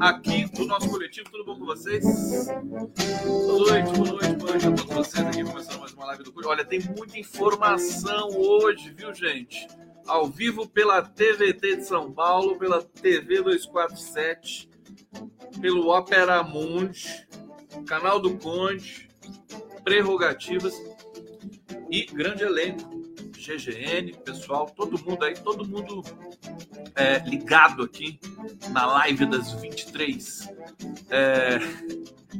Aqui 0.00 0.44
do 0.52 0.64
nosso 0.66 0.88
coletivo, 0.88 1.28
tudo 1.30 1.44
bom 1.44 1.58
com 1.58 1.66
vocês? 1.66 2.04
Boa 3.26 3.58
noite, 3.58 3.92
boa 3.92 4.08
noite, 4.08 4.36
boa 4.36 4.50
noite 4.50 4.66
a 4.66 4.72
todos 4.72 4.94
vocês 4.94 5.26
aqui 5.26 5.42
começando 5.42 5.80
mais 5.80 5.92
uma 5.94 6.06
live 6.06 6.22
do 6.22 6.32
Coletivo. 6.32 6.52
Olha, 6.52 6.64
tem 6.64 6.80
muita 6.96 7.18
informação 7.18 8.28
hoje, 8.36 8.94
viu, 8.96 9.12
gente? 9.12 9.66
Ao 10.06 10.28
vivo 10.28 10.68
pela 10.68 11.02
TVT 11.02 11.78
de 11.78 11.84
São 11.84 12.12
Paulo, 12.12 12.56
pela 12.56 12.80
TV 12.80 13.42
247, 13.42 14.70
pelo 15.60 15.88
Opera 15.88 16.44
Mundi, 16.44 17.26
canal 17.84 18.20
do 18.20 18.38
Conde, 18.38 19.08
prerrogativas 19.82 20.74
e 21.90 22.06
grande 22.06 22.44
elenco. 22.44 23.01
GGN, 23.42 24.12
pessoal, 24.24 24.66
todo 24.66 25.02
mundo 25.04 25.24
aí, 25.24 25.34
todo 25.34 25.66
mundo 25.66 26.02
é, 26.94 27.18
ligado 27.28 27.82
aqui 27.82 28.20
na 28.70 28.86
live 28.86 29.26
das 29.26 29.52
23. 29.54 30.48
É, 31.10 31.58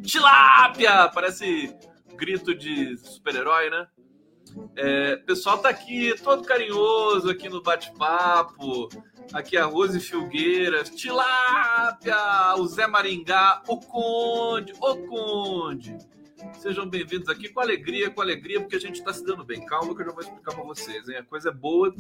tilápia! 0.05 1.09
Parece 1.09 1.75
grito 2.15 2.55
de 2.55 2.97
super-herói, 2.99 3.69
né? 3.69 3.89
É, 4.77 5.17
pessoal 5.17 5.59
tá 5.59 5.71
aqui 5.71 6.15
todo 6.23 6.45
carinhoso 6.45 7.29
aqui 7.29 7.49
no 7.49 7.63
bate-papo. 7.63 8.89
Aqui 9.33 9.57
a 9.57 9.65
Rose 9.65 9.99
Filgueiras, 9.99 10.91
Tilápia, 10.91 12.17
o 12.59 12.67
Zé 12.67 12.87
Maringá, 12.87 13.63
o 13.67 13.79
Conde, 13.79 14.73
o 14.79 14.97
Conde. 15.09 15.97
Sejam 16.59 16.89
bem-vindos 16.89 17.29
aqui 17.29 17.49
com 17.49 17.61
alegria, 17.61 18.11
com 18.11 18.21
alegria, 18.21 18.61
porque 18.61 18.77
a 18.77 18.81
gente 18.81 18.99
está 18.99 19.13
se 19.13 19.25
dando 19.25 19.45
bem. 19.45 19.65
Calma 19.67 19.95
que 19.95 20.03
eu 20.03 20.07
já 20.07 20.13
vou 20.13 20.21
explicar 20.21 20.55
para 20.55 20.65
vocês, 20.65 21.09
hein? 21.09 21.17
A 21.17 21.25
coisa 21.25 21.49
é 21.49 21.53
boa. 21.53 21.95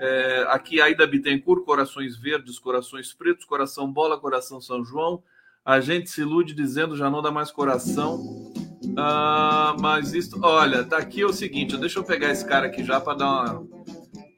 É, 0.00 0.46
aqui 0.48 0.80
Aida 0.80 1.06
Bittencourt, 1.06 1.64
corações 1.64 2.16
verdes, 2.16 2.58
corações 2.58 3.12
pretos, 3.12 3.44
coração 3.44 3.90
bola, 3.90 4.18
coração 4.18 4.60
São 4.60 4.84
João. 4.84 5.22
A 5.64 5.80
gente 5.80 6.10
se 6.10 6.22
ilude 6.22 6.54
dizendo 6.54 6.96
já 6.96 7.08
não 7.08 7.22
dá 7.22 7.30
mais 7.30 7.50
coração. 7.50 8.52
Ah, 8.96 9.76
mas 9.80 10.12
isso, 10.12 10.38
olha, 10.42 10.82
daqui 10.82 11.22
é 11.22 11.26
o 11.26 11.32
seguinte, 11.32 11.76
deixa 11.76 11.98
eu 11.98 12.04
pegar 12.04 12.30
esse 12.30 12.46
cara 12.46 12.66
aqui 12.66 12.82
já 12.82 13.00
para 13.00 13.18
dar 13.18 13.26
uma 13.26 13.66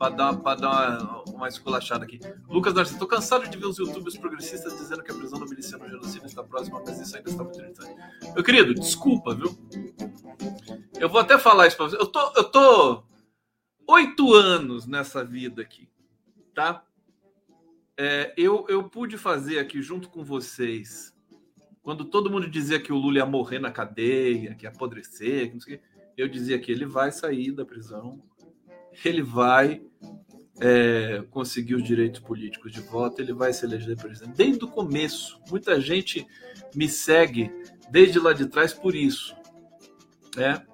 para 0.05 0.15
dar, 0.15 0.37
pra 0.37 0.55
dar 0.55 1.03
uma, 1.03 1.23
uma 1.31 1.49
esculachada 1.49 2.05
aqui. 2.05 2.21
Lucas 2.47 2.75
Narciso, 2.75 2.99
tô 2.99 3.07
cansado 3.07 3.49
de 3.49 3.57
ver 3.57 3.67
os 3.67 3.79
youtubers 3.79 4.19
progressistas 4.19 4.77
dizendo 4.77 5.03
que 5.03 5.11
a 5.11 5.15
prisão 5.15 5.39
do 5.39 5.49
miliciano 5.49 5.89
genocida 5.89 6.27
está 6.27 6.43
próxima, 6.43 6.83
mas 6.85 7.01
isso 7.01 7.17
ainda 7.17 7.31
está 7.31 7.43
muito. 7.43 7.61
Meu 8.35 8.45
querido, 8.45 8.75
desculpa, 8.75 9.35
viu? 9.35 9.57
Eu 10.99 11.09
vou 11.09 11.21
até 11.21 11.39
falar 11.39 11.67
isso 11.67 11.77
para 11.77 11.87
você. 11.87 11.97
Eu 11.97 12.07
tô, 12.07 12.33
eu 12.37 12.45
tô 12.45 13.05
oito 13.89 14.35
anos 14.35 14.87
nessa 14.87 15.25
vida 15.25 15.63
aqui, 15.63 15.89
tá? 16.55 16.85
É, 17.97 18.35
eu, 18.37 18.67
eu 18.69 18.85
pude 18.85 19.17
fazer 19.17 19.59
aqui 19.59 19.81
junto 19.81 20.11
com 20.11 20.23
vocês, 20.23 21.15
quando 21.83 22.05
todo 22.05 22.31
mundo 22.31 22.51
dizia 22.51 22.81
que 22.81 22.93
o 22.93 22.97
Lula 22.97 23.19
ia 23.19 23.27
morrer 23.27 23.59
na 23.59 23.71
cadeia, 23.71 24.55
que 24.55 24.67
ia 24.67 24.71
apodrecer, 24.71 25.49
que 25.49 25.55
não 25.55 25.61
sei 25.61 25.77
o 25.77 25.79
quê, 25.79 25.85
eu 26.17 26.29
dizia 26.29 26.59
que 26.59 26.71
ele 26.71 26.85
vai 26.85 27.11
sair 27.11 27.53
da 27.53 27.65
prisão 27.65 28.23
ele 29.05 29.23
vai 29.23 29.83
é, 30.61 31.25
conseguir 31.31 31.75
os 31.75 31.83
direitos 31.83 32.21
políticos 32.21 32.73
de 32.73 32.81
voto, 32.81 33.21
ele 33.21 33.33
vai 33.33 33.53
se 33.53 33.65
eleger 33.65 33.97
presidente. 33.97 34.37
Desde 34.37 34.65
o 34.65 34.69
começo, 34.69 35.41
muita 35.51 35.81
gente 35.81 36.27
me 36.75 36.89
segue 36.89 37.51
desde 37.91 38.19
lá 38.19 38.33
de 38.33 38.47
trás 38.47 38.73
por 38.73 38.95
isso. 38.95 39.35
Né? 40.37 40.65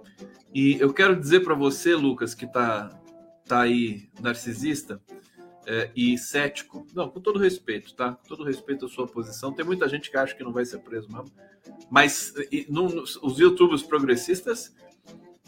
E 0.54 0.78
eu 0.80 0.92
quero 0.92 1.18
dizer 1.18 1.40
para 1.40 1.54
você, 1.54 1.94
Lucas, 1.94 2.34
que 2.34 2.44
está 2.44 2.88
tá 3.46 3.62
aí 3.62 4.08
narcisista 4.20 5.00
é, 5.66 5.90
e 5.94 6.16
cético, 6.18 6.86
não, 6.94 7.08
com 7.08 7.20
todo 7.20 7.38
respeito, 7.38 7.94
tá? 7.94 8.12
Com 8.12 8.28
todo 8.28 8.44
respeito 8.44 8.86
à 8.86 8.88
sua 8.88 9.06
posição, 9.06 9.52
tem 9.52 9.64
muita 9.64 9.88
gente 9.88 10.10
que 10.10 10.16
acha 10.16 10.34
que 10.34 10.42
não 10.42 10.52
vai 10.52 10.64
ser 10.64 10.78
preso 10.78 11.08
mesmo, 11.10 11.30
mas 11.90 12.32
e, 12.50 12.66
os 13.22 13.38
youtubers 13.38 13.82
progressistas 13.82 14.74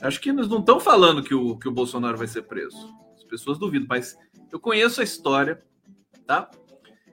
Acho 0.02 0.20
que 0.20 0.30
eles 0.30 0.48
não 0.48 0.58
estão 0.58 0.80
falando 0.80 1.22
que 1.22 1.32
o, 1.32 1.56
que 1.56 1.68
o 1.68 1.72
Bolsonaro 1.72 2.18
vai 2.18 2.26
ser 2.26 2.42
preso. 2.42 2.92
As 3.32 3.40
pessoas 3.40 3.58
duvidam, 3.58 3.86
mas 3.88 4.18
eu 4.50 4.60
conheço 4.60 5.00
a 5.00 5.04
história, 5.04 5.64
tá? 6.26 6.50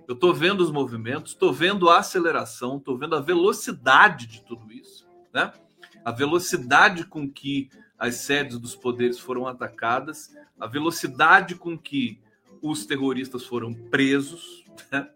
Eu 0.05 0.15
estou 0.15 0.33
vendo 0.33 0.59
os 0.59 0.69
movimentos, 0.69 1.31
estou 1.31 1.53
vendo 1.53 1.89
a 1.89 1.99
aceleração, 1.99 2.77
estou 2.77 2.97
vendo 2.97 3.15
a 3.15 3.21
velocidade 3.21 4.27
de 4.27 4.43
tudo 4.43 4.69
isso, 4.69 5.07
né? 5.33 5.53
A 6.03 6.11
velocidade 6.11 7.05
com 7.05 7.29
que 7.29 7.69
as 7.97 8.15
sedes 8.15 8.59
dos 8.59 8.75
poderes 8.75 9.17
foram 9.17 9.47
atacadas, 9.47 10.35
a 10.59 10.67
velocidade 10.67 11.55
com 11.55 11.77
que 11.77 12.19
os 12.61 12.85
terroristas 12.85 13.45
foram 13.45 13.73
presos, 13.73 14.65
né? 14.91 15.09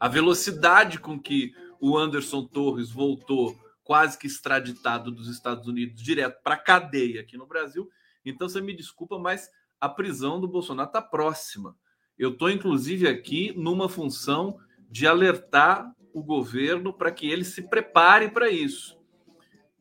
a 0.00 0.08
velocidade 0.08 0.98
com 0.98 1.20
que 1.20 1.52
o 1.78 1.98
Anderson 1.98 2.46
Torres 2.46 2.90
voltou 2.90 3.58
quase 3.84 4.18
que 4.18 4.26
extraditado 4.26 5.10
dos 5.10 5.28
Estados 5.28 5.66
Unidos 5.66 6.02
direto 6.02 6.42
para 6.42 6.56
cadeia 6.56 7.20
aqui 7.20 7.36
no 7.36 7.46
Brasil. 7.46 7.90
Então 8.24 8.48
você 8.48 8.60
me 8.60 8.74
desculpa, 8.74 9.18
mas 9.18 9.50
a 9.80 9.88
prisão 9.88 10.40
do 10.40 10.48
Bolsonaro 10.48 10.88
está 10.88 11.02
próxima. 11.02 11.76
Eu 12.18 12.30
estou, 12.30 12.50
inclusive, 12.50 13.06
aqui 13.06 13.52
numa 13.56 13.88
função 13.88 14.58
de 14.90 15.06
alertar 15.06 15.94
o 16.12 16.22
governo 16.22 16.92
para 16.92 17.12
que 17.12 17.28
ele 17.28 17.44
se 17.44 17.68
prepare 17.68 18.30
para 18.30 18.50
isso. 18.50 18.98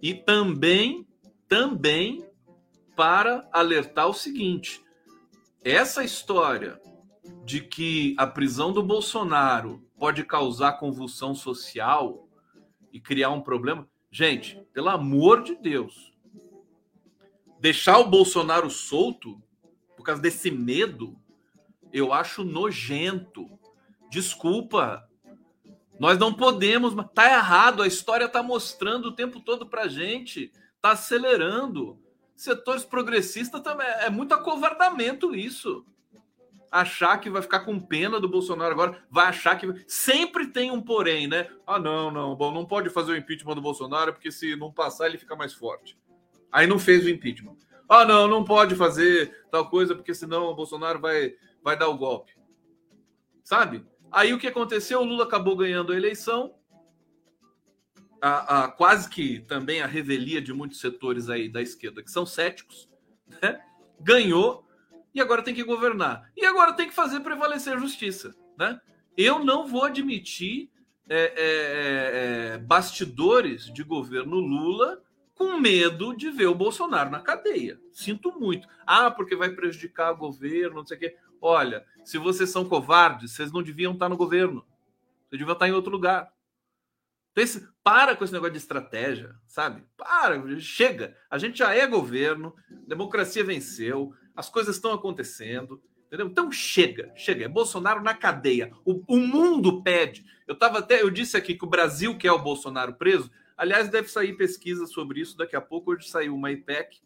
E 0.01 0.13
também, 0.13 1.07
também 1.47 2.25
para 2.95 3.47
alertar 3.51 4.07
o 4.07 4.13
seguinte: 4.13 4.81
essa 5.63 6.03
história 6.03 6.79
de 7.43 7.61
que 7.61 8.15
a 8.17 8.27
prisão 8.27 8.71
do 8.71 8.83
Bolsonaro 8.83 9.83
pode 9.97 10.23
causar 10.23 10.73
convulsão 10.73 11.33
social 11.33 12.27
e 12.91 12.99
criar 12.99 13.31
um 13.31 13.41
problema, 13.41 13.87
Gente, 14.09 14.59
pelo 14.73 14.89
amor 14.89 15.43
de 15.43 15.55
Deus, 15.55 16.13
deixar 17.59 17.99
o 17.99 18.09
Bolsonaro 18.09 18.69
solto 18.69 19.41
causa 20.07 20.21
desse 20.21 20.49
medo, 20.49 21.15
eu 21.93 22.11
acho 22.11 22.43
nojento. 22.43 23.47
Desculpa. 24.09 25.07
Nós 25.99 26.17
não 26.17 26.33
podemos, 26.33 26.93
tá 27.13 27.31
errado, 27.31 27.81
a 27.81 27.87
história 27.87 28.27
tá 28.29 28.43
mostrando 28.43 29.07
o 29.07 29.15
tempo 29.15 29.39
todo 29.39 29.65
pra 29.65 29.87
gente, 29.87 30.51
tá 30.81 30.91
acelerando. 30.91 31.99
Setores 32.35 32.83
progressistas 32.83 33.61
também 33.61 33.87
é 33.87 34.09
muito 34.09 34.33
acovardamento 34.33 35.35
isso 35.35 35.83
achar 36.71 37.17
que 37.19 37.29
vai 37.29 37.41
ficar 37.41 37.61
com 37.61 37.79
pena 37.79 38.19
do 38.19 38.29
Bolsonaro 38.29 38.71
agora, 38.71 39.03
vai 39.09 39.27
achar 39.27 39.57
que. 39.57 39.67
Sempre 39.87 40.47
tem 40.47 40.71
um 40.71 40.81
porém, 40.81 41.27
né? 41.27 41.49
Ah, 41.65 41.79
não, 41.79 42.11
não, 42.11 42.35
bom, 42.35 42.51
não 42.53 42.65
pode 42.65 42.89
fazer 42.89 43.11
o 43.11 43.15
impeachment 43.15 43.55
do 43.55 43.61
Bolsonaro, 43.61 44.13
porque 44.13 44.31
se 44.31 44.55
não 44.55 44.71
passar, 44.71 45.07
ele 45.07 45.17
fica 45.17 45.35
mais 45.35 45.53
forte. 45.53 45.97
Aí 46.51 46.67
não 46.67 46.79
fez 46.79 47.05
o 47.05 47.09
impeachment. 47.09 47.55
Ah, 47.89 48.05
não, 48.05 48.27
não 48.27 48.43
pode 48.43 48.75
fazer 48.75 49.45
tal 49.49 49.69
coisa, 49.69 49.95
porque 49.95 50.13
senão 50.13 50.45
o 50.45 50.55
Bolsonaro 50.55 50.99
vai, 50.99 51.35
vai 51.63 51.77
dar 51.77 51.87
o 51.87 51.97
golpe. 51.97 52.33
Sabe? 53.43 53.85
Aí 54.11 54.33
o 54.33 54.39
que 54.39 54.47
aconteceu? 54.47 54.99
O 54.99 55.05
Lula 55.05 55.23
acabou 55.23 55.55
ganhando 55.55 55.93
a 55.93 55.95
eleição. 55.95 56.53
A, 58.21 58.63
a, 58.63 58.67
quase 58.67 59.09
que 59.09 59.39
também 59.41 59.81
a 59.81 59.87
revelia 59.87 60.41
de 60.41 60.51
muitos 60.51 60.79
setores 60.79 61.29
aí 61.29 61.47
da 61.47 61.61
esquerda 61.61 62.01
que 62.01 62.09
são 62.09 62.25
céticos, 62.25 62.89
né? 63.41 63.61
ganhou 63.99 64.67
e 65.13 65.21
agora 65.21 65.43
tem 65.43 65.53
que 65.53 65.63
governar. 65.63 66.31
E 66.35 66.45
agora 66.45 66.73
tem 66.73 66.87
que 66.87 66.95
fazer 66.95 67.19
prevalecer 67.19 67.73
a 67.73 67.79
justiça. 67.79 68.35
Né? 68.57 68.79
Eu 69.15 69.43
não 69.43 69.67
vou 69.67 69.83
admitir 69.83 70.69
é, 71.09 71.15
é, 71.15 71.31
é, 71.37 72.53
é, 72.53 72.57
bastidores 72.57 73.71
de 73.71 73.83
governo 73.83 74.35
Lula 74.35 75.01
com 75.37 75.59
medo 75.59 76.15
de 76.15 76.31
ver 76.31 76.47
o 76.47 76.55
Bolsonaro 76.55 77.11
na 77.11 77.19
cadeia. 77.19 77.79
Sinto 77.93 78.37
muito. 78.39 78.67
Ah, 78.85 79.11
porque 79.11 79.35
vai 79.35 79.49
prejudicar 79.49 80.11
o 80.11 80.17
governo, 80.17 80.77
não 80.77 80.85
sei 80.85 80.97
o 80.97 80.99
quê. 80.99 81.17
Olha, 81.39 81.85
se 82.03 82.17
vocês 82.17 82.49
são 82.49 82.65
covardes, 82.65 83.31
vocês 83.31 83.51
não 83.51 83.61
deviam 83.61 83.93
estar 83.93 84.09
no 84.09 84.17
governo. 84.17 84.65
Vocês 85.29 85.39
deviam 85.39 85.53
estar 85.53 85.67
em 85.67 85.73
outro 85.73 85.91
lugar. 85.91 86.31
Então, 87.31 87.43
esse, 87.43 87.67
para 87.83 88.15
com 88.15 88.23
esse 88.23 88.33
negócio 88.33 88.53
de 88.53 88.57
estratégia, 88.57 89.35
sabe? 89.45 89.83
Para, 89.95 90.59
chega. 90.59 91.15
A 91.29 91.37
gente 91.37 91.59
já 91.59 91.73
é 91.73 91.85
governo, 91.85 92.55
democracia 92.87 93.43
venceu, 93.43 94.11
as 94.35 94.49
coisas 94.49 94.75
estão 94.75 94.91
acontecendo, 94.91 95.79
entendeu? 96.07 96.25
Então 96.25 96.51
chega, 96.51 97.11
chega. 97.15 97.45
É 97.45 97.47
Bolsonaro 97.47 98.01
na 98.01 98.15
cadeia. 98.15 98.71
O, 98.83 99.03
o 99.07 99.19
mundo 99.19 99.83
pede. 99.83 100.25
Eu 100.47 100.55
tava 100.55 100.79
até, 100.79 101.03
eu 101.03 101.11
disse 101.11 101.37
aqui 101.37 101.53
que 101.53 101.65
o 101.65 101.69
Brasil 101.69 102.17
quer 102.17 102.31
o 102.31 102.41
Bolsonaro 102.41 102.95
preso. 102.95 103.29
Aliás, 103.57 103.89
deve 103.89 104.07
sair 104.07 104.33
pesquisa 104.33 104.85
sobre 104.85 105.19
isso 105.19 105.35
daqui 105.35 105.55
a 105.55 105.61
pouco. 105.61 105.91
Hoje 105.91 106.07
saiu 106.07 106.35
uma 106.35 106.51
IPEC 106.51 106.99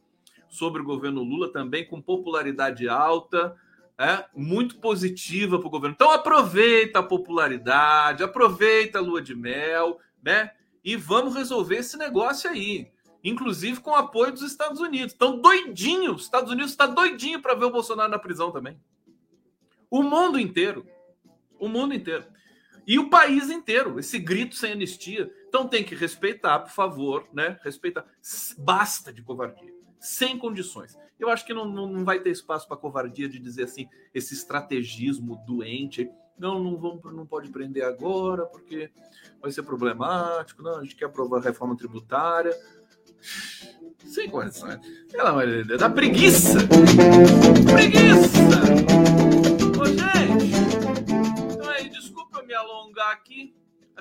sobre 0.49 0.81
o 0.81 0.85
governo 0.85 1.23
Lula 1.23 1.51
também 1.51 1.87
com 1.87 2.01
popularidade 2.01 2.87
alta. 2.89 3.55
É, 3.97 4.25
muito 4.35 4.77
positiva 4.79 5.59
para 5.59 5.67
o 5.67 5.71
governo. 5.71 5.93
Então 5.93 6.11
aproveita 6.11 6.99
a 6.99 7.03
popularidade, 7.03 8.23
aproveita 8.23 8.97
a 8.97 9.01
lua 9.01 9.21
de 9.21 9.35
mel, 9.35 9.99
né? 10.23 10.51
e 10.83 10.95
vamos 10.95 11.35
resolver 11.35 11.77
esse 11.77 11.97
negócio 11.97 12.49
aí, 12.49 12.91
inclusive 13.23 13.79
com 13.79 13.91
o 13.91 13.95
apoio 13.95 14.31
dos 14.31 14.41
Estados 14.41 14.79
Unidos. 14.79 15.13
Estão 15.13 15.39
doidinhos, 15.39 16.17
os 16.17 16.23
Estados 16.23 16.51
Unidos 16.51 16.71
está 16.71 16.85
doidinho 16.85 17.41
para 17.41 17.53
ver 17.53 17.65
o 17.65 17.71
Bolsonaro 17.71 18.09
na 18.09 18.19
prisão 18.19 18.51
também. 18.51 18.79
O 19.89 20.01
mundo 20.01 20.39
inteiro, 20.39 20.85
o 21.59 21.67
mundo 21.67 21.93
inteiro. 21.93 22.25
E 22.85 22.97
o 22.97 23.09
país 23.09 23.49
inteiro, 23.49 23.99
esse 23.99 24.17
grito 24.17 24.55
sem 24.55 24.73
anistia. 24.73 25.31
Então 25.47 25.67
tem 25.67 25.83
que 25.83 25.95
respeitar, 25.95 26.59
por 26.59 26.71
favor, 26.71 27.27
né? 27.33 27.59
Respeitar. 27.63 28.05
Basta 28.57 29.13
de 29.13 29.21
covardia, 29.21 29.71
sem 29.99 30.37
condições. 30.37 30.97
Eu 31.19 31.29
acho 31.29 31.45
que 31.45 31.53
não, 31.53 31.65
não 31.65 32.03
vai 32.03 32.19
ter 32.19 32.31
espaço 32.31 32.67
para 32.67 32.77
covardia 32.77 33.29
de 33.29 33.37
dizer 33.37 33.65
assim, 33.65 33.87
esse 34.13 34.33
estrategismo 34.33 35.41
doente. 35.45 36.09
Não, 36.37 36.63
não, 36.63 36.75
vamos, 36.77 37.03
não 37.13 37.27
pode 37.27 37.49
prender 37.49 37.83
agora, 37.83 38.45
porque 38.47 38.89
vai 39.39 39.51
ser 39.51 39.61
problemático. 39.61 40.63
Não, 40.63 40.79
a 40.79 40.83
gente 40.83 40.95
quer 40.95 41.05
aprovar 41.05 41.37
a 41.37 41.43
reforma 41.43 41.77
tributária. 41.77 42.51
Sem 44.05 44.29
condições. 44.29 44.79
Pelo 45.11 45.27
amor 45.27 45.45
de 45.45 45.63
Deus, 45.63 45.79
dá 45.79 45.89
preguiça! 45.89 46.57
Preguiça! 47.71 49.50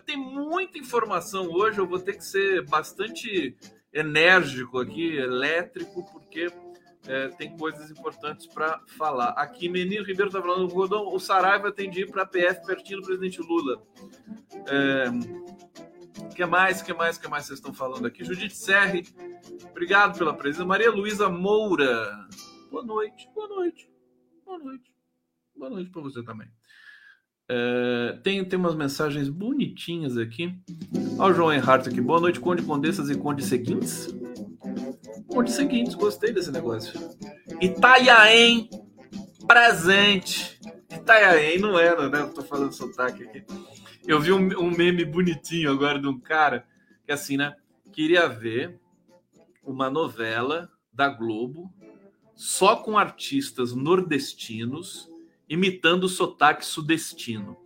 Tem 0.05 0.17
muita 0.17 0.79
informação 0.79 1.51
hoje, 1.51 1.79
eu 1.79 1.87
vou 1.87 1.99
ter 1.99 2.15
que 2.15 2.25
ser 2.25 2.65
bastante 2.67 3.57
enérgico 3.93 4.79
aqui, 4.79 5.17
elétrico, 5.17 6.05
porque 6.13 6.49
é, 7.07 7.29
tem 7.29 7.57
coisas 7.57 7.91
importantes 7.91 8.47
para 8.47 8.81
falar. 8.99 9.31
Aqui, 9.31 9.69
Menino 9.69 10.05
Ribeiro 10.05 10.29
está 10.29 10.41
falando, 10.41 10.73
Rodão, 10.73 11.13
o 11.13 11.19
Saraiva 11.19 11.73
tem 11.73 11.91
de 11.91 12.03
ir 12.03 12.11
para 12.11 12.23
a 12.23 12.27
PF 12.27 12.65
pertinho 12.67 13.01
do 13.01 13.07
presidente 13.07 13.41
Lula. 13.41 13.83
É, 14.67 15.05
que 16.35 16.45
mais, 16.45 16.83
que 16.83 16.93
mais, 16.93 17.19
que 17.19 17.29
mais 17.29 17.47
vocês 17.47 17.59
estão 17.59 17.73
falando 17.73 18.07
aqui? 18.07 18.25
Judite 18.25 18.57
Serri, 18.57 19.07
obrigado 19.71 20.19
pela 20.19 20.35
presença. 20.35 20.65
Maria 20.65 20.91
Luísa 20.91 21.29
Moura, 21.29 22.29
boa 22.71 22.85
noite, 22.85 23.29
boa 23.35 23.49
noite, 23.49 23.91
boa 24.45 24.59
noite, 24.59 24.95
boa 25.57 25.71
noite 25.71 25.91
para 25.91 26.03
você 26.03 26.23
também. 26.23 26.49
É, 27.53 28.17
tem, 28.23 28.45
tem 28.45 28.57
umas 28.57 28.77
mensagens 28.77 29.29
bonitinhas 29.29 30.17
aqui. 30.17 30.55
Olha 31.19 31.33
o 31.33 31.35
João 31.35 31.53
Enhart 31.53 31.85
aqui. 31.89 32.01
Boa 32.01 32.21
noite, 32.21 32.39
Conde 32.39 32.63
Condessas 32.63 33.11
e 33.11 33.19
Conde 33.19 33.45
Seguintes. 33.45 34.07
Conde 35.27 35.51
Seguintes, 35.51 35.97
gostei 35.97 36.33
desse 36.33 36.53
negócio. 36.53 36.93
Itaiaém 37.61 38.71
presente. 39.49 40.61
Itaiaém 40.89 41.59
não 41.59 41.77
era, 41.77 42.09
né? 42.09 42.21
Eu 42.21 42.33
tô 42.33 42.41
falando 42.45 42.73
sotaque 42.73 43.25
aqui. 43.25 43.45
Eu 44.07 44.21
vi 44.21 44.31
um, 44.31 44.61
um 44.61 44.71
meme 44.71 45.05
bonitinho 45.05 45.73
agora 45.73 45.99
de 45.99 46.07
um 46.07 46.21
cara 46.21 46.65
que 47.05 47.11
assim, 47.11 47.37
né? 47.37 47.57
Queria 47.93 48.29
ver 48.29 48.79
uma 49.65 49.91
novela 49.91 50.71
da 50.93 51.09
Globo 51.09 51.69
só 52.37 52.77
com 52.77 52.97
artistas 52.97 53.75
nordestinos 53.75 55.10
imitando 55.51 56.05
o 56.05 56.09
sotaque 56.09 56.65
sudestino. 56.65 57.57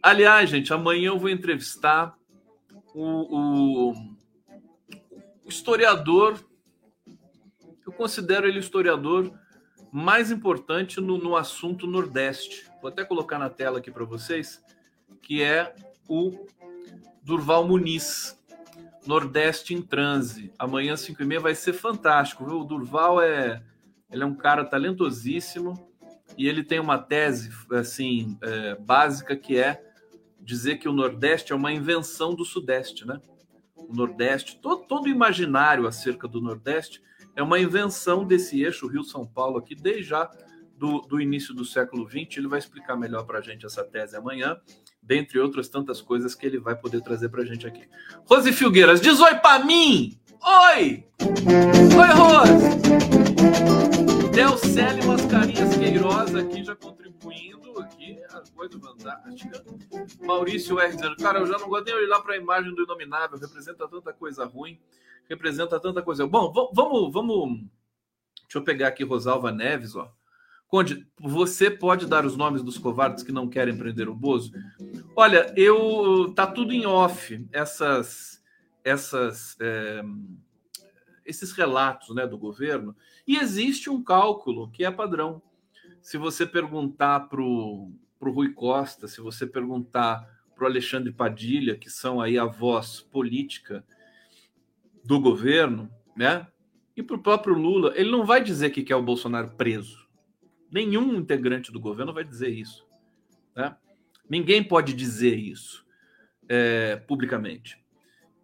Aliás, 0.00 0.48
gente, 0.48 0.72
amanhã 0.72 1.08
eu 1.08 1.18
vou 1.18 1.28
entrevistar 1.28 2.16
o, 2.94 3.90
o, 3.90 3.92
o 5.44 5.48
historiador, 5.48 6.38
eu 7.84 7.92
considero 7.92 8.46
ele 8.46 8.58
o 8.58 8.60
historiador 8.60 9.36
mais 9.90 10.30
importante 10.30 11.00
no, 11.00 11.18
no 11.18 11.34
assunto 11.34 11.86
Nordeste. 11.86 12.70
Vou 12.80 12.88
até 12.88 13.04
colocar 13.04 13.40
na 13.40 13.50
tela 13.50 13.78
aqui 13.78 13.90
para 13.90 14.04
vocês, 14.04 14.62
que 15.20 15.42
é 15.42 15.74
o 16.08 16.46
Durval 17.22 17.66
Muniz, 17.66 18.40
Nordeste 19.04 19.74
em 19.74 19.82
Transe. 19.82 20.52
Amanhã, 20.56 20.96
5 20.96 21.20
e 21.20 21.26
meia, 21.26 21.40
vai 21.40 21.56
ser 21.56 21.72
fantástico. 21.72 22.44
Viu? 22.44 22.60
O 22.60 22.64
Durval 22.64 23.20
é, 23.20 23.62
ele 24.10 24.22
é 24.22 24.26
um 24.26 24.34
cara 24.34 24.64
talentosíssimo 24.64 25.86
e 26.36 26.48
ele 26.48 26.62
tem 26.62 26.80
uma 26.80 26.98
tese 26.98 27.50
assim 27.70 28.38
é, 28.42 28.74
básica 28.76 29.36
que 29.36 29.58
é 29.58 29.82
dizer 30.40 30.76
que 30.76 30.88
o 30.88 30.92
Nordeste 30.92 31.52
é 31.52 31.56
uma 31.56 31.72
invenção 31.72 32.34
do 32.34 32.44
Sudeste, 32.44 33.06
né? 33.06 33.20
O 33.74 33.94
Nordeste, 33.94 34.58
todo, 34.60 34.84
todo 34.84 35.08
imaginário 35.08 35.86
acerca 35.86 36.28
do 36.28 36.40
Nordeste 36.40 37.02
é 37.34 37.42
uma 37.42 37.58
invenção 37.58 38.24
desse 38.24 38.62
eixo 38.62 38.86
Rio-São 38.86 39.26
Paulo 39.26 39.58
aqui, 39.58 39.74
desde 39.74 40.04
já 40.04 40.30
do, 40.76 41.00
do, 41.02 41.20
início 41.20 41.54
do 41.54 41.64
século 41.64 42.08
XX. 42.08 42.38
Ele 42.38 42.48
vai 42.48 42.58
explicar 42.58 42.96
melhor 42.96 43.24
para 43.24 43.38
a 43.38 43.42
gente 43.42 43.66
essa 43.66 43.84
tese 43.84 44.16
amanhã, 44.16 44.58
dentre 45.02 45.38
outras 45.38 45.68
tantas 45.68 46.00
coisas 46.00 46.34
que 46.34 46.46
ele 46.46 46.58
vai 46.58 46.74
poder 46.74 47.02
trazer 47.02 47.28
para 47.28 47.42
a 47.42 47.44
gente 47.44 47.66
aqui. 47.66 47.86
Rose 48.24 48.52
Filgueiras, 48.52 49.00
diz 49.00 49.20
oi 49.20 49.34
para 49.36 49.64
mim! 49.64 50.18
Oi! 50.42 51.04
Oi, 51.98 52.08
Rose! 52.14 53.95
Delcele 54.36 55.02
Mascarinhas 55.06 55.78
Queiroz 55.78 56.34
aqui 56.34 56.62
já 56.62 56.76
contribuindo 56.76 57.80
aqui, 57.80 58.22
a 58.28 58.42
coisa 58.54 58.78
fantástica. 58.78 59.64
Maurício 60.20 60.78
R 60.78 60.94
dizendo, 60.94 61.16
cara, 61.16 61.38
eu 61.38 61.46
já 61.46 61.56
não 61.56 61.70
gosto 61.70 61.86
nem 61.86 61.94
olhar 61.94 62.20
para 62.20 62.34
a 62.34 62.36
imagem 62.36 62.74
do 62.74 62.82
Inominável, 62.82 63.38
representa 63.38 63.88
tanta 63.88 64.12
coisa 64.12 64.44
ruim, 64.44 64.78
representa 65.26 65.80
tanta 65.80 66.02
coisa. 66.02 66.26
Bom, 66.26 66.52
vamos, 66.74 67.10
vamos. 67.10 67.60
Deixa 68.42 68.58
eu 68.58 68.62
pegar 68.62 68.88
aqui 68.88 69.04
Rosalva 69.04 69.50
Neves, 69.50 69.96
ó. 69.96 70.12
Conde, 70.68 71.08
você 71.18 71.70
pode 71.70 72.04
dar 72.04 72.26
os 72.26 72.36
nomes 72.36 72.62
dos 72.62 72.76
covardes 72.76 73.24
que 73.24 73.32
não 73.32 73.48
querem 73.48 73.74
prender 73.74 74.06
o 74.06 74.14
Bozo? 74.14 74.52
Olha, 75.16 75.50
eu 75.56 76.30
tá 76.36 76.46
tudo 76.46 76.74
em 76.74 76.84
off 76.84 77.42
essas 77.50 78.44
essas 78.84 79.56
é, 79.62 80.02
esses 81.26 81.52
relatos, 81.52 82.14
né, 82.14 82.26
do 82.26 82.38
governo. 82.38 82.94
E 83.26 83.36
existe 83.36 83.90
um 83.90 84.02
cálculo 84.02 84.70
que 84.70 84.84
é 84.84 84.90
padrão. 84.90 85.42
Se 86.00 86.16
você 86.16 86.46
perguntar 86.46 87.28
para 87.28 87.40
o 87.40 87.92
Rui 88.20 88.52
Costa, 88.52 89.08
se 89.08 89.20
você 89.20 89.46
perguntar 89.46 90.24
para 90.54 90.64
o 90.64 90.66
Alexandre 90.66 91.12
Padilha, 91.12 91.76
que 91.76 91.90
são 91.90 92.20
aí 92.20 92.38
a 92.38 92.46
voz 92.46 93.00
política 93.00 93.84
do 95.04 95.20
governo, 95.20 95.90
né? 96.16 96.46
E 96.96 97.02
para 97.02 97.16
o 97.16 97.22
próprio 97.22 97.54
Lula, 97.54 97.92
ele 97.94 98.10
não 98.10 98.24
vai 98.24 98.42
dizer 98.42 98.70
que 98.70 98.82
quer 98.82 98.96
o 98.96 99.02
Bolsonaro 99.02 99.50
preso. 99.50 100.08
Nenhum 100.70 101.14
integrante 101.14 101.70
do 101.70 101.78
governo 101.78 102.12
vai 102.12 102.24
dizer 102.24 102.48
isso. 102.48 102.86
Né? 103.54 103.76
Ninguém 104.28 104.64
pode 104.64 104.94
dizer 104.94 105.36
isso 105.36 105.86
é, 106.48 106.96
publicamente. 106.96 107.84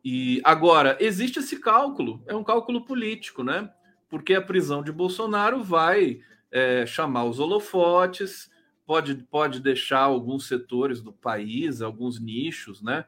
E 0.05 0.41
agora 0.45 0.99
existe 1.01 1.39
esse 1.39 1.59
cálculo, 1.61 2.23
é 2.27 2.35
um 2.35 2.45
cálculo 2.45 2.85
político, 2.85 3.43
né? 3.43 3.73
Porque 4.13 4.35
a 4.35 4.43
prisão 4.43 4.83
de 4.83 4.93
Bolsonaro 4.93 5.65
vai 5.65 6.21
é, 6.51 6.85
chamar 6.85 7.25
os 7.25 7.41
holofotes, 7.41 8.51
pode, 8.85 9.15
pode 9.15 9.59
deixar 9.59 10.01
alguns 10.01 10.47
setores 10.47 11.01
do 11.01 11.15
país, 11.15 11.81
alguns 11.81 12.21
nichos, 12.21 12.83
né? 12.83 13.07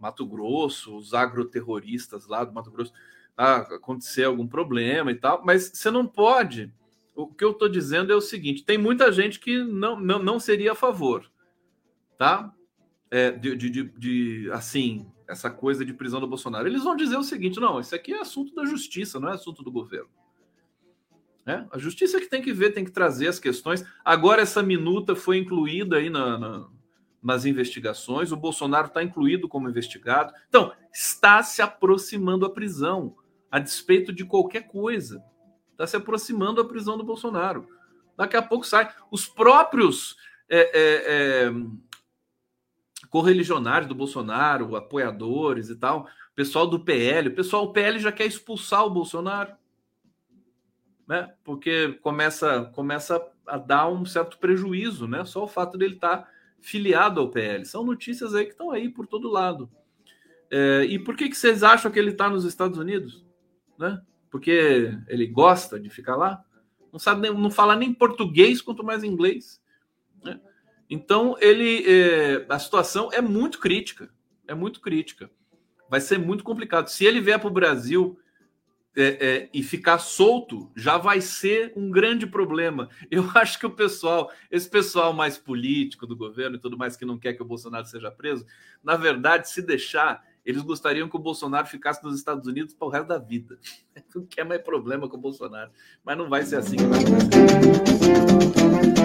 Mato 0.00 0.24
Grosso, 0.24 0.96
os 0.96 1.12
agroterroristas 1.12 2.26
lá 2.26 2.42
do 2.42 2.54
Mato 2.54 2.70
Grosso, 2.70 2.90
ah, 3.36 3.58
acontecer 3.74 4.24
algum 4.24 4.46
problema 4.46 5.10
e 5.10 5.16
tal, 5.16 5.44
mas 5.44 5.72
você 5.74 5.90
não 5.90 6.06
pode. 6.06 6.72
O 7.14 7.26
que 7.26 7.44
eu 7.44 7.50
estou 7.50 7.68
dizendo 7.68 8.10
é 8.10 8.16
o 8.16 8.20
seguinte: 8.22 8.64
tem 8.64 8.78
muita 8.78 9.12
gente 9.12 9.38
que 9.38 9.62
não, 9.62 10.00
não, 10.00 10.22
não 10.22 10.40
seria 10.40 10.72
a 10.72 10.74
favor, 10.74 11.30
tá? 12.16 12.50
É, 13.10 13.30
de, 13.30 13.54
de, 13.56 13.68
de, 13.68 13.84
de, 13.98 14.50
assim, 14.52 15.06
essa 15.28 15.50
coisa 15.50 15.84
de 15.84 15.92
prisão 15.92 16.18
do 16.18 16.26
Bolsonaro. 16.26 16.66
Eles 16.66 16.82
vão 16.82 16.96
dizer 16.96 17.18
o 17.18 17.22
seguinte: 17.22 17.60
não, 17.60 17.78
isso 17.78 17.94
aqui 17.94 18.14
é 18.14 18.20
assunto 18.20 18.54
da 18.54 18.64
justiça, 18.64 19.20
não 19.20 19.28
é 19.28 19.34
assunto 19.34 19.62
do 19.62 19.70
governo. 19.70 20.08
Né? 21.46 21.64
A 21.70 21.78
justiça 21.78 22.20
que 22.20 22.26
tem 22.26 22.42
que 22.42 22.52
ver, 22.52 22.72
tem 22.72 22.84
que 22.84 22.90
trazer 22.90 23.28
as 23.28 23.38
questões. 23.38 23.86
Agora, 24.04 24.42
essa 24.42 24.62
minuta 24.64 25.14
foi 25.14 25.38
incluída 25.38 25.98
aí 25.98 26.10
na, 26.10 26.36
na, 26.36 26.68
nas 27.22 27.44
investigações, 27.44 28.32
o 28.32 28.36
Bolsonaro 28.36 28.88
está 28.88 29.02
incluído 29.02 29.48
como 29.48 29.68
investigado. 29.68 30.34
Então, 30.48 30.72
está 30.92 31.42
se 31.44 31.62
aproximando 31.62 32.44
a 32.44 32.50
prisão, 32.50 33.16
a 33.48 33.60
despeito 33.60 34.12
de 34.12 34.24
qualquer 34.24 34.66
coisa. 34.66 35.22
Está 35.70 35.86
se 35.86 35.96
aproximando 35.96 36.60
a 36.60 36.64
prisão 36.64 36.98
do 36.98 37.04
Bolsonaro. 37.04 37.68
Daqui 38.16 38.36
a 38.36 38.42
pouco 38.42 38.66
sai. 38.66 38.92
Os 39.10 39.26
próprios 39.26 40.16
é, 40.48 40.58
é, 40.58 41.44
é, 41.44 41.52
correligionários 43.08 43.88
do 43.88 43.94
Bolsonaro, 43.94 44.74
apoiadores 44.74 45.68
e 45.68 45.76
tal, 45.76 46.08
pessoal 46.34 46.66
do 46.66 46.80
PL, 46.80 47.28
o 47.28 47.34
pessoal 47.34 47.66
do 47.66 47.72
PL 47.72 47.98
já 47.98 48.10
quer 48.10 48.26
expulsar 48.26 48.84
o 48.84 48.90
Bolsonaro 48.90 49.54
né? 51.06 51.32
Porque 51.44 51.98
começa, 52.02 52.64
começa 52.74 53.24
a 53.46 53.56
dar 53.56 53.88
um 53.88 54.04
certo 54.04 54.38
prejuízo, 54.38 55.06
né? 55.06 55.24
Só 55.24 55.44
o 55.44 55.48
fato 55.48 55.78
dele 55.78 55.94
estar 55.94 56.18
tá 56.18 56.28
filiado 56.60 57.20
ao 57.20 57.30
PL. 57.30 57.64
São 57.64 57.84
notícias 57.84 58.34
aí 58.34 58.44
que 58.44 58.52
estão 58.52 58.70
aí 58.70 58.88
por 58.88 59.06
todo 59.06 59.30
lado. 59.30 59.70
É, 60.50 60.84
e 60.84 60.98
por 60.98 61.16
que, 61.16 61.28
que 61.28 61.36
vocês 61.36 61.62
acham 61.62 61.90
que 61.90 61.98
ele 61.98 62.10
está 62.10 62.28
nos 62.28 62.44
Estados 62.44 62.78
Unidos? 62.78 63.24
Né? 63.78 64.00
Porque 64.30 64.96
ele 65.08 65.26
gosta 65.26 65.78
de 65.78 65.88
ficar 65.90 66.16
lá? 66.16 66.44
Não 66.92 66.98
sabe 66.98 67.22
nem, 67.22 67.34
não 67.34 67.50
fala 67.50 67.76
nem 67.76 67.92
português, 67.92 68.60
quanto 68.60 68.84
mais 68.84 69.04
inglês. 69.04 69.60
Né? 70.24 70.40
Então 70.88 71.36
ele, 71.40 71.84
é, 71.86 72.46
a 72.48 72.58
situação 72.58 73.10
é 73.12 73.20
muito 73.20 73.58
crítica, 73.58 74.08
é 74.46 74.54
muito 74.54 74.80
crítica. 74.80 75.30
vai 75.88 76.00
ser 76.00 76.18
muito 76.18 76.42
complicado. 76.42 76.88
Se 76.88 77.04
ele 77.04 77.20
vier 77.20 77.38
para 77.38 77.48
o 77.48 77.52
Brasil 77.52 78.18
é, 78.96 79.02
é, 79.04 79.48
e 79.52 79.62
ficar 79.62 79.98
solto, 79.98 80.70
já 80.74 80.96
vai 80.96 81.20
ser 81.20 81.72
um 81.76 81.90
grande 81.90 82.26
problema. 82.26 82.88
Eu 83.10 83.30
acho 83.34 83.58
que 83.58 83.66
o 83.66 83.70
pessoal, 83.70 84.30
esse 84.50 84.68
pessoal 84.68 85.12
mais 85.12 85.36
político 85.36 86.06
do 86.06 86.16
governo 86.16 86.56
e 86.56 86.60
tudo 86.60 86.78
mais 86.78 86.96
que 86.96 87.04
não 87.04 87.18
quer 87.18 87.34
que 87.34 87.42
o 87.42 87.46
Bolsonaro 87.46 87.86
seja 87.86 88.10
preso, 88.10 88.46
na 88.82 88.96
verdade, 88.96 89.50
se 89.50 89.60
deixar, 89.60 90.24
eles 90.44 90.62
gostariam 90.62 91.08
que 91.08 91.16
o 91.16 91.20
Bolsonaro 91.20 91.66
ficasse 91.66 92.02
nos 92.02 92.16
Estados 92.16 92.46
Unidos 92.46 92.72
para 92.72 92.88
o 92.88 92.90
resto 92.90 93.08
da 93.08 93.18
vida. 93.18 93.58
Não 94.14 94.24
quer 94.24 94.44
mais 94.44 94.62
problema 94.62 95.08
com 95.08 95.16
o 95.16 95.20
Bolsonaro. 95.20 95.70
Mas 96.04 96.16
não 96.16 96.28
vai 96.28 96.42
ser 96.42 96.56
assim 96.56 96.76
que 96.76 96.84
vai 96.84 97.00
acontecer. 97.00 97.46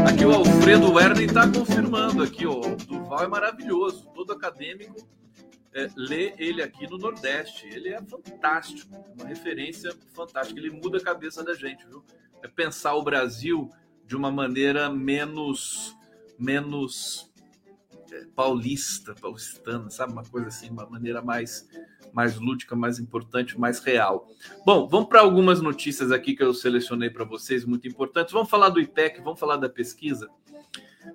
Aqui 0.08 0.26
o 0.26 0.32
Alfredo 0.32 0.94
Werner 0.94 1.24
está 1.24 1.52
confirmando 1.52 2.24
aqui, 2.24 2.46
ó, 2.46 2.60
o 2.60 2.76
Duval 2.76 3.24
é 3.24 3.28
maravilhoso, 3.28 4.08
todo 4.14 4.32
acadêmico 4.32 4.96
é, 5.74 5.90
ele 6.38 6.62
aqui 6.62 6.88
no 6.90 6.98
Nordeste. 6.98 7.68
Ele 7.68 7.90
é 7.90 8.02
fantástico, 8.02 8.94
uma 9.18 9.28
referência 9.28 9.96
fantástica. 10.14 10.60
Ele 10.60 10.72
muda 10.72 10.98
a 10.98 11.04
cabeça 11.04 11.44
da 11.44 11.54
gente, 11.54 11.86
viu? 11.88 12.04
É 12.44 12.48
pensar 12.48 12.96
o 12.96 13.04
Brasil 13.04 13.70
de 14.06 14.16
uma 14.16 14.32
maneira 14.32 14.90
menos 14.90 15.96
menos 16.38 17.32
é, 18.12 18.26
paulista, 18.36 19.14
paulistana, 19.14 19.90
sabe? 19.90 20.12
Uma 20.12 20.24
coisa 20.24 20.48
assim, 20.48 20.70
uma 20.70 20.90
maneira 20.90 21.22
mais 21.22 21.68
mais 22.14 22.38
lúdica, 22.38 22.76
mais 22.76 23.00
importante, 23.00 23.58
mais 23.58 23.80
real. 23.80 24.28
Bom, 24.66 24.88
vamos 24.88 25.08
para 25.08 25.22
algumas 25.22 25.62
notícias 25.62 26.12
aqui 26.12 26.36
que 26.36 26.44
eu 26.44 26.54
selecionei 26.54 27.10
para 27.10 27.24
vocês, 27.24 27.64
muito 27.64 27.88
importantes. 27.88 28.34
Vamos 28.34 28.50
falar 28.50 28.70
do 28.70 28.82
IPEC, 28.82 29.22
vamos 29.22 29.40
falar 29.40 29.56
da 29.56 29.70
pesquisa. 29.70 30.30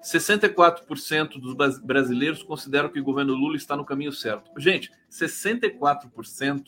64% 0.02 1.40
dos 1.40 1.80
brasileiros 1.80 2.42
consideram 2.42 2.88
que 2.88 3.00
o 3.00 3.04
governo 3.04 3.34
Lula 3.34 3.56
está 3.56 3.76
no 3.76 3.84
caminho 3.84 4.12
certo. 4.12 4.50
Gente, 4.60 4.90
64% 5.10 6.64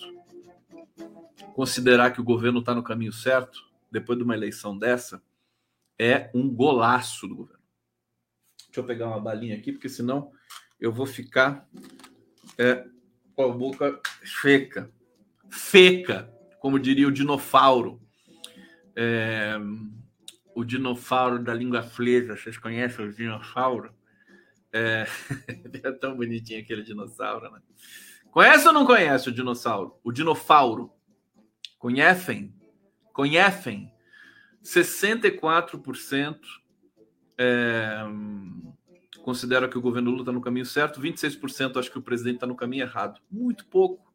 considerar 1.54 2.12
que 2.12 2.20
o 2.20 2.24
governo 2.24 2.60
está 2.60 2.74
no 2.74 2.82
caminho 2.82 3.12
certo, 3.12 3.68
depois 3.90 4.18
de 4.18 4.24
uma 4.24 4.34
eleição 4.34 4.78
dessa, 4.78 5.22
é 5.98 6.30
um 6.32 6.48
golaço 6.48 7.26
do 7.26 7.34
governo. 7.34 7.62
Deixa 8.66 8.80
eu 8.80 8.84
pegar 8.84 9.08
uma 9.08 9.20
balinha 9.20 9.56
aqui, 9.56 9.72
porque 9.72 9.88
senão 9.88 10.30
eu 10.78 10.92
vou 10.92 11.06
ficar 11.06 11.68
é, 12.56 12.86
com 13.34 13.42
a 13.44 13.48
boca 13.48 14.00
seca. 14.40 14.90
Feca, 15.50 16.32
como 16.60 16.78
diria 16.78 17.08
o 17.08 17.12
dinossauro. 17.12 18.00
É, 18.94 19.56
o 20.58 20.64
dinossauro 20.64 21.38
da 21.38 21.54
língua 21.54 21.84
flesa. 21.84 22.36
Vocês 22.36 22.58
conhecem 22.58 23.06
o 23.06 23.12
dinossauro? 23.12 23.94
É... 24.72 25.06
é 25.84 25.92
tão 25.92 26.16
bonitinho 26.16 26.60
aquele 26.60 26.82
dinossauro, 26.82 27.48
né? 27.52 27.60
Conhece 28.28 28.66
ou 28.66 28.72
não 28.72 28.84
conhece 28.84 29.28
o 29.28 29.32
dinossauro? 29.32 29.96
O 30.02 30.10
dinossauro. 30.10 30.92
Conhecem? 31.78 32.52
Conhecem? 33.12 33.92
64% 34.64 36.40
é, 37.38 38.02
considera 39.22 39.68
que 39.68 39.78
o 39.78 39.80
governo 39.80 40.10
Lula 40.10 40.22
está 40.22 40.32
no 40.32 40.40
caminho 40.40 40.66
certo, 40.66 41.00
26% 41.00 41.78
acho 41.78 41.90
que 41.90 41.98
o 41.98 42.02
presidente 42.02 42.34
está 42.34 42.48
no 42.48 42.56
caminho 42.56 42.82
errado. 42.82 43.20
Muito 43.30 43.64
pouco. 43.66 44.12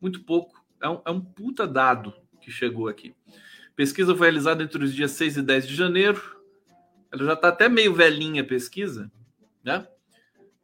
Muito 0.00 0.22
pouco. 0.22 0.64
É 0.80 0.88
um, 0.88 1.02
é 1.04 1.10
um 1.10 1.20
puta 1.20 1.66
dado 1.66 2.14
que 2.40 2.48
chegou 2.48 2.86
aqui. 2.86 3.12
Pesquisa 3.78 4.12
foi 4.12 4.26
realizada 4.26 4.64
entre 4.64 4.82
os 4.82 4.92
dias 4.92 5.12
6 5.12 5.36
e 5.36 5.42
10 5.42 5.68
de 5.68 5.76
janeiro. 5.76 6.20
Ela 7.12 7.26
já 7.26 7.34
está 7.34 7.46
até 7.46 7.68
meio 7.68 7.94
velhinha 7.94 8.42
a 8.42 8.44
pesquisa, 8.44 9.08
né? 9.62 9.86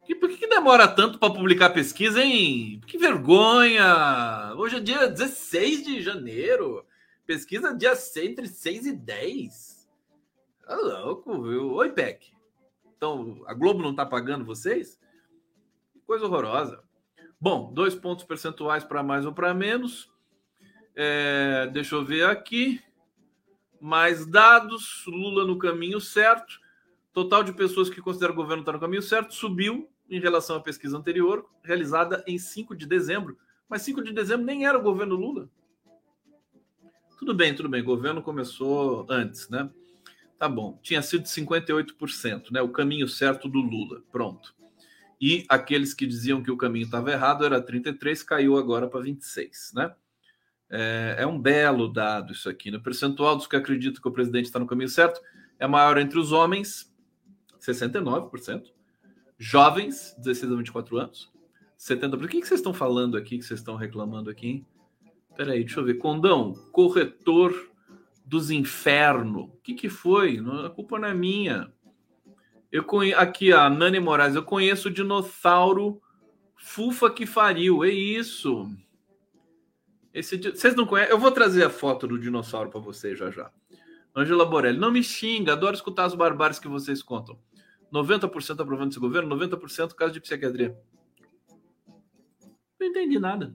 E 0.05 0.13
por 0.13 0.29
que, 0.29 0.45
demora 0.45 0.85
tanto 0.85 1.17
para 1.17 1.33
publicar 1.33 1.69
pesquisa, 1.69 2.21
hein? 2.21 2.81
Que 2.85 2.97
vergonha! 2.97 4.53
Hoje 4.57 4.75
é 4.75 4.79
dia 4.81 5.07
16 5.07 5.85
de 5.85 6.01
janeiro. 6.01 6.85
Pesquisa 7.25 7.73
dia 7.73 7.95
6, 7.95 8.31
entre 8.31 8.47
6 8.49 8.85
e 8.85 8.91
10. 8.91 9.87
Tá 10.67 10.75
louco, 10.75 11.41
viu? 11.41 11.71
Oi, 11.71 11.91
PEC. 11.93 12.33
Então, 12.97 13.43
a 13.47 13.53
Globo 13.53 13.81
não 13.81 13.91
está 13.91 14.05
pagando 14.05 14.43
vocês? 14.43 14.99
Coisa 16.05 16.25
horrorosa. 16.25 16.83
Bom, 17.39 17.71
dois 17.73 17.95
pontos 17.95 18.25
percentuais 18.25 18.83
para 18.83 19.01
mais 19.01 19.25
ou 19.25 19.31
para 19.31 19.53
menos. 19.53 20.11
É, 20.93 21.69
deixa 21.71 21.95
eu 21.95 22.03
ver 22.03 22.25
aqui 22.25 22.83
mais 23.85 24.25
dados, 24.25 25.03
Lula 25.05 25.45
no 25.45 25.59
caminho 25.59 26.01
certo. 26.01 26.59
Total 27.13 27.43
de 27.43 27.53
pessoas 27.53 27.87
que 27.87 28.01
consideram 28.01 28.33
o 28.33 28.35
governo 28.35 28.63
estar 28.63 28.73
no 28.73 28.79
caminho 28.79 29.01
certo 29.03 29.35
subiu 29.35 29.87
em 30.09 30.19
relação 30.19 30.55
à 30.55 30.59
pesquisa 30.59 30.97
anterior, 30.97 31.47
realizada 31.63 32.23
em 32.25 32.39
5 32.39 32.75
de 32.75 32.87
dezembro. 32.87 33.37
Mas 33.69 33.83
5 33.83 34.03
de 34.03 34.11
dezembro 34.11 34.43
nem 34.43 34.65
era 34.65 34.75
o 34.75 34.81
governo 34.81 35.15
Lula. 35.15 35.47
Tudo 37.19 37.35
bem, 37.35 37.53
tudo 37.55 37.69
bem. 37.69 37.81
O 37.81 37.85
governo 37.85 38.23
começou 38.23 39.05
antes, 39.07 39.49
né? 39.49 39.69
Tá 40.39 40.49
bom. 40.49 40.79
Tinha 40.81 41.03
sido 41.03 41.25
58%, 41.25 42.51
né? 42.51 42.63
O 42.63 42.69
caminho 42.69 43.07
certo 43.07 43.47
do 43.47 43.59
Lula. 43.59 44.01
Pronto. 44.11 44.55
E 45.21 45.45
aqueles 45.47 45.93
que 45.93 46.07
diziam 46.07 46.41
que 46.41 46.51
o 46.51 46.57
caminho 46.57 46.85
estava 46.85 47.11
errado 47.11 47.45
era 47.45 47.61
33, 47.61 48.23
caiu 48.23 48.57
agora 48.57 48.87
para 48.87 49.01
26, 49.01 49.73
né? 49.75 49.93
É, 50.69 51.17
é, 51.19 51.27
um 51.27 51.39
belo 51.39 51.87
dado 51.87 52.33
isso 52.33 52.49
aqui. 52.49 52.71
No 52.71 52.77
né? 52.77 52.83
percentual 52.83 53.35
dos 53.35 53.47
que 53.47 53.55
acreditam 53.55 54.01
que 54.01 54.07
o 54.07 54.11
presidente 54.11 54.45
está 54.45 54.59
no 54.59 54.67
caminho 54.67 54.89
certo 54.89 55.21
é 55.59 55.67
maior 55.67 55.97
entre 55.97 56.19
os 56.19 56.31
homens, 56.31 56.93
69%, 57.59 58.71
jovens, 59.37 60.15
16 60.17 60.51
a 60.51 60.55
24 60.55 60.97
anos, 60.97 61.31
70%. 61.77 62.13
O 62.13 62.27
que, 62.27 62.41
que 62.41 62.47
vocês 62.47 62.59
estão 62.59 62.73
falando 62.73 63.15
aqui, 63.15 63.37
que 63.37 63.45
vocês 63.45 63.59
estão 63.59 63.75
reclamando 63.75 64.29
aqui? 64.29 64.65
Peraí, 65.35 65.63
deixa 65.63 65.79
eu 65.79 65.85
ver. 65.85 65.95
Condão, 65.95 66.53
corretor 66.71 67.53
dos 68.25 68.49
infernos. 68.49 69.43
O 69.43 69.59
que, 69.61 69.73
que 69.73 69.89
foi? 69.89 70.41
A 70.65 70.69
culpa 70.69 70.97
não 70.97 71.07
é 71.07 71.13
minha. 71.13 71.71
Eu 72.71 72.83
conhe... 72.83 73.13
Aqui, 73.13 73.51
a 73.53 73.69
Nani 73.69 73.99
Moraes, 73.99 74.35
eu 74.35 74.43
conheço 74.43 74.87
o 74.87 74.91
dinossauro 74.91 76.01
Fufa 76.55 77.09
que 77.09 77.25
fariu. 77.25 77.83
É 77.83 77.89
isso. 77.89 78.67
Esse, 80.15 80.37
vocês 80.37 80.73
não 80.75 80.85
conhecem? 80.85 81.11
Eu 81.11 81.19
vou 81.19 81.29
trazer 81.29 81.65
a 81.65 81.69
foto 81.69 82.07
do 82.07 82.17
dinossauro 82.17 82.69
para 82.69 82.79
vocês 82.79 83.19
já 83.19 83.29
já. 83.29 83.51
Angela 84.15 84.45
Borelli, 84.45 84.79
não 84.79 84.89
me 84.89 85.03
xinga, 85.03 85.51
adoro 85.51 85.75
escutar 85.75 86.05
as 86.05 86.15
barbáries 86.15 86.57
que 86.57 86.69
vocês 86.69 87.03
contam. 87.03 87.37
90% 87.93 88.61
aprovando 88.61 88.91
esse 88.91 88.99
governo, 88.99 89.35
90% 89.35 89.93
caso 89.93 90.13
de 90.13 90.21
psiquiatria. 90.21 90.79
Não 92.79 92.87
entendi 92.87 93.19
nada. 93.19 93.53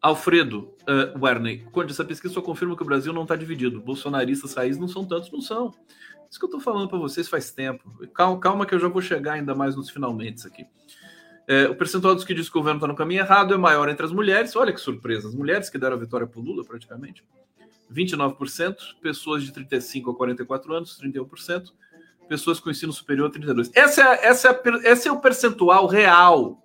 Alfredo 0.00 0.72
uh, 0.82 1.20
Werner, 1.20 1.68
quando 1.72 1.90
essa 1.90 2.04
pesquisa 2.04 2.34
só 2.34 2.40
confirma 2.40 2.76
que 2.76 2.82
o 2.82 2.86
Brasil 2.86 3.12
não 3.12 3.24
está 3.24 3.34
dividido. 3.34 3.80
Bolsonaristas 3.80 4.54
raiz 4.54 4.78
não 4.78 4.86
são 4.86 5.04
tantos, 5.04 5.32
não 5.32 5.40
são. 5.40 5.74
Isso 6.30 6.38
que 6.38 6.44
eu 6.44 6.48
estou 6.48 6.60
falando 6.60 6.88
para 6.88 6.98
vocês 6.98 7.28
faz 7.28 7.50
tempo. 7.50 8.06
Calma, 8.14 8.38
calma, 8.38 8.66
que 8.66 8.74
eu 8.74 8.78
já 8.78 8.86
vou 8.86 9.02
chegar 9.02 9.32
ainda 9.32 9.52
mais 9.52 9.74
nos 9.74 9.90
finalmente 9.90 10.46
aqui. 10.46 10.64
É, 11.48 11.68
o 11.68 11.76
percentual 11.76 12.14
dos 12.14 12.24
que 12.24 12.34
diz 12.34 12.48
que 12.48 12.56
o 12.56 12.60
governo 12.60 12.78
está 12.78 12.88
no 12.88 12.96
caminho 12.96 13.20
errado 13.20 13.54
é 13.54 13.56
maior 13.56 13.88
entre 13.88 14.04
as 14.04 14.12
mulheres. 14.12 14.56
Olha 14.56 14.72
que 14.72 14.80
surpresa, 14.80 15.28
as 15.28 15.34
mulheres 15.34 15.70
que 15.70 15.78
deram 15.78 15.96
a 15.96 16.00
vitória 16.00 16.26
para 16.26 16.40
o 16.40 16.42
Lula, 16.42 16.64
praticamente. 16.64 17.24
29%, 17.92 18.76
pessoas 19.00 19.44
de 19.44 19.52
35 19.52 20.10
a 20.10 20.16
44 20.16 20.74
anos, 20.74 20.98
31%, 21.00 21.72
pessoas 22.28 22.58
com 22.58 22.70
ensino 22.70 22.92
superior, 22.92 23.30
32%. 23.30 23.70
Essa 23.74 24.02
é, 24.02 24.26
essa 24.26 24.48
é, 24.50 24.90
esse 24.90 25.08
é 25.08 25.12
o 25.12 25.20
percentual 25.20 25.86
real. 25.86 26.62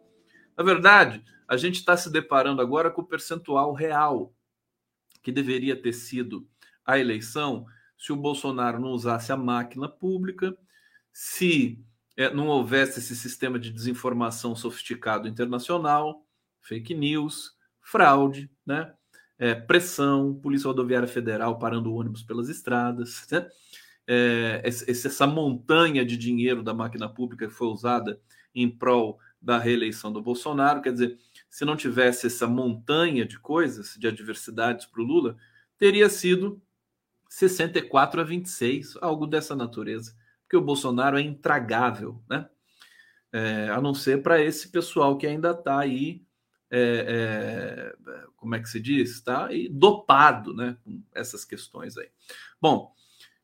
Na 0.57 0.63
verdade, 0.63 1.23
a 1.47 1.55
gente 1.57 1.75
está 1.75 1.95
se 1.95 2.09
deparando 2.09 2.61
agora 2.61 2.89
com 2.89 3.01
o 3.01 3.07
percentual 3.07 3.73
real 3.73 4.33
que 5.21 5.31
deveria 5.31 5.79
ter 5.79 5.93
sido 5.93 6.47
a 6.83 6.97
eleição 6.97 7.65
se 7.97 8.11
o 8.11 8.15
Bolsonaro 8.15 8.79
não 8.79 8.89
usasse 8.89 9.31
a 9.31 9.37
máquina 9.37 9.87
pública, 9.87 10.57
se 11.13 11.79
não 12.29 12.47
houvesse 12.47 12.99
esse 12.99 13.15
sistema 13.15 13.57
de 13.57 13.71
desinformação 13.71 14.55
sofisticado 14.55 15.27
internacional, 15.27 16.25
fake 16.61 16.93
news, 16.93 17.55
fraude, 17.81 18.49
né? 18.65 18.93
É, 19.37 19.55
pressão, 19.55 20.35
Polícia 20.35 20.67
Rodoviária 20.67 21.07
Federal 21.07 21.57
parando 21.57 21.93
ônibus 21.93 22.21
pelas 22.21 22.47
estradas, 22.47 23.25
né? 23.31 23.47
é, 24.07 24.61
essa 24.63 25.25
montanha 25.25 26.05
de 26.05 26.17
dinheiro 26.17 26.61
da 26.61 26.73
máquina 26.73 27.07
pública 27.07 27.47
que 27.47 27.53
foi 27.53 27.67
usada 27.67 28.19
em 28.53 28.69
prol 28.69 29.19
da 29.41 29.57
reeleição 29.57 30.11
do 30.11 30.21
Bolsonaro, 30.21 30.81
quer 30.81 30.91
dizer, 30.91 31.17
se 31.49 31.65
não 31.65 31.75
tivesse 31.75 32.27
essa 32.27 32.45
montanha 32.45 33.25
de 33.25 33.39
coisas, 33.39 33.95
de 33.97 34.07
adversidades 34.07 34.85
para 34.85 35.01
o 35.01 35.05
Lula, 35.05 35.35
teria 35.77 36.09
sido 36.09 36.61
64 37.29 38.21
a 38.21 38.23
26, 38.23 38.97
algo 39.01 39.25
dessa 39.25 39.55
natureza 39.55 40.15
porque 40.51 40.57
o 40.57 40.61
Bolsonaro 40.61 41.17
é 41.17 41.21
intragável, 41.21 42.21
né? 42.29 42.45
É, 43.31 43.69
a 43.69 43.79
não 43.79 43.93
ser 43.93 44.21
para 44.21 44.41
esse 44.41 44.69
pessoal 44.69 45.17
que 45.17 45.25
ainda 45.25 45.51
está 45.51 45.79
aí, 45.79 46.25
é, 46.69 47.93
é, 48.05 48.27
como 48.35 48.53
é 48.53 48.59
que 48.59 48.67
se 48.67 48.81
diz? 48.81 49.11
Está 49.11 49.45
aí 49.45 49.69
dopado, 49.69 50.53
né? 50.53 50.75
Com 50.83 51.01
essas 51.15 51.45
questões 51.45 51.97
aí. 51.97 52.09
Bom, 52.61 52.93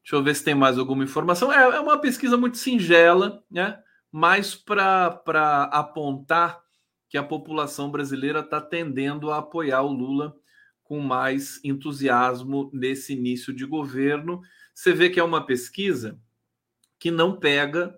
deixa 0.03 0.17
eu 0.17 0.21
ver 0.21 0.35
se 0.35 0.43
tem 0.43 0.53
mais 0.53 0.77
alguma 0.77 1.05
informação. 1.05 1.49
É, 1.49 1.77
é 1.77 1.79
uma 1.79 1.97
pesquisa 1.97 2.35
muito 2.35 2.57
singela, 2.57 3.41
né? 3.49 3.81
Mais 4.11 4.53
para 4.53 5.63
apontar 5.71 6.61
que 7.07 7.17
a 7.17 7.23
população 7.23 7.89
brasileira 7.89 8.41
está 8.41 8.59
tendendo 8.59 9.31
a 9.31 9.37
apoiar 9.37 9.81
o 9.83 9.93
Lula 9.93 10.35
com 10.83 10.99
mais 10.99 11.61
entusiasmo 11.63 12.69
nesse 12.73 13.13
início 13.13 13.53
de 13.53 13.65
governo. 13.65 14.41
Você 14.73 14.91
vê 14.91 15.09
que 15.09 15.21
é 15.21 15.23
uma 15.23 15.45
pesquisa 15.45 16.19
que 16.99 17.11
não 17.11 17.35
pega 17.35 17.97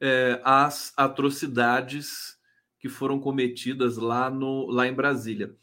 é, 0.00 0.40
as 0.44 0.92
atrocidades 0.96 2.36
que 2.78 2.88
foram 2.88 3.20
cometidas 3.20 3.96
lá, 3.96 4.28
no, 4.28 4.66
lá 4.66 4.88
em 4.88 4.92
Brasília. 4.92 5.54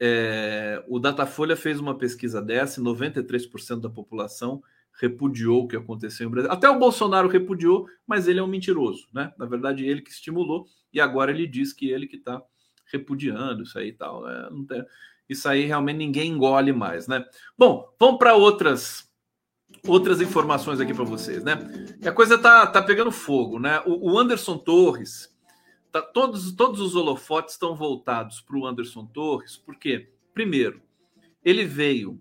É, 0.00 0.82
o 0.88 0.98
Datafolha 0.98 1.54
fez 1.54 1.78
uma 1.78 1.96
pesquisa 1.96 2.40
dessa 2.40 2.80
e 2.80 2.82
93% 2.84 3.80
da 3.80 3.90
população 3.90 4.62
repudiou 5.00 5.64
o 5.64 5.68
que 5.68 5.76
aconteceu 5.76 6.26
em 6.26 6.30
Brasília. 6.30 6.54
Até 6.54 6.68
o 6.68 6.78
Bolsonaro 6.78 7.28
repudiou, 7.28 7.86
mas 8.06 8.26
ele 8.28 8.40
é 8.40 8.42
um 8.42 8.46
mentiroso, 8.46 9.06
né? 9.12 9.32
Na 9.38 9.46
verdade, 9.46 9.86
ele 9.86 10.02
que 10.02 10.10
estimulou 10.10 10.66
e 10.92 11.00
agora 11.00 11.30
ele 11.30 11.46
diz 11.46 11.72
que 11.72 11.90
ele 11.90 12.06
que 12.06 12.16
está 12.16 12.42
repudiando 12.90 13.62
isso 13.62 13.78
aí 13.78 13.88
e 13.88 13.92
tal. 13.92 14.22
Né? 14.24 14.48
Tem... 14.68 14.84
Isso 15.28 15.48
aí 15.48 15.64
realmente 15.64 15.96
ninguém 15.96 16.32
engole 16.32 16.72
mais, 16.72 17.06
né? 17.08 17.24
Bom, 17.56 17.88
vamos 17.98 18.18
para 18.18 18.34
outras 18.34 19.10
outras 19.86 20.20
informações 20.20 20.80
aqui 20.80 20.94
para 20.94 21.04
vocês, 21.04 21.42
né? 21.42 21.58
E 22.00 22.08
a 22.08 22.12
coisa 22.12 22.38
tá, 22.38 22.66
tá 22.66 22.82
pegando 22.82 23.10
fogo, 23.10 23.58
né? 23.58 23.80
O, 23.84 24.12
o 24.12 24.18
Anderson 24.18 24.56
Torres, 24.56 25.34
tá, 25.90 26.00
todos, 26.00 26.52
todos 26.52 26.80
os 26.80 26.94
holofotes 26.94 27.54
estão 27.54 27.74
voltados 27.74 28.40
para 28.40 28.56
o 28.56 28.66
Anderson 28.66 29.06
Torres, 29.06 29.56
porque, 29.56 30.10
primeiro, 30.32 30.82
ele 31.44 31.64
veio 31.64 32.20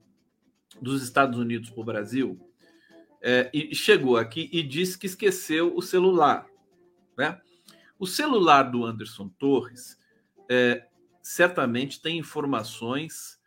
dos 0.81 1.03
Estados 1.03 1.37
Unidos 1.37 1.69
para 1.69 1.81
o 1.81 1.85
Brasil 1.85 2.39
é, 3.21 3.51
e 3.53 3.75
chegou 3.75 4.17
aqui 4.17 4.49
e 4.51 4.63
disse 4.63 4.97
que 4.97 5.05
esqueceu 5.05 5.75
o 5.75 5.81
celular, 5.81 6.47
né? 7.17 7.39
O 7.99 8.07
celular 8.07 8.63
do 8.63 8.83
Anderson 8.83 9.29
Torres 9.37 9.95
é, 10.49 10.87
certamente 11.21 12.01
tem 12.01 12.17
informações 12.17 13.39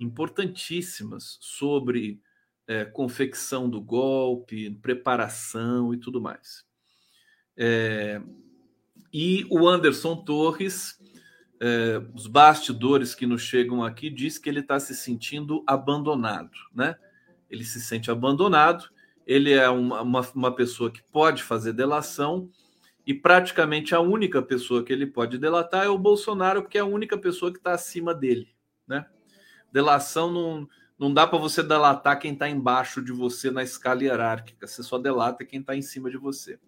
importantíssimas 0.00 1.38
sobre 1.40 2.20
é, 2.66 2.84
confecção 2.84 3.68
do 3.68 3.80
golpe, 3.80 4.70
preparação 4.82 5.94
e 5.94 5.98
tudo 5.98 6.20
mais. 6.20 6.64
É, 7.56 8.20
e 9.12 9.46
o 9.50 9.66
Anderson 9.66 10.16
Torres, 10.16 10.98
é, 11.60 12.02
os 12.14 12.26
bastidores 12.26 13.14
que 13.14 13.26
nos 13.26 13.42
chegam 13.42 13.82
aqui, 13.82 14.10
diz 14.10 14.38
que 14.38 14.48
ele 14.48 14.60
está 14.60 14.78
se 14.78 14.94
sentindo 14.94 15.62
abandonado, 15.66 16.58
né? 16.74 16.96
Ele 17.48 17.64
se 17.64 17.80
sente 17.80 18.10
abandonado, 18.10 18.88
ele 19.26 19.52
é 19.52 19.68
uma, 19.68 20.02
uma, 20.02 20.20
uma 20.34 20.54
pessoa 20.54 20.90
que 20.90 21.02
pode 21.02 21.42
fazer 21.42 21.72
delação, 21.72 22.50
e 23.06 23.14
praticamente 23.14 23.94
a 23.94 24.00
única 24.00 24.42
pessoa 24.42 24.82
que 24.82 24.92
ele 24.92 25.06
pode 25.06 25.38
delatar 25.38 25.84
é 25.84 25.88
o 25.88 25.96
Bolsonaro, 25.96 26.62
porque 26.62 26.76
é 26.76 26.80
a 26.80 26.84
única 26.84 27.16
pessoa 27.16 27.52
que 27.52 27.58
está 27.58 27.72
acima 27.72 28.12
dele, 28.12 28.48
né? 28.86 29.06
Delação 29.72 30.32
não, 30.32 30.68
não 30.98 31.12
dá 31.12 31.26
para 31.26 31.38
você 31.38 31.62
delatar 31.62 32.18
quem 32.18 32.32
está 32.32 32.48
embaixo 32.48 33.02
de 33.02 33.12
você 33.12 33.50
na 33.50 33.62
escala 33.62 34.02
hierárquica, 34.02 34.66
você 34.66 34.82
só 34.82 34.98
delata 34.98 35.44
quem 35.44 35.60
está 35.60 35.76
em 35.76 35.82
cima 35.82 36.10
de 36.10 36.16
você. 36.16 36.58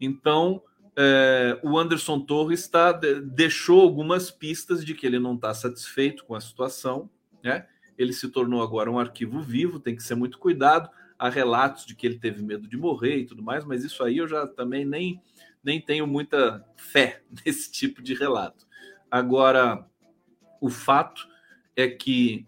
Então, 0.00 0.62
é, 0.96 1.58
o 1.62 1.78
Anderson 1.78 2.20
Torres 2.20 2.66
tá, 2.68 2.92
deixou 2.92 3.80
algumas 3.80 4.30
pistas 4.30 4.84
de 4.84 4.94
que 4.94 5.06
ele 5.06 5.18
não 5.18 5.34
está 5.34 5.54
satisfeito 5.54 6.24
com 6.24 6.34
a 6.34 6.40
situação, 6.40 7.08
né? 7.42 7.66
Ele 7.96 8.12
se 8.12 8.28
tornou 8.28 8.62
agora 8.62 8.90
um 8.90 8.98
arquivo 8.98 9.40
vivo, 9.40 9.80
tem 9.80 9.94
que 9.94 10.02
ser 10.02 10.14
muito 10.14 10.38
cuidado. 10.38 10.90
Há 11.16 11.28
relatos 11.28 11.86
de 11.86 11.94
que 11.94 12.06
ele 12.06 12.18
teve 12.18 12.42
medo 12.42 12.68
de 12.68 12.76
morrer 12.76 13.18
e 13.18 13.26
tudo 13.26 13.42
mais, 13.42 13.64
mas 13.64 13.84
isso 13.84 14.02
aí 14.04 14.18
eu 14.18 14.28
já 14.28 14.46
também 14.46 14.84
nem 14.84 15.20
nem 15.62 15.80
tenho 15.80 16.06
muita 16.06 16.64
fé 16.76 17.22
nesse 17.44 17.70
tipo 17.70 18.02
de 18.02 18.14
relato. 18.14 18.66
Agora, 19.10 19.86
o 20.60 20.68
fato 20.68 21.28
é 21.76 21.86
que 21.86 22.44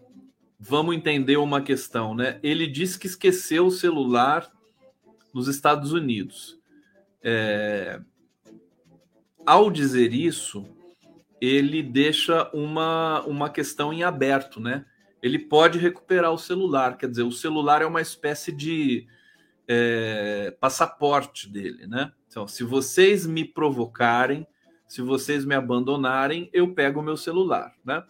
vamos 0.63 0.95
entender 0.95 1.37
uma 1.37 1.59
questão, 1.59 2.13
né? 2.13 2.39
Ele 2.43 2.67
disse 2.67 2.99
que 2.99 3.07
esqueceu 3.07 3.65
o 3.65 3.71
celular 3.71 4.47
nos 5.33 5.47
Estados 5.47 5.91
Unidos. 5.91 6.59
É... 7.23 7.99
Ao 9.43 9.71
dizer 9.71 10.13
isso, 10.13 10.63
ele 11.41 11.81
deixa 11.81 12.47
uma, 12.53 13.23
uma 13.25 13.49
questão 13.49 13.91
em 13.91 14.03
aberto, 14.03 14.59
né? 14.59 14.85
Ele 15.23 15.39
pode 15.39 15.79
recuperar 15.79 16.31
o 16.31 16.37
celular, 16.37 16.95
quer 16.95 17.09
dizer, 17.09 17.23
o 17.23 17.31
celular 17.31 17.81
é 17.81 17.85
uma 17.85 18.01
espécie 18.01 18.51
de 18.51 19.07
é, 19.67 20.55
passaporte 20.59 21.49
dele, 21.49 21.87
né? 21.87 22.11
Então, 22.27 22.47
se 22.47 22.63
vocês 22.63 23.25
me 23.25 23.43
provocarem, 23.43 24.45
se 24.87 25.01
vocês 25.01 25.43
me 25.43 25.55
abandonarem, 25.55 26.49
eu 26.53 26.73
pego 26.73 26.99
o 26.99 27.03
meu 27.03 27.17
celular, 27.17 27.73
né? 27.83 28.03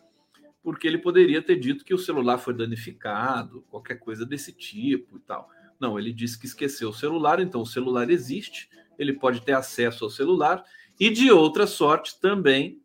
Porque 0.64 0.88
ele 0.88 0.98
poderia 0.98 1.42
ter 1.42 1.56
dito 1.58 1.84
que 1.84 1.94
o 1.94 1.98
celular 1.98 2.38
foi 2.38 2.54
danificado, 2.54 3.64
qualquer 3.70 3.96
coisa 3.96 4.26
desse 4.26 4.52
tipo 4.52 5.18
e 5.18 5.20
tal. 5.22 5.50
Não, 5.80 5.98
ele 5.98 6.14
disse 6.14 6.38
que 6.38 6.46
esqueceu 6.46 6.90
o 6.90 6.94
celular, 6.94 7.40
então 7.40 7.62
o 7.62 7.66
celular 7.66 8.10
existe, 8.10 8.70
ele 8.98 9.14
pode 9.14 9.42
ter 9.42 9.54
acesso 9.54 10.04
ao 10.04 10.10
celular, 10.10 10.64
e 11.00 11.10
de 11.10 11.32
outra 11.32 11.66
sorte 11.66 12.20
também 12.20 12.80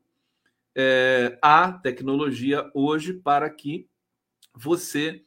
é, 0.75 1.39
há 1.43 1.73
tecnologia 1.73 2.71
hoje 2.73 3.13
para 3.13 3.51
que 3.51 3.87
você 4.55 5.23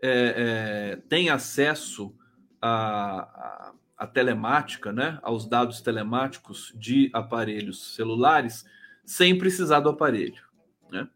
é, 0.00 0.92
é, 0.92 0.96
tenha 1.08 1.34
acesso 1.34 2.14
a, 2.62 3.20
a 3.20 3.72
a 4.00 4.06
telemática, 4.06 4.94
né, 4.94 5.18
aos 5.22 5.46
dados 5.46 5.82
telemáticos 5.82 6.72
de 6.74 7.10
aparelhos 7.12 7.94
celulares, 7.94 8.64
sem 9.04 9.36
precisar 9.36 9.80
do 9.80 9.90
aparelho. 9.90 10.42
Né? 10.90 11.06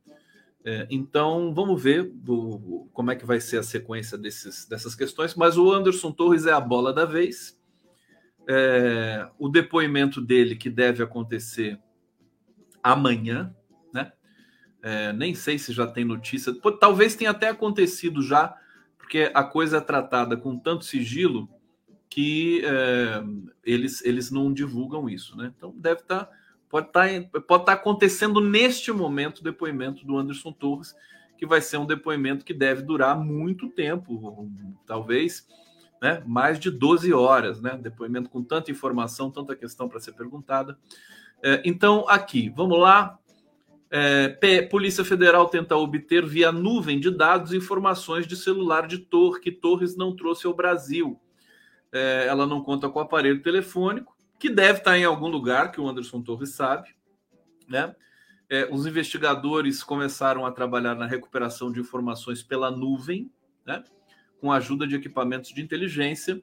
É, 0.66 0.86
então, 0.90 1.52
vamos 1.52 1.82
ver 1.82 2.10
como 2.92 3.10
é 3.10 3.16
que 3.16 3.26
vai 3.26 3.38
ser 3.38 3.58
a 3.58 3.62
sequência 3.62 4.16
desses, 4.16 4.66
dessas 4.66 4.94
questões. 4.94 5.34
Mas 5.34 5.58
o 5.58 5.70
Anderson 5.70 6.10
Torres 6.10 6.46
é 6.46 6.52
a 6.52 6.60
bola 6.60 6.92
da 6.92 7.04
vez. 7.04 7.60
É, 8.48 9.28
o 9.38 9.48
depoimento 9.48 10.20
dele, 10.20 10.56
que 10.56 10.70
deve 10.70 11.02
acontecer 11.02 11.78
amanhã, 12.82 13.54
né? 13.92 14.12
É, 14.82 15.12
nem 15.12 15.34
sei 15.34 15.58
se 15.58 15.72
já 15.72 15.86
tem 15.86 16.04
notícia. 16.04 16.54
Talvez 16.80 17.14
tenha 17.14 17.30
até 17.30 17.48
acontecido 17.48 18.22
já, 18.22 18.54
porque 18.96 19.30
a 19.34 19.44
coisa 19.44 19.78
é 19.78 19.80
tratada 19.80 20.36
com 20.36 20.58
tanto 20.58 20.84
sigilo 20.84 21.48
que 22.08 22.64
é, 22.64 23.22
eles, 23.64 24.02
eles 24.04 24.30
não 24.30 24.52
divulgam 24.52 25.08
isso, 25.10 25.36
né? 25.36 25.52
Então 25.56 25.74
deve 25.76 26.00
estar, 26.00 26.24
tá, 26.24 26.32
pode 26.74 26.88
estar, 26.88 27.08
tá, 27.08 27.40
pode 27.40 27.62
estar 27.62 27.64
tá 27.64 27.72
acontecendo 27.74 28.40
neste 28.40 28.90
momento 28.90 29.38
o 29.38 29.44
depoimento 29.44 30.04
do 30.04 30.18
Anderson 30.18 30.50
Torres, 30.50 30.92
que 31.38 31.46
vai 31.46 31.60
ser 31.60 31.76
um 31.76 31.86
depoimento 31.86 32.44
que 32.44 32.52
deve 32.52 32.82
durar 32.82 33.16
muito 33.16 33.68
tempo, 33.68 34.50
talvez 34.84 35.46
né, 36.02 36.20
mais 36.26 36.58
de 36.58 36.72
12 36.72 37.12
horas, 37.12 37.60
né? 37.60 37.78
Depoimento 37.80 38.28
com 38.28 38.42
tanta 38.42 38.72
informação, 38.72 39.30
tanta 39.30 39.54
questão 39.54 39.88
para 39.88 40.00
ser 40.00 40.14
perguntada. 40.14 40.76
É, 41.40 41.62
então, 41.64 42.04
aqui, 42.08 42.52
vamos 42.56 42.80
lá. 42.80 43.20
É, 43.88 44.62
Polícia 44.62 45.04
Federal 45.04 45.46
tenta 45.46 45.76
obter 45.76 46.26
via 46.26 46.50
nuvem 46.50 46.98
de 46.98 47.12
dados 47.12 47.52
informações 47.52 48.26
de 48.26 48.34
celular 48.34 48.88
de 48.88 48.98
Torres 48.98 49.40
que 49.40 49.52
Torres 49.52 49.96
não 49.96 50.16
trouxe 50.16 50.44
ao 50.44 50.52
Brasil 50.52 51.20
é, 51.94 52.26
ela 52.26 52.44
não 52.44 52.60
conta 52.60 52.88
com 52.88 52.98
aparelho 52.98 53.40
telefônico, 53.40 54.13
que 54.38 54.50
deve 54.50 54.78
estar 54.78 54.98
em 54.98 55.04
algum 55.04 55.28
lugar, 55.28 55.70
que 55.72 55.80
o 55.80 55.88
Anderson 55.88 56.22
Torres 56.22 56.50
sabe. 56.50 56.94
Né? 57.68 57.94
É, 58.48 58.68
os 58.70 58.86
investigadores 58.86 59.82
começaram 59.82 60.44
a 60.44 60.52
trabalhar 60.52 60.94
na 60.94 61.06
recuperação 61.06 61.72
de 61.72 61.80
informações 61.80 62.42
pela 62.42 62.70
nuvem, 62.70 63.30
né? 63.66 63.82
com 64.40 64.52
a 64.52 64.56
ajuda 64.56 64.86
de 64.86 64.94
equipamentos 64.94 65.50
de 65.50 65.62
inteligência. 65.62 66.42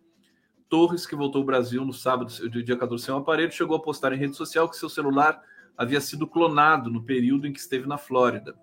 Torres, 0.68 1.06
que 1.06 1.16
voltou 1.16 1.42
ao 1.42 1.46
Brasil 1.46 1.84
no 1.84 1.94
sábado, 1.94 2.32
dia 2.50 2.78
14, 2.78 3.04
sem 3.04 3.14
um 3.14 3.18
aparelho, 3.18 3.52
chegou 3.52 3.76
a 3.76 3.82
postar 3.82 4.14
em 4.14 4.18
rede 4.18 4.36
social 4.36 4.70
que 4.70 4.78
seu 4.78 4.90
celular 4.90 5.42
havia 5.78 6.00
sido 6.00 6.26
clonado 6.26 6.90
no 6.90 7.04
período 7.04 7.46
em 7.46 7.54
que 7.54 7.60
esteve 7.60 7.88
na 7.88 7.98
Flórida. 7.98 8.56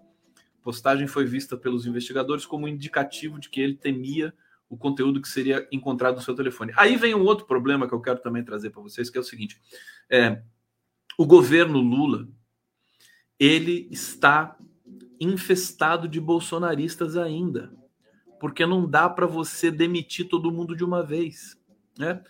A 0.61 0.65
postagem 0.65 1.07
foi 1.07 1.25
vista 1.25 1.57
pelos 1.57 1.87
investigadores 1.87 2.47
como 2.47 2.65
um 2.65 2.69
indicativo 2.69 3.39
de 3.39 3.49
que 3.49 3.61
ele 3.61 3.77
temia 3.77 4.33
o 4.69 4.77
conteúdo 4.77 5.21
que 5.21 5.29
seria 5.29 5.67
encontrado 5.73 6.17
no 6.17 6.23
seu 6.23 6.35
telefone. 6.35 6.73
Aí 6.77 6.97
vem 6.97 7.15
um 7.15 7.25
outro 7.25 7.47
problema 7.47 7.89
que 7.89 7.95
eu 7.95 8.01
quero 8.01 8.21
também 8.21 8.45
trazer 8.45 8.71
para 8.71 8.83
vocês, 8.83 9.09
que 9.09 9.17
é 9.17 9.21
o 9.21 9.25
seguinte: 9.25 9.61
é, 10.11 10.43
o 11.17 11.27
governo 11.27 11.81
Lula 11.81 12.29
ele 13.39 13.89
está 13.91 14.57
infestado 15.21 16.09
de 16.09 16.21
bolsonaristas 16.21 17.17
ainda, 17.17 17.73
porque 18.41 18.67
não 18.67 18.89
dá 18.89 19.09
para 19.09 19.27
você 19.27 19.71
demitir 19.71 20.29
todo 20.29 20.53
mundo 20.53 20.77
de 20.77 20.85
uma 20.85 21.03
vez, 21.03 21.57
né? 21.99 22.23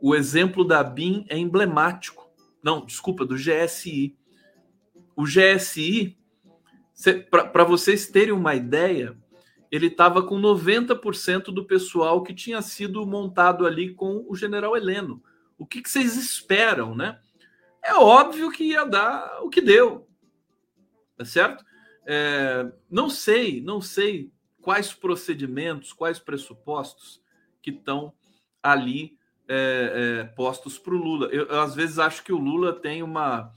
O 0.00 0.14
exemplo 0.14 0.64
da 0.64 0.82
BIM 0.82 1.24
é 1.28 1.38
emblemático. 1.38 2.28
Não, 2.62 2.84
desculpa, 2.84 3.24
do 3.24 3.36
GSI. 3.36 4.14
O 5.16 5.24
GSI, 5.24 6.18
para 7.30 7.64
vocês 7.64 8.08
terem 8.08 8.32
uma 8.32 8.54
ideia, 8.54 9.16
ele 9.74 9.88
estava 9.88 10.22
com 10.22 10.40
90% 10.40 11.46
do 11.46 11.64
pessoal 11.64 12.22
que 12.22 12.32
tinha 12.32 12.62
sido 12.62 13.04
montado 13.04 13.66
ali 13.66 13.92
com 13.92 14.24
o 14.28 14.36
general 14.36 14.76
Heleno. 14.76 15.20
O 15.58 15.66
que, 15.66 15.82
que, 15.82 15.90
vocês 15.90 16.16
esperam, 16.16 16.94
né? 16.94 17.18
É 17.82 17.92
óbvio 17.94 18.52
que 18.52 18.62
ia 18.62 18.84
dar 18.84 19.40
o 19.42 19.50
que 19.50 19.60
deu. 19.60 20.08
tá 21.16 21.24
certo? 21.24 21.64
É, 22.06 22.70
não 22.88 23.10
sei, 23.10 23.60
não 23.60 23.80
sei 23.80 24.30
quais 24.62 24.92
procedimentos, 24.92 25.92
quais 25.92 26.20
pressupostos 26.20 27.20
que 27.60 27.70
estão 27.70 28.12
ali 28.62 29.18
é, 29.48 30.20
é, 30.22 30.24
postos 30.34 30.78
para 30.78 30.94
o 30.94 30.98
Lula. 30.98 31.26
Eu, 31.32 31.46
eu, 31.46 31.60
às 31.60 31.74
vezes 31.74 31.98
acho 31.98 32.22
que 32.22 32.32
o 32.32 32.38
Lula 32.38 32.72
tem 32.72 33.02
uma 33.02 33.52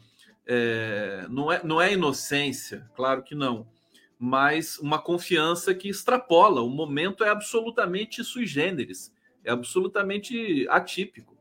é, 0.47 1.27
não 1.29 1.51
é 1.51 1.63
não 1.63 1.79
é 1.79 1.93
inocência, 1.93 2.89
claro 2.95 3.21
que 3.21 3.35
não, 3.35 3.67
mas 4.19 4.79
uma 4.79 4.99
confiança 4.99 5.73
que 5.73 5.89
extrapola. 5.89 6.61
O 6.61 6.69
momento 6.69 7.23
é 7.23 7.29
absolutamente 7.29 8.23
sui 8.23 8.45
generis, 8.45 9.13
é 9.43 9.51
absolutamente 9.51 10.67
atípico. 10.69 11.37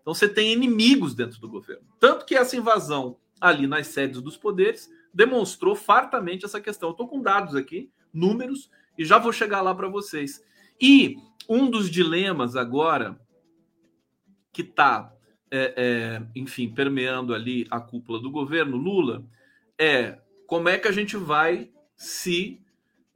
Então 0.00 0.14
você 0.14 0.28
tem 0.28 0.52
inimigos 0.52 1.14
dentro 1.14 1.40
do 1.40 1.48
governo. 1.48 1.86
Tanto 1.98 2.26
que 2.26 2.34
essa 2.34 2.56
invasão 2.56 3.16
ali 3.40 3.66
nas 3.66 3.88
sedes 3.88 4.20
dos 4.20 4.36
poderes 4.36 4.90
demonstrou 5.12 5.74
fartamente 5.74 6.44
essa 6.44 6.60
questão. 6.60 6.90
Estou 6.90 7.08
com 7.08 7.22
dados 7.22 7.54
aqui, 7.54 7.90
números, 8.12 8.70
e 8.98 9.04
já 9.04 9.18
vou 9.18 9.32
chegar 9.32 9.60
lá 9.62 9.74
para 9.74 9.88
vocês. 9.88 10.42
E 10.80 11.16
um 11.48 11.70
dos 11.70 11.90
dilemas 11.90 12.56
agora 12.56 13.18
que 14.52 14.62
está, 14.62 15.12
é, 15.50 15.74
é, 15.76 16.26
enfim, 16.34 16.68
permeando 16.68 17.34
ali 17.34 17.66
a 17.70 17.80
cúpula 17.80 18.20
do 18.20 18.30
governo 18.30 18.76
Lula 18.76 19.24
é 19.78 20.18
como 20.46 20.68
é 20.68 20.78
que 20.78 20.88
a 20.88 20.92
gente 20.92 21.16
vai 21.16 21.70
se 21.96 22.60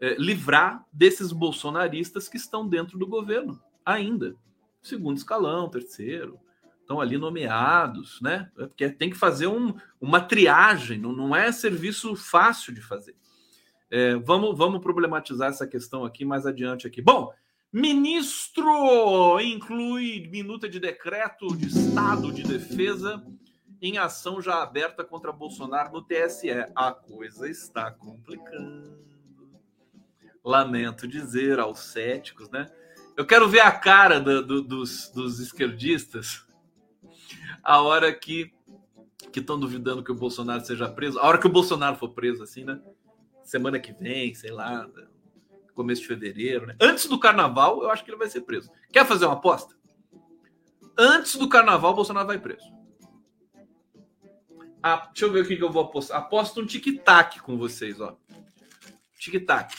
é, 0.00 0.14
livrar 0.14 0.84
desses 0.92 1.32
bolsonaristas 1.32 2.28
que 2.28 2.36
estão 2.36 2.66
dentro 2.66 2.98
do 2.98 3.06
governo 3.06 3.60
ainda. 3.84 4.34
Segundo 4.82 5.16
escalão, 5.16 5.68
terceiro, 5.68 6.38
estão 6.80 7.00
ali 7.00 7.18
nomeados, 7.18 8.20
né? 8.20 8.50
Porque 8.54 8.88
tem 8.88 9.10
que 9.10 9.16
fazer 9.16 9.46
um, 9.46 9.74
uma 10.00 10.20
triagem, 10.20 10.98
não, 10.98 11.12
não 11.12 11.36
é 11.36 11.50
serviço 11.52 12.14
fácil 12.16 12.72
de 12.72 12.80
fazer. 12.80 13.14
É, 13.90 14.14
vamos, 14.16 14.56
vamos 14.56 14.80
problematizar 14.80 15.48
essa 15.48 15.66
questão 15.66 16.04
aqui 16.04 16.24
mais 16.24 16.46
adiante 16.46 16.86
aqui. 16.86 17.02
Bom, 17.02 17.32
ministro 17.72 19.40
inclui 19.40 20.28
minuta 20.30 20.68
de 20.68 20.78
decreto 20.78 21.54
de 21.56 21.66
estado 21.66 22.32
de 22.32 22.42
defesa 22.42 23.22
em 23.80 23.98
ação 23.98 24.40
já 24.40 24.62
aberta 24.62 25.04
contra 25.04 25.32
Bolsonaro 25.32 25.92
no 25.92 26.02
TSE. 26.02 26.50
A 26.74 26.92
coisa 26.92 27.48
está 27.48 27.90
complicando. 27.90 28.98
Lamento 30.44 31.06
dizer 31.06 31.58
aos 31.58 31.80
céticos, 31.80 32.48
né? 32.50 32.66
Eu 33.16 33.26
quero 33.26 33.48
ver 33.48 33.60
a 33.60 33.72
cara 33.72 34.20
do, 34.20 34.44
do, 34.44 34.62
dos, 34.62 35.10
dos 35.10 35.40
esquerdistas 35.40 36.46
a 37.62 37.80
hora 37.80 38.12
que 38.12 38.52
que 39.32 39.40
estão 39.40 39.58
duvidando 39.58 40.02
que 40.02 40.12
o 40.12 40.14
Bolsonaro 40.14 40.64
seja 40.64 40.88
preso, 40.88 41.18
a 41.18 41.26
hora 41.26 41.38
que 41.38 41.46
o 41.46 41.50
Bolsonaro 41.50 41.96
for 41.96 42.08
preso, 42.10 42.42
assim, 42.42 42.64
né? 42.64 42.80
Semana 43.44 43.78
que 43.78 43.92
vem, 43.92 44.34
sei 44.34 44.50
lá, 44.50 44.88
começo 45.74 46.00
de 46.00 46.08
fevereiro, 46.08 46.66
né? 46.66 46.76
Antes 46.80 47.06
do 47.06 47.18
carnaval, 47.18 47.82
eu 47.82 47.90
acho 47.90 48.04
que 48.04 48.10
ele 48.10 48.16
vai 48.16 48.30
ser 48.30 48.42
preso. 48.42 48.70
Quer 48.90 49.04
fazer 49.04 49.26
uma 49.26 49.34
aposta? 49.34 49.76
Antes 50.96 51.36
do 51.36 51.48
carnaval, 51.48 51.92
o 51.92 51.96
Bolsonaro 51.96 52.26
vai 52.26 52.38
preso. 52.38 52.77
Ah, 54.82 55.08
deixa 55.08 55.24
eu 55.24 55.32
ver 55.32 55.42
o 55.42 55.46
que 55.46 55.60
eu 55.60 55.70
vou 55.70 55.82
apostar. 55.82 56.18
Aposto 56.18 56.60
um 56.60 56.66
tic-tac 56.66 57.40
com 57.40 57.56
vocês, 57.56 58.00
ó. 58.00 58.16
Tic-tac. 59.18 59.74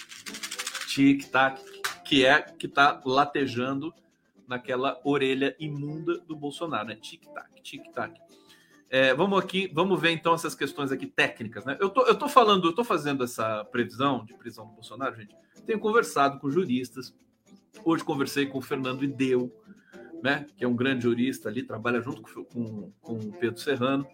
Tic-tac, 0.88 1.62
que 2.04 2.26
é 2.26 2.42
que 2.42 2.68
tá 2.68 3.02
latejando 3.06 3.94
naquela 4.48 5.00
orelha 5.04 5.56
imunda 5.60 6.20
do 6.20 6.36
Bolsonaro, 6.36 6.88
né? 6.88 6.96
Tic-tac, 6.96 7.62
tic-tac. 7.62 8.20
É, 8.90 9.14
vamos 9.14 9.40
aqui, 9.40 9.70
vamos 9.72 10.02
ver 10.02 10.10
então 10.10 10.34
essas 10.34 10.56
questões 10.56 10.92
aqui 10.92 11.06
técnicas, 11.06 11.64
né? 11.64 11.78
Eu 11.80 11.90
tô, 11.90 12.02
eu 12.08 12.16
tô 12.16 12.28
falando, 12.28 12.68
eu 12.68 12.74
tô 12.74 12.84
fazendo 12.84 13.24
essa 13.24 13.64
previsão 13.66 14.26
de 14.26 14.34
prisão 14.34 14.66
do 14.66 14.74
Bolsonaro, 14.74 15.16
gente. 15.16 15.36
Tenho 15.66 15.80
conversado 15.80 16.40
com 16.40 16.50
juristas. 16.50 17.14
Hoje 17.86 18.04
conversei 18.04 18.48
com 18.48 18.58
o 18.58 18.62
Fernando 18.62 19.04
Ideu, 19.04 19.54
né? 20.24 20.48
Que 20.58 20.66
é 20.66 20.68
um 20.68 20.76
grande 20.76 21.04
jurista 21.04 21.48
ali, 21.48 21.62
trabalha 21.62 22.02
junto 22.02 22.24
com, 22.24 22.44
com, 22.44 22.92
com 23.00 23.14
o 23.14 23.32
Pedro 23.34 23.60
Serrano. 23.60 24.08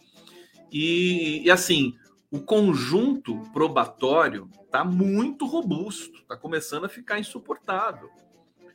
E, 0.70 1.42
e 1.44 1.50
assim, 1.50 1.94
o 2.30 2.40
conjunto 2.40 3.38
probatório 3.52 4.48
está 4.64 4.84
muito 4.84 5.46
robusto, 5.46 6.18
está 6.20 6.36
começando 6.36 6.84
a 6.84 6.88
ficar 6.88 7.18
insuportável 7.18 8.10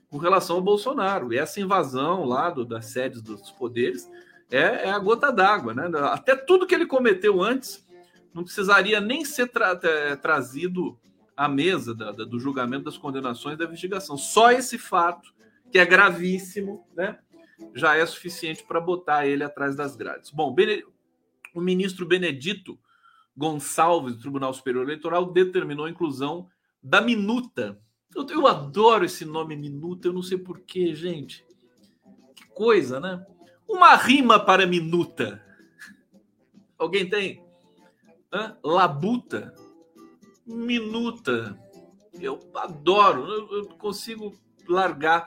com 0.10 0.18
relação 0.18 0.58
ao 0.58 0.62
Bolsonaro. 0.62 1.34
E 1.34 1.38
essa 1.38 1.60
invasão 1.60 2.26
lá 2.26 2.50
do, 2.50 2.66
das 2.66 2.86
sedes 2.86 3.22
dos 3.22 3.52
poderes 3.52 4.10
é, 4.50 4.88
é 4.88 4.92
a 4.92 5.00
gota 5.00 5.32
d'água, 5.32 5.74
né? 5.74 5.90
Até 6.12 6.36
tudo 6.36 6.68
que 6.68 6.76
ele 6.76 6.86
cometeu 6.86 7.42
antes 7.42 7.86
não 8.34 8.44
precisaria 8.44 9.00
nem 9.00 9.24
ser 9.24 9.48
tra 9.48 9.80
é, 9.84 10.16
trazido 10.16 10.98
à 11.36 11.48
mesa 11.48 11.96
da, 11.96 12.12
da, 12.12 12.26
do 12.26 12.40
julgamento 12.40 12.86
das 12.86 12.98
condenações 12.98 13.58
da 13.58 13.66
investigação. 13.66 14.18
Só 14.18 14.52
esse 14.52 14.78
fato, 14.78 15.34
que 15.72 15.80
é 15.80 15.86
gravíssimo, 15.86 16.86
né? 16.96 17.20
Já 17.76 17.96
é 17.96 18.06
suficiente 18.06 18.64
para 18.64 18.82
botar 18.82 19.26
ele 19.26 19.44
atrás 19.44 19.76
das 19.76 19.96
grades. 19.96 20.32
Bom, 20.32 20.54
o 21.54 21.62
ministro 21.62 22.06
Benedito 22.06 22.80
Gonçalves, 23.36 24.16
do 24.16 24.22
Tribunal 24.22 24.54
Superior 24.54 24.84
Eleitoral, 24.84 25.32
determinou 25.32 25.86
a 25.86 25.90
inclusão 25.90 26.50
da 26.82 27.02
minuta. 27.02 27.80
Eu, 28.16 28.28
eu 28.28 28.48
adoro 28.48 29.06
esse 29.06 29.26
nome 29.26 29.56
minuta, 29.56 30.08
eu 30.08 30.14
não 30.14 30.22
sei 30.22 30.38
porquê, 30.38 30.94
gente. 30.94 31.46
Que 32.36 32.46
coisa, 32.48 33.00
né? 33.00 33.26
Uma 33.68 33.96
rima 33.96 34.40
para 34.40 34.66
minuta. 34.66 35.44
Alguém 36.78 37.10
tem? 37.10 37.44
Hã? 38.34 38.58
Labuta. 38.64 39.54
Minuta. 40.46 41.58
Eu 42.20 42.40
adoro, 42.56 43.26
eu, 43.26 43.58
eu 43.58 43.66
consigo 43.78 44.34
largar 44.68 45.26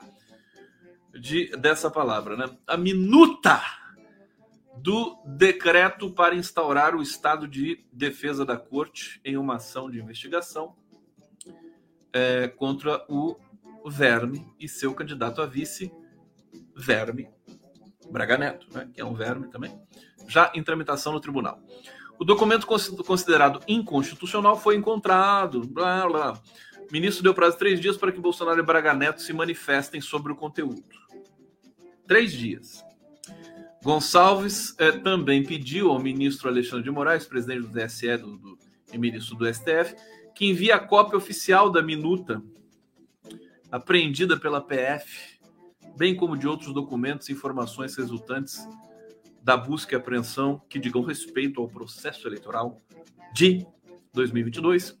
de, 1.19 1.47
dessa 1.57 1.89
palavra, 1.89 2.37
né? 2.37 2.57
A 2.67 2.77
minuta 2.77 3.61
do 4.77 5.17
decreto 5.25 6.11
para 6.11 6.35
instaurar 6.35 6.95
o 6.95 7.01
estado 7.01 7.47
de 7.47 7.85
defesa 7.91 8.45
da 8.45 8.57
corte 8.57 9.19
em 9.23 9.37
uma 9.37 9.55
ação 9.55 9.89
de 9.89 9.99
investigação 9.99 10.75
é, 12.13 12.47
contra 12.47 13.05
o 13.09 13.37
Verme 13.87 14.51
e 14.59 14.67
seu 14.67 14.95
candidato 14.95 15.41
a 15.43 15.45
vice, 15.45 15.91
Verme 16.75 17.29
Braga 18.09 18.37
Neto, 18.37 18.67
né, 18.73 18.89
que 18.93 19.01
é 19.01 19.05
um 19.05 19.13
verme 19.13 19.47
também, 19.47 19.79
já 20.27 20.51
em 20.55 20.63
tramitação 20.63 21.13
no 21.13 21.19
tribunal. 21.19 21.59
O 22.17 22.23
documento 22.23 22.65
considerado 22.65 23.61
inconstitucional 23.67 24.57
foi 24.57 24.75
encontrado. 24.75 25.67
Blá, 25.67 26.07
blá. 26.07 26.41
O 26.89 26.93
ministro 26.93 27.23
deu 27.23 27.33
prazo 27.33 27.53
de 27.53 27.59
três 27.59 27.79
dias 27.79 27.97
para 27.97 28.11
que 28.11 28.19
Bolsonaro 28.19 28.59
e 28.59 28.63
Braga 28.63 28.93
Neto 28.93 29.21
se 29.21 29.33
manifestem 29.33 29.99
sobre 29.99 30.31
o 30.31 30.35
conteúdo. 30.35 30.83
Três 32.07 32.31
dias. 32.31 32.84
Gonçalves 33.85 34.73
eh, 34.79 34.93
também 34.93 35.43
pediu 35.43 35.91
ao 35.91 35.99
ministro 35.99 36.49
Alexandre 36.49 36.85
de 36.85 36.89
Moraes, 36.89 37.27
presidente 37.27 37.67
do 37.67 37.71
TSE 37.71 38.17
do, 38.17 38.35
do, 38.35 38.57
e 38.91 38.97
ministro 38.97 39.35
do 39.35 39.45
STF, 39.45 39.95
que 40.33 40.47
envie 40.47 40.71
a 40.71 40.79
cópia 40.79 41.15
oficial 41.15 41.69
da 41.69 41.83
minuta 41.83 42.41
apreendida 43.71 44.39
pela 44.39 44.59
PF, 44.59 45.37
bem 45.95 46.15
como 46.15 46.35
de 46.35 46.47
outros 46.47 46.73
documentos 46.73 47.29
e 47.29 47.33
informações 47.33 47.95
resultantes 47.95 48.67
da 49.43 49.55
busca 49.55 49.93
e 49.93 49.97
apreensão 49.97 50.59
que 50.67 50.79
digam 50.79 51.03
respeito 51.03 51.61
ao 51.61 51.67
processo 51.67 52.27
eleitoral 52.27 52.81
de 53.35 53.63
2022, 54.13 54.99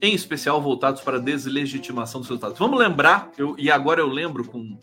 em 0.00 0.14
especial 0.14 0.62
voltados 0.62 1.02
para 1.02 1.18
a 1.18 1.20
deslegitimação 1.20 2.22
dos 2.22 2.30
resultados. 2.30 2.58
Vamos 2.58 2.78
lembrar, 2.78 3.30
eu, 3.36 3.54
e 3.58 3.70
agora 3.70 4.00
eu 4.00 4.08
lembro 4.08 4.46
com 4.46 4.78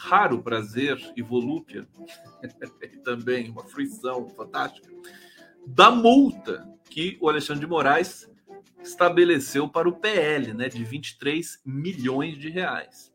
raro 0.00 0.42
prazer 0.42 0.98
e 1.14 1.20
volúpia, 1.20 1.86
e 2.82 2.96
também 2.98 3.50
uma 3.50 3.64
fruição 3.64 4.28
fantástica, 4.30 4.90
da 5.66 5.90
multa 5.90 6.66
que 6.88 7.18
o 7.20 7.28
Alexandre 7.28 7.60
de 7.60 7.66
Moraes 7.66 8.28
estabeleceu 8.82 9.68
para 9.68 9.88
o 9.88 10.00
PL, 10.00 10.54
né, 10.54 10.70
de 10.70 10.82
23 10.82 11.60
milhões 11.66 12.38
de 12.38 12.48
reais. 12.48 13.12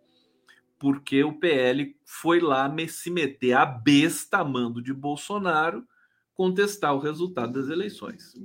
Porque 0.78 1.24
o 1.24 1.34
PL 1.34 1.96
foi 2.06 2.40
lá 2.40 2.72
se 2.88 3.10
meter 3.10 3.54
a 3.54 3.66
besta 3.66 4.44
mando 4.44 4.82
de 4.82 4.94
Bolsonaro 4.94 5.84
contestar 6.36 6.94
o 6.94 7.00
resultado 7.00 7.54
das 7.54 7.70
eleições. 7.70 8.36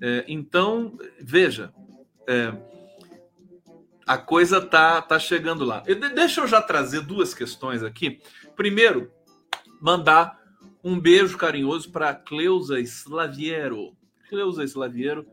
É, 0.00 0.24
então, 0.26 0.96
veja, 1.20 1.72
é, 2.26 2.50
a 4.06 4.18
coisa 4.18 4.60
tá, 4.60 5.00
tá 5.00 5.18
chegando 5.18 5.64
lá. 5.64 5.82
Eu, 5.86 5.98
deixa 6.14 6.40
eu 6.40 6.46
já 6.46 6.60
trazer 6.60 7.02
duas 7.02 7.34
questões 7.34 7.82
aqui. 7.82 8.20
Primeiro, 8.56 9.12
mandar 9.80 10.40
um 10.82 10.98
beijo 10.98 11.38
carinhoso 11.38 11.90
para 11.90 12.14
Cleusa 12.14 12.80
Slaviero. 12.80 13.96
Cleusa 14.28 14.64
Slaviero 14.64 15.26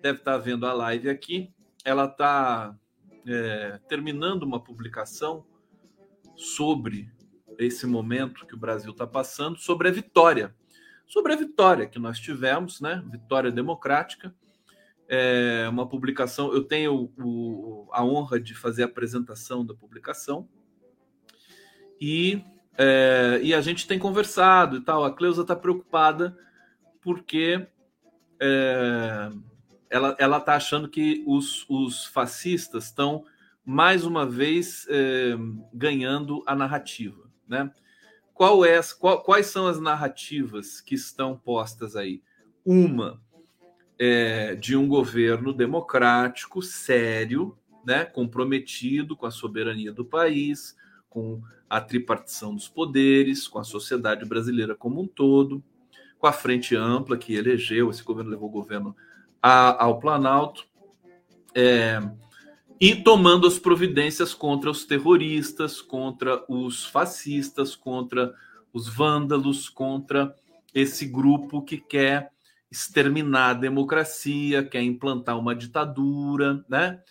deve 0.00 0.18
estar 0.18 0.32
tá 0.32 0.38
vendo 0.38 0.66
a 0.66 0.72
live 0.72 1.08
aqui. 1.08 1.52
Ela 1.84 2.04
está 2.04 2.76
é, 3.26 3.80
terminando 3.88 4.42
uma 4.42 4.62
publicação 4.62 5.44
sobre 6.36 7.10
esse 7.58 7.86
momento 7.86 8.46
que 8.46 8.54
o 8.54 8.58
Brasil 8.58 8.92
está 8.92 9.06
passando, 9.06 9.58
sobre 9.58 9.88
a 9.88 9.92
vitória, 9.92 10.54
sobre 11.06 11.32
a 11.32 11.36
vitória 11.36 11.86
que 11.86 11.98
nós 11.98 12.18
tivemos, 12.18 12.80
né? 12.80 13.02
Vitória 13.10 13.50
democrática. 13.50 14.34
É 15.12 15.68
uma 15.68 15.88
publicação, 15.88 16.52
eu 16.52 16.62
tenho 16.62 17.10
o, 17.18 17.88
a 17.92 18.04
honra 18.04 18.38
de 18.38 18.54
fazer 18.54 18.84
a 18.84 18.86
apresentação 18.86 19.66
da 19.66 19.74
publicação. 19.74 20.48
E, 22.00 22.44
é, 22.78 23.40
e 23.42 23.52
a 23.52 23.60
gente 23.60 23.88
tem 23.88 23.98
conversado 23.98 24.76
e 24.76 24.80
tal. 24.80 25.04
A 25.04 25.12
Cleusa 25.12 25.42
está 25.42 25.56
preocupada 25.56 26.38
porque 27.02 27.66
é, 28.40 29.30
ela 29.90 30.38
está 30.38 30.54
achando 30.54 30.88
que 30.88 31.24
os, 31.26 31.68
os 31.68 32.06
fascistas 32.06 32.84
estão 32.84 33.24
mais 33.64 34.04
uma 34.04 34.24
vez 34.24 34.86
é, 34.88 35.34
ganhando 35.74 36.44
a 36.46 36.54
narrativa, 36.54 37.28
né? 37.48 37.68
Qual 38.32 38.64
é, 38.64 38.80
qual, 38.98 39.22
quais 39.22 39.46
são 39.46 39.66
as 39.66 39.80
narrativas 39.80 40.80
que 40.80 40.94
estão 40.94 41.36
postas 41.36 41.96
aí? 41.96 42.22
Uma 42.64 43.20
é, 44.02 44.54
de 44.54 44.74
um 44.74 44.88
governo 44.88 45.52
democrático, 45.52 46.62
sério, 46.62 47.54
né, 47.84 48.02
comprometido 48.02 49.14
com 49.14 49.26
a 49.26 49.30
soberania 49.30 49.92
do 49.92 50.06
país, 50.06 50.74
com 51.10 51.42
a 51.68 51.82
tripartição 51.82 52.54
dos 52.54 52.66
poderes, 52.66 53.46
com 53.46 53.58
a 53.58 53.64
sociedade 53.64 54.24
brasileira 54.24 54.74
como 54.74 55.02
um 55.02 55.06
todo, 55.06 55.62
com 56.18 56.26
a 56.26 56.32
frente 56.32 56.74
ampla 56.74 57.18
que 57.18 57.34
elegeu, 57.34 57.90
esse 57.90 58.02
governo 58.02 58.30
levou 58.30 58.48
o 58.48 58.52
governo 58.52 58.96
a, 59.42 59.84
ao 59.84 60.00
Planalto, 60.00 60.66
é, 61.54 62.00
e 62.80 62.96
tomando 62.96 63.46
as 63.46 63.58
providências 63.58 64.32
contra 64.32 64.70
os 64.70 64.86
terroristas, 64.86 65.82
contra 65.82 66.42
os 66.48 66.86
fascistas, 66.86 67.76
contra 67.76 68.34
os 68.72 68.88
vândalos, 68.88 69.68
contra 69.68 70.34
esse 70.72 71.04
grupo 71.04 71.60
que 71.60 71.76
quer 71.76 72.32
exterminar 72.70 73.50
a 73.50 73.54
democracia, 73.54 74.62
quer 74.62 74.82
implantar 74.82 75.38
uma 75.38 75.54
ditadura, 75.54 76.64
né? 76.68 77.02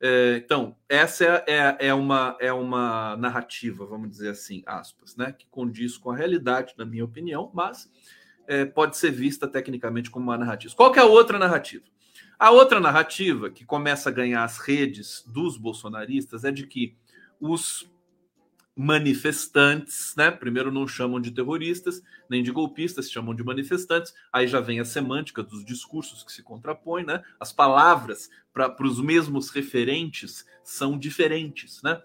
É, 0.00 0.40
então, 0.44 0.76
essa 0.88 1.24
é, 1.24 1.44
é, 1.48 1.76
é, 1.88 1.94
uma, 1.94 2.36
é 2.40 2.52
uma 2.52 3.16
narrativa, 3.16 3.84
vamos 3.84 4.10
dizer 4.10 4.30
assim, 4.30 4.62
aspas, 4.64 5.16
né? 5.16 5.32
Que 5.32 5.46
condiz 5.50 5.96
com 5.96 6.10
a 6.10 6.16
realidade, 6.16 6.74
na 6.78 6.84
minha 6.84 7.04
opinião, 7.04 7.50
mas 7.52 7.90
é, 8.46 8.64
pode 8.64 8.96
ser 8.96 9.10
vista 9.10 9.48
tecnicamente 9.48 10.10
como 10.10 10.26
uma 10.26 10.38
narrativa. 10.38 10.74
Qual 10.74 10.94
é 10.94 11.00
a 11.00 11.04
outra 11.04 11.38
narrativa? 11.38 11.84
A 12.38 12.52
outra 12.52 12.78
narrativa 12.78 13.50
que 13.50 13.64
começa 13.64 14.08
a 14.08 14.12
ganhar 14.12 14.44
as 14.44 14.58
redes 14.58 15.24
dos 15.26 15.56
bolsonaristas 15.56 16.44
é 16.44 16.52
de 16.52 16.64
que 16.66 16.96
os 17.40 17.90
manifestantes, 18.80 20.14
né? 20.16 20.30
Primeiro 20.30 20.70
não 20.70 20.86
chamam 20.86 21.20
de 21.20 21.32
terroristas, 21.32 22.00
nem 22.30 22.44
de 22.44 22.52
golpistas, 22.52 23.10
chamam 23.10 23.34
de 23.34 23.42
manifestantes. 23.42 24.14
Aí 24.32 24.46
já 24.46 24.60
vem 24.60 24.78
a 24.78 24.84
semântica 24.84 25.42
dos 25.42 25.64
discursos 25.64 26.22
que 26.22 26.30
se 26.30 26.44
contrapõem, 26.44 27.04
né? 27.04 27.20
As 27.40 27.52
palavras 27.52 28.30
para 28.52 28.86
os 28.86 29.00
mesmos 29.00 29.50
referentes 29.50 30.46
são 30.62 30.96
diferentes, 30.96 31.82
né? 31.82 32.00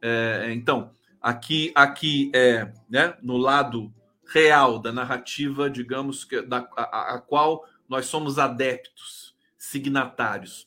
É, 0.00 0.50
então, 0.54 0.92
aqui, 1.20 1.70
aqui 1.74 2.32
é, 2.34 2.72
né? 2.88 3.18
No 3.20 3.36
lado 3.36 3.92
real 4.26 4.78
da 4.78 4.90
narrativa, 4.90 5.68
digamos 5.68 6.24
que 6.24 6.40
da 6.40 6.66
a, 6.74 7.16
a 7.16 7.18
qual 7.20 7.68
nós 7.86 8.06
somos 8.06 8.38
adeptos 8.38 9.34
signatários. 9.58 10.66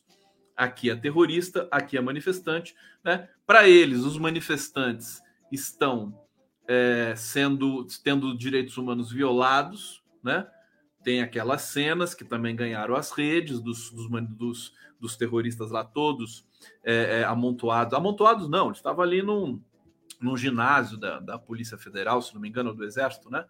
Aqui 0.56 0.88
é 0.88 0.94
terrorista, 0.94 1.66
aqui 1.68 1.96
é 1.96 2.00
manifestante. 2.00 2.76
Né? 3.02 3.28
Para 3.44 3.68
eles, 3.68 4.00
os 4.00 4.16
manifestantes 4.16 5.20
estão 5.50 6.18
é, 6.66 7.14
sendo 7.16 7.86
tendo 8.02 8.36
direitos 8.36 8.76
humanos 8.76 9.10
violados, 9.10 10.02
né? 10.22 10.46
Tem 11.02 11.22
aquelas 11.22 11.62
cenas 11.62 12.14
que 12.14 12.24
também 12.24 12.54
ganharam 12.54 12.94
as 12.94 13.12
redes 13.12 13.60
dos, 13.60 13.90
dos, 13.90 14.08
dos, 14.28 14.74
dos 15.00 15.16
terroristas 15.16 15.70
lá 15.70 15.84
todos 15.84 16.44
é, 16.84 17.20
é, 17.20 17.24
amontoados. 17.24 17.94
Amontoados 17.94 18.48
não, 18.48 18.66
eles 18.66 18.78
estavam 18.78 19.02
ali 19.02 19.22
num, 19.22 19.62
num 20.20 20.36
ginásio 20.36 20.98
da, 20.98 21.20
da 21.20 21.38
Polícia 21.38 21.78
Federal, 21.78 22.20
se 22.20 22.34
não 22.34 22.40
me 22.40 22.48
engano, 22.48 22.74
do 22.74 22.84
Exército, 22.84 23.30
né? 23.30 23.44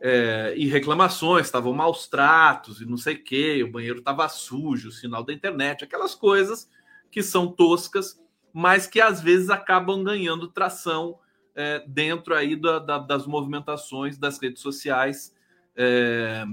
é, 0.00 0.54
e 0.56 0.66
reclamações, 0.66 1.46
estavam 1.46 1.72
maus 1.72 2.06
tratos 2.06 2.80
e 2.80 2.86
não 2.86 2.96
sei 2.96 3.14
o 3.14 3.24
que, 3.24 3.62
o 3.62 3.70
banheiro 3.70 3.98
estava 3.98 4.28
sujo, 4.28 4.88
o 4.88 4.92
sinal 4.92 5.22
da 5.22 5.32
internet, 5.32 5.84
aquelas 5.84 6.14
coisas 6.14 6.68
que 7.10 7.22
são 7.22 7.48
toscas, 7.48 8.20
mas 8.52 8.86
que 8.86 9.00
às 9.00 9.20
vezes 9.20 9.50
acabam 9.50 10.02
ganhando 10.02 10.48
tração 10.48 11.18
é, 11.56 11.82
dentro 11.88 12.34
aí 12.34 12.54
da, 12.54 12.78
da, 12.78 12.98
das 12.98 13.26
movimentações 13.26 14.18
das 14.18 14.38
redes 14.38 14.60
sociais 14.60 15.34
é, 15.74 16.44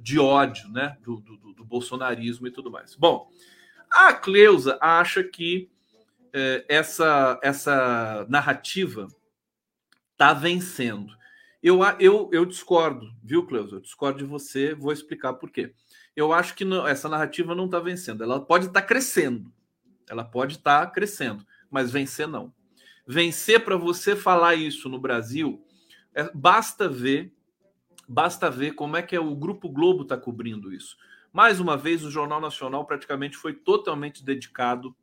de 0.00 0.18
ódio, 0.18 0.68
né, 0.70 0.96
do, 1.02 1.20
do, 1.20 1.36
do, 1.52 1.64
bolsonarismo 1.64 2.46
e 2.46 2.50
tudo 2.50 2.70
mais. 2.70 2.94
Bom, 2.94 3.30
a 3.90 4.12
Cleusa 4.14 4.78
acha 4.80 5.22
que 5.22 5.70
é, 6.32 6.64
essa, 6.66 7.38
essa 7.42 8.26
narrativa 8.28 9.08
está 10.12 10.32
vencendo. 10.32 11.16
Eu, 11.62 11.80
eu, 11.98 12.30
eu 12.32 12.44
discordo, 12.46 13.12
viu, 13.22 13.46
Cleusa? 13.46 13.76
Eu 13.76 13.80
discordo 13.80 14.18
de 14.18 14.24
você, 14.24 14.74
vou 14.74 14.92
explicar 14.92 15.34
por 15.34 15.50
quê. 15.50 15.74
Eu 16.16 16.32
acho 16.32 16.54
que 16.54 16.64
não, 16.64 16.86
essa 16.86 17.08
narrativa 17.08 17.54
não 17.54 17.66
está 17.66 17.80
vencendo. 17.80 18.24
Ela 18.24 18.40
pode 18.40 18.66
estar 18.66 18.80
tá 18.80 18.86
crescendo. 18.86 19.52
Ela 20.08 20.24
pode 20.24 20.56
estar 20.56 20.86
tá 20.86 20.92
crescendo, 20.92 21.46
mas 21.70 21.90
vencer 21.90 22.26
não. 22.26 22.52
Vencer 23.08 23.64
para 23.64 23.78
você 23.78 24.14
falar 24.14 24.54
isso 24.54 24.86
no 24.86 25.00
Brasil, 25.00 25.64
é, 26.14 26.30
basta 26.34 26.86
ver, 26.86 27.34
basta 28.06 28.50
ver 28.50 28.74
como 28.74 28.98
é 28.98 29.02
que 29.02 29.16
é, 29.16 29.20
o 29.20 29.34
Grupo 29.34 29.70
Globo 29.70 30.02
está 30.02 30.14
cobrindo 30.14 30.70
isso. 30.70 30.94
Mais 31.32 31.58
uma 31.58 31.74
vez, 31.74 32.04
o 32.04 32.10
Jornal 32.10 32.38
Nacional 32.38 32.84
praticamente 32.84 33.36
foi 33.36 33.54
totalmente 33.54 34.22
dedicado 34.22 34.94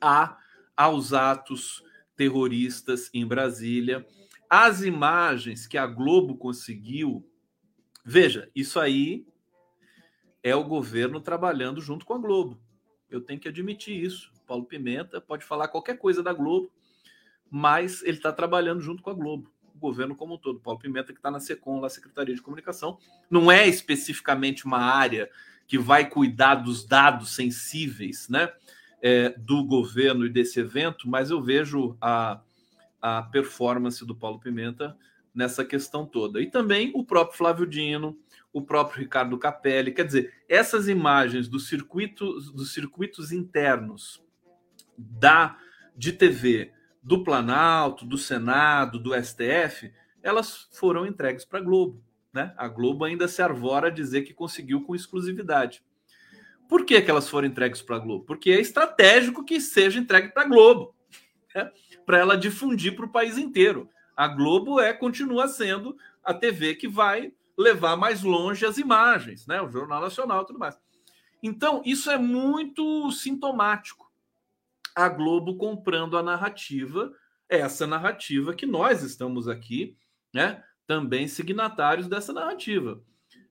a 0.00 0.38
aos 0.74 1.12
atos 1.12 1.84
terroristas 2.16 3.10
em 3.12 3.26
Brasília 3.26 4.06
as 4.48 4.82
imagens 4.82 5.66
que 5.66 5.76
a 5.76 5.86
Globo 5.86 6.36
conseguiu. 6.36 7.28
Veja, 8.04 8.50
isso 8.54 8.80
aí 8.80 9.26
é 10.42 10.54
o 10.54 10.64
governo 10.64 11.20
trabalhando 11.20 11.80
junto 11.80 12.06
com 12.06 12.14
a 12.14 12.18
Globo. 12.18 12.58
Eu 13.10 13.20
tenho 13.20 13.38
que 13.38 13.48
admitir 13.48 14.02
isso. 14.02 14.32
Paulo 14.46 14.64
Pimenta 14.64 15.20
pode 15.20 15.44
falar 15.44 15.68
qualquer 15.68 15.98
coisa 15.98 16.22
da 16.22 16.32
Globo, 16.32 16.72
mas 17.50 18.02
ele 18.02 18.16
está 18.16 18.32
trabalhando 18.32 18.80
junto 18.80 19.02
com 19.02 19.10
a 19.10 19.14
Globo, 19.14 19.50
o 19.74 19.78
governo 19.78 20.14
como 20.14 20.34
um 20.34 20.38
todo. 20.38 20.60
Paulo 20.60 20.78
Pimenta, 20.78 21.12
que 21.12 21.18
está 21.18 21.30
na 21.30 21.40
SECOM, 21.40 21.80
na 21.80 21.88
Secretaria 21.88 22.34
de 22.34 22.42
Comunicação, 22.42 22.98
não 23.30 23.50
é 23.50 23.66
especificamente 23.66 24.66
uma 24.66 24.78
área 24.78 25.30
que 25.66 25.78
vai 25.78 26.08
cuidar 26.08 26.56
dos 26.56 26.84
dados 26.84 27.34
sensíveis 27.34 28.28
né, 28.28 28.50
é, 29.02 29.30
do 29.30 29.62
governo 29.64 30.24
e 30.26 30.30
desse 30.30 30.60
evento, 30.60 31.08
mas 31.08 31.30
eu 31.30 31.42
vejo 31.42 31.96
a, 32.00 32.40
a 33.00 33.22
performance 33.22 34.04
do 34.04 34.16
Paulo 34.16 34.40
Pimenta 34.40 34.96
nessa 35.34 35.64
questão 35.64 36.06
toda. 36.06 36.40
E 36.40 36.50
também 36.50 36.90
o 36.94 37.04
próprio 37.04 37.36
Flávio 37.36 37.66
Dino, 37.66 38.18
o 38.52 38.62
próprio 38.62 39.00
Ricardo 39.00 39.38
Capelli. 39.38 39.92
Quer 39.92 40.04
dizer, 40.04 40.34
essas 40.48 40.88
imagens 40.88 41.48
dos 41.48 41.68
circuitos, 41.68 42.50
dos 42.50 42.72
circuitos 42.72 43.30
internos 43.30 44.22
da 44.96 45.56
de 45.96 46.12
TV 46.12 46.72
do 47.02 47.22
Planalto, 47.24 48.04
do 48.04 48.18
Senado, 48.18 48.98
do 48.98 49.14
STF, 49.14 49.92
elas 50.22 50.68
foram 50.72 51.06
entregues 51.06 51.44
para 51.44 51.58
a 51.58 51.62
Globo. 51.62 52.02
Né? 52.32 52.52
A 52.56 52.68
Globo 52.68 53.04
ainda 53.04 53.28
se 53.28 53.40
arvora 53.40 53.88
a 53.88 53.90
dizer 53.90 54.22
que 54.22 54.34
conseguiu 54.34 54.82
com 54.82 54.94
exclusividade. 54.94 55.82
Por 56.68 56.84
que, 56.84 57.00
que 57.00 57.10
elas 57.10 57.28
foram 57.28 57.48
entregues 57.48 57.80
para 57.80 57.96
a 57.96 58.00
Globo? 58.00 58.24
Porque 58.24 58.50
é 58.50 58.60
estratégico 58.60 59.44
que 59.44 59.60
seja 59.60 59.98
entregue 59.98 60.28
para 60.28 60.42
a 60.42 60.48
Globo. 60.48 60.94
Né? 61.54 61.70
para 62.08 62.16
ela 62.16 62.38
difundir 62.38 62.96
para 62.96 63.04
o 63.04 63.10
país 63.10 63.36
inteiro. 63.36 63.86
A 64.16 64.26
Globo 64.26 64.80
é 64.80 64.94
continua 64.94 65.46
sendo 65.46 65.94
a 66.24 66.32
TV 66.32 66.74
que 66.74 66.88
vai 66.88 67.34
levar 67.54 67.98
mais 67.98 68.22
longe 68.22 68.64
as 68.64 68.78
imagens, 68.78 69.46
né? 69.46 69.60
O 69.60 69.68
Jornal 69.68 70.00
Nacional 70.00 70.40
e 70.40 70.46
tudo 70.46 70.58
mais. 70.58 70.80
Então, 71.42 71.82
isso 71.84 72.10
é 72.10 72.16
muito 72.16 73.12
sintomático. 73.12 74.07
A 74.98 75.08
Globo 75.08 75.56
comprando 75.56 76.18
a 76.18 76.22
narrativa, 76.24 77.12
essa 77.48 77.86
narrativa 77.86 78.52
que 78.52 78.66
nós 78.66 79.04
estamos 79.04 79.46
aqui, 79.46 79.96
né? 80.34 80.60
Também 80.88 81.28
signatários 81.28 82.08
dessa 82.08 82.32
narrativa. 82.32 83.00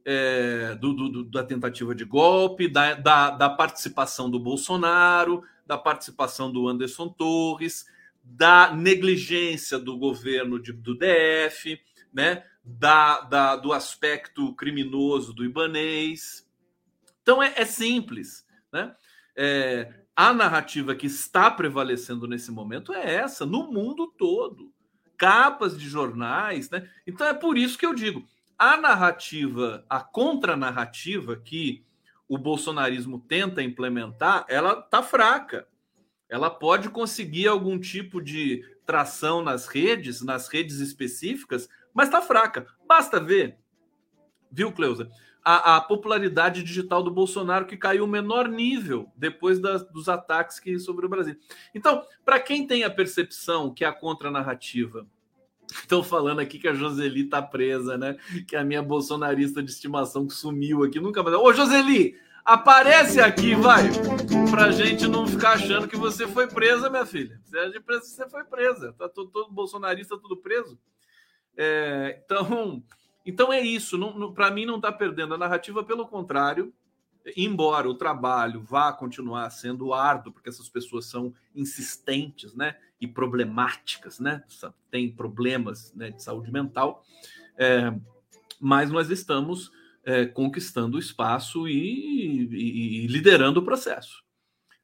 É, 0.03 0.75
do, 0.75 0.93
do, 0.93 1.23
da 1.23 1.45
tentativa 1.45 1.95
de 1.95 2.03
golpe, 2.03 2.67
da, 2.67 2.95
da, 2.95 3.29
da 3.29 3.49
participação 3.49 4.29
do 4.29 4.37
Bolsonaro, 4.37 5.41
da 5.65 5.77
participação 5.77 6.51
do 6.51 6.67
Anderson 6.67 7.07
Torres, 7.07 7.85
da 8.21 8.73
negligência 8.73 9.79
do 9.79 9.97
governo 9.97 10.61
de, 10.61 10.73
do 10.73 10.95
DF, 10.95 11.79
né? 12.13 12.43
Da, 12.61 13.21
da, 13.21 13.55
do 13.55 13.71
aspecto 13.71 14.53
criminoso 14.55 15.33
do 15.33 15.45
Ibanês. 15.45 16.45
Então 17.21 17.41
é, 17.41 17.53
é 17.55 17.63
simples. 17.63 18.45
Né? 18.69 18.93
É, 19.33 20.06
a 20.17 20.33
narrativa 20.33 20.95
que 20.95 21.05
está 21.05 21.51
prevalecendo 21.51 22.27
nesse 22.27 22.51
momento 22.51 22.91
é 22.91 23.17
essa, 23.17 23.45
no 23.45 23.71
mundo 23.71 24.07
todo. 24.17 24.73
Capas 25.15 25.77
de 25.77 25.87
jornais. 25.87 26.71
Né? 26.71 26.89
Então 27.05 27.27
é 27.27 27.35
por 27.35 27.55
isso 27.55 27.77
que 27.77 27.85
eu 27.85 27.93
digo: 27.93 28.23
a 28.57 28.75
narrativa, 28.77 29.85
a 29.87 29.99
contranarrativa 29.99 31.35
que 31.35 31.85
o 32.27 32.35
bolsonarismo 32.35 33.19
tenta 33.19 33.61
implementar, 33.61 34.43
ela 34.49 34.81
tá 34.81 35.03
fraca. 35.03 35.67
Ela 36.27 36.49
pode 36.49 36.89
conseguir 36.89 37.47
algum 37.47 37.79
tipo 37.79 38.19
de 38.19 38.65
tração 38.85 39.43
nas 39.43 39.67
redes, 39.67 40.21
nas 40.21 40.47
redes 40.47 40.79
específicas, 40.79 41.69
mas 41.93 42.09
tá 42.09 42.21
fraca. 42.21 42.67
Basta 42.85 43.19
ver, 43.19 43.57
viu, 44.51 44.71
Cleusa? 44.71 45.09
A, 45.49 45.77
a, 45.77 45.81
popularidade 45.81 46.61
digital 46.61 47.01
do 47.01 47.09
Bolsonaro 47.09 47.65
que 47.65 47.77
caiu 47.77 48.03
o 48.03 48.07
menor 48.07 48.49
nível 48.49 49.09
depois 49.15 49.59
dos 49.59 50.09
ataques 50.09 50.59
que 50.59 50.77
sobre 50.77 51.05
o 51.05 51.09
Brasil. 51.09 51.37
Então, 51.73 52.03
para 52.25 52.37
quem 52.37 52.67
tem 52.67 52.83
a 52.83 52.89
percepção 52.89 53.73
que 53.73 53.85
a 53.85 53.93
contranarrativa 53.93 55.07
Estão 55.69 56.03
falando 56.03 56.39
aqui 56.39 56.59
que 56.59 56.67
a 56.67 56.73
Joseli 56.73 57.25
tá 57.25 57.41
presa, 57.41 57.97
né? 57.97 58.17
Que 58.47 58.55
é 58.55 58.59
a 58.59 58.63
minha 58.63 58.81
bolsonarista 58.81 59.61
de 59.61 59.69
estimação 59.69 60.25
que 60.25 60.33
sumiu 60.33 60.83
aqui, 60.83 60.99
nunca 60.99 61.21
mais. 61.21 61.35
Ô, 61.35 61.53
Joseli, 61.53 62.17
aparece 62.45 63.19
aqui, 63.19 63.53
vai! 63.53 63.83
Pra 64.49 64.71
gente 64.71 65.07
não 65.07 65.27
ficar 65.27 65.53
achando 65.53 65.87
que 65.87 65.97
você 65.97 66.27
foi 66.27 66.47
presa, 66.47 66.89
minha 66.89 67.05
filha. 67.05 67.39
Você 67.43 68.23
é 68.23 68.29
foi 68.29 68.43
presa. 68.45 68.93
Tá 68.93 69.09
todo, 69.09 69.29
todo 69.29 69.51
bolsonarista 69.51 70.17
tudo 70.17 70.37
preso. 70.37 70.79
É, 71.57 72.21
então, 72.23 72.81
então 73.27 73.51
é 73.51 73.59
isso. 73.61 73.99
Para 74.33 74.49
mim 74.49 74.65
não 74.65 74.79
tá 74.79 74.91
perdendo 74.91 75.33
a 75.33 75.37
narrativa, 75.37 75.83
pelo 75.83 76.07
contrário, 76.07 76.73
embora 77.35 77.89
o 77.89 77.95
trabalho 77.95 78.61
vá 78.61 78.93
continuar 78.93 79.49
sendo 79.49 79.93
árduo, 79.93 80.31
porque 80.31 80.47
essas 80.47 80.69
pessoas 80.69 81.05
são 81.05 81.33
insistentes, 81.53 82.53
né, 82.53 82.77
e 83.01 83.07
problemáticas, 83.07 84.19
né, 84.19 84.43
tem 84.89 85.11
problemas 85.11 85.93
né, 85.93 86.11
de 86.11 86.23
saúde 86.23 86.51
mental, 86.51 87.03
é, 87.57 87.93
mas 88.59 88.89
nós 88.89 89.09
estamos 89.09 89.71
é, 90.05 90.25
conquistando 90.25 90.95
o 90.95 90.99
espaço 90.99 91.67
e, 91.67 92.47
e, 92.49 93.03
e, 93.03 93.07
liderando 93.07 93.59
o 93.59 93.63
processo, 93.63 94.23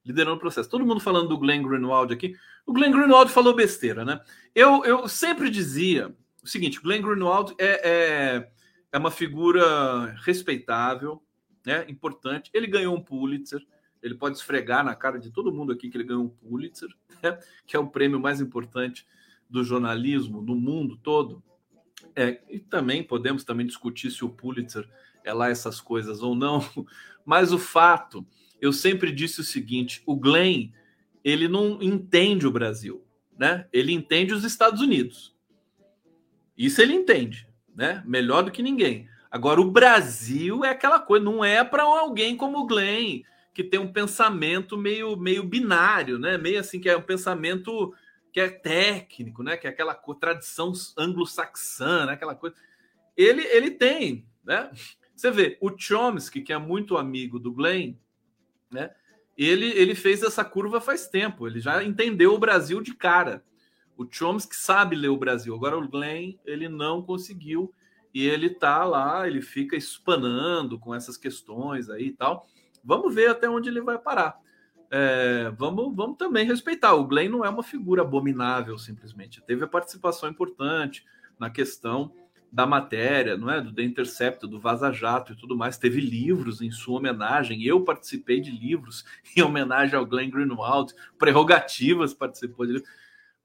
liderando 0.06 0.36
o 0.36 0.40
processo. 0.40 0.70
Todo 0.70 0.86
mundo 0.86 1.00
falando 1.00 1.30
do 1.30 1.38
Glenn 1.38 1.64
Greenwald 1.64 2.14
aqui. 2.14 2.36
O 2.66 2.74
Glenn 2.74 2.92
Greenwald 2.92 3.32
falou 3.32 3.56
besteira, 3.56 4.04
né? 4.04 4.20
Eu, 4.54 4.84
eu 4.84 5.08
sempre 5.08 5.50
dizia 5.50 6.14
o 6.44 6.48
seguinte: 6.48 6.82
Glenn 6.82 7.02
Greenwald 7.02 7.56
é, 7.58 7.90
é, 7.90 8.52
é 8.92 8.98
uma 8.98 9.12
figura 9.12 10.14
respeitável, 10.24 11.24
né? 11.66 11.86
Importante. 11.88 12.50
Ele 12.54 12.68
ganhou 12.68 12.96
um 12.96 13.02
Pulitzer. 13.02 13.66
Ele 14.02 14.16
pode 14.16 14.38
esfregar 14.38 14.84
na 14.84 14.94
cara 14.94 15.18
de 15.18 15.32
todo 15.32 15.54
mundo 15.54 15.72
aqui 15.72 15.90
que 15.90 15.96
ele 15.96 16.04
ganhou 16.04 16.26
um 16.26 16.30
Pulitzer, 16.30 16.90
né? 17.22 17.40
que 17.66 17.74
é 17.74 17.80
o 17.80 17.88
prêmio 17.88 18.20
mais 18.20 18.42
importante 18.42 19.08
do 19.50 19.64
jornalismo 19.64 20.42
no 20.42 20.56
mundo 20.56 20.98
todo. 20.98 21.42
É, 22.14 22.42
e 22.50 22.60
também 22.60 23.02
podemos 23.02 23.46
também 23.46 23.66
discutir 23.66 24.12
se 24.12 24.26
o 24.26 24.30
Pulitzer 24.30 24.86
é 25.24 25.34
lá 25.34 25.50
essas 25.50 25.80
coisas 25.80 26.22
ou 26.22 26.36
não. 26.36 26.60
Mas 27.26 27.54
o 27.54 27.58
fato, 27.58 28.28
eu 28.60 28.74
sempre 28.74 29.12
disse 29.12 29.40
o 29.40 29.44
seguinte: 29.44 30.04
o 30.06 30.18
Glenn 30.18 30.72
ele 31.24 31.48
não 31.48 31.82
entende 31.82 32.46
o 32.46 32.52
Brasil, 32.52 33.06
né? 33.38 33.68
Ele 33.72 33.94
entende 33.94 34.34
os 34.34 34.44
Estados 34.44 34.82
Unidos. 34.82 35.33
Isso 36.58 36.82
ele 36.82 36.94
entende, 36.94 37.48
né? 37.76 38.04
Melhor 38.06 38.44
do 38.44 38.52
que 38.52 38.62
ninguém. 38.62 39.08
Agora, 39.30 39.60
o 39.60 39.72
Brasil 39.72 40.64
é 40.64 40.70
aquela 40.70 41.00
coisa, 41.00 41.26
não 41.26 41.44
é 41.44 41.64
para 41.64 41.84
alguém 41.84 42.38
como 42.38 42.60
o 42.60 42.68
Glenn, 42.68 43.24
que 43.54 43.64
tem 43.64 43.80
um 43.80 43.92
pensamento 43.92 44.78
meio, 44.78 45.16
meio 45.16 45.44
binário, 45.44 46.20
né? 46.20 46.38
Meio 46.38 46.60
assim, 46.60 46.80
que 46.80 46.90
é 46.90 46.96
um 46.96 47.02
pensamento 47.02 47.94
que 48.32 48.40
é 48.40 48.50
técnico, 48.50 49.44
né? 49.44 49.58
Que 49.58 49.68
é 49.68 49.70
aquela 49.70 49.94
tradição 50.20 50.72
anglo-saxã, 50.98 52.06
né? 52.06 52.14
aquela 52.14 52.36
coisa. 52.36 52.56
Ele, 53.16 53.44
ele 53.44 53.72
tem, 53.72 54.26
né? 54.44 54.72
Você 55.16 55.30
vê, 55.30 55.58
o 55.62 55.72
Chomsky, 55.78 56.42
que 56.42 56.52
é 56.52 56.58
muito 56.58 56.98
amigo 56.98 57.40
do 57.40 57.52
Glenn, 57.52 57.96
né? 58.72 58.92
Ele, 59.38 59.68
ele 59.70 59.96
fez 59.96 60.22
essa 60.22 60.44
curva 60.44 60.82
faz 60.82 61.08
tempo, 61.08 61.48
ele 61.48 61.60
já 61.60 61.84
entendeu 61.84 62.34
o 62.34 62.40
Brasil 62.40 62.82
de 62.82 62.94
cara. 62.94 63.44
O 63.98 64.06
Chomsky 64.10 64.56
sabe 64.56 64.96
ler 64.96 65.10
o 65.10 65.18
Brasil. 65.18 65.54
Agora 65.54 65.78
o 65.78 65.88
Glenn, 65.88 66.36
ele 66.46 66.68
não 66.68 67.02
conseguiu 67.02 67.74
e 68.14 68.26
ele 68.26 68.50
tá 68.50 68.84
lá, 68.84 69.28
ele 69.28 69.42
fica 69.42 69.76
espanando 69.76 70.80
com 70.80 70.94
essas 70.94 71.18
questões 71.18 71.90
aí 71.90 72.08
e 72.08 72.14
tal. 72.14 72.48
Vamos 72.84 73.14
ver 73.14 73.30
até 73.30 73.50
onde 73.50 73.70
ele 73.70 73.82
vai 73.82 73.98
parar. 73.98 74.38
É, 74.92 75.52
vamos, 75.58 75.96
vamos 75.96 76.18
também 76.18 76.46
respeitar. 76.46 76.94
O 76.94 77.06
Glenn 77.06 77.30
não 77.30 77.44
é 77.44 77.50
uma 77.50 77.64
figura 77.64 78.04
abominável, 78.04 78.78
simplesmente. 78.78 79.42
Teve 79.42 79.64
a 79.64 79.68
participação 79.68 80.30
importante 80.30 81.04
na 81.40 81.50
questão 81.50 82.14
da 82.52 82.68
matéria, 82.68 83.36
não 83.36 83.50
é? 83.50 83.60
Do 83.60 83.74
The 83.74 83.82
Intercept, 83.82 84.48
do 84.48 84.60
Vaza 84.60 84.92
Jato 84.92 85.34
e 85.34 85.36
tudo 85.36 85.58
mais. 85.58 85.80
Teve 85.80 86.00
livros 86.00 86.62
em 86.62 86.70
sua 86.70 87.00
homenagem. 87.00 87.64
Eu 87.64 87.84
participei 87.84 88.40
de 88.40 88.52
livros 88.52 89.04
em 89.36 89.42
homenagem 89.42 89.98
ao 89.98 90.06
Glenn 90.06 90.30
Greenwald. 90.30 90.94
Prerrogativas 91.18 92.14
participou 92.14 92.68
de 92.68 92.74
livros. 92.74 92.92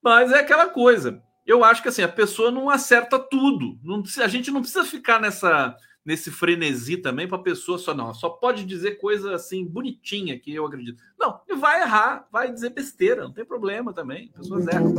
Mas 0.03 0.33
é 0.33 0.41
aquela 0.41 0.69
coisa 0.69 1.23
eu 1.49 1.65
acho 1.65 1.83
que 1.83 1.89
assim, 1.89 2.03
a 2.03 2.09
pessoa 2.09 2.51
não 2.51 2.69
acerta 2.69 3.19
tudo. 3.19 3.79
Não, 3.83 4.03
a 4.23 4.29
gente 4.29 4.51
não 4.51 4.61
precisa 4.61 4.85
ficar 4.85 5.19
nessa 5.19 5.75
nesse 6.05 6.31
frenesi 6.31 6.97
também 6.97 7.29
para 7.29 7.37
a 7.37 7.43
pessoa 7.43 7.77
só 7.77 7.93
não, 7.93 8.15
só 8.15 8.31
pode 8.31 8.65
dizer 8.65 8.93
coisa 8.93 9.35
assim 9.35 9.67
bonitinha 9.67 10.39
que 10.39 10.55
eu 10.55 10.65
acredito. 10.65 11.03
Não, 11.19 11.39
ele 11.47 11.59
vai 11.59 11.83
errar, 11.83 12.27
vai 12.33 12.51
dizer 12.51 12.71
besteira, 12.71 13.25
não 13.25 13.33
tem 13.33 13.45
problema 13.45 13.93
também. 13.93 14.29
Pessoas 14.29 14.67
erram. 14.69 14.95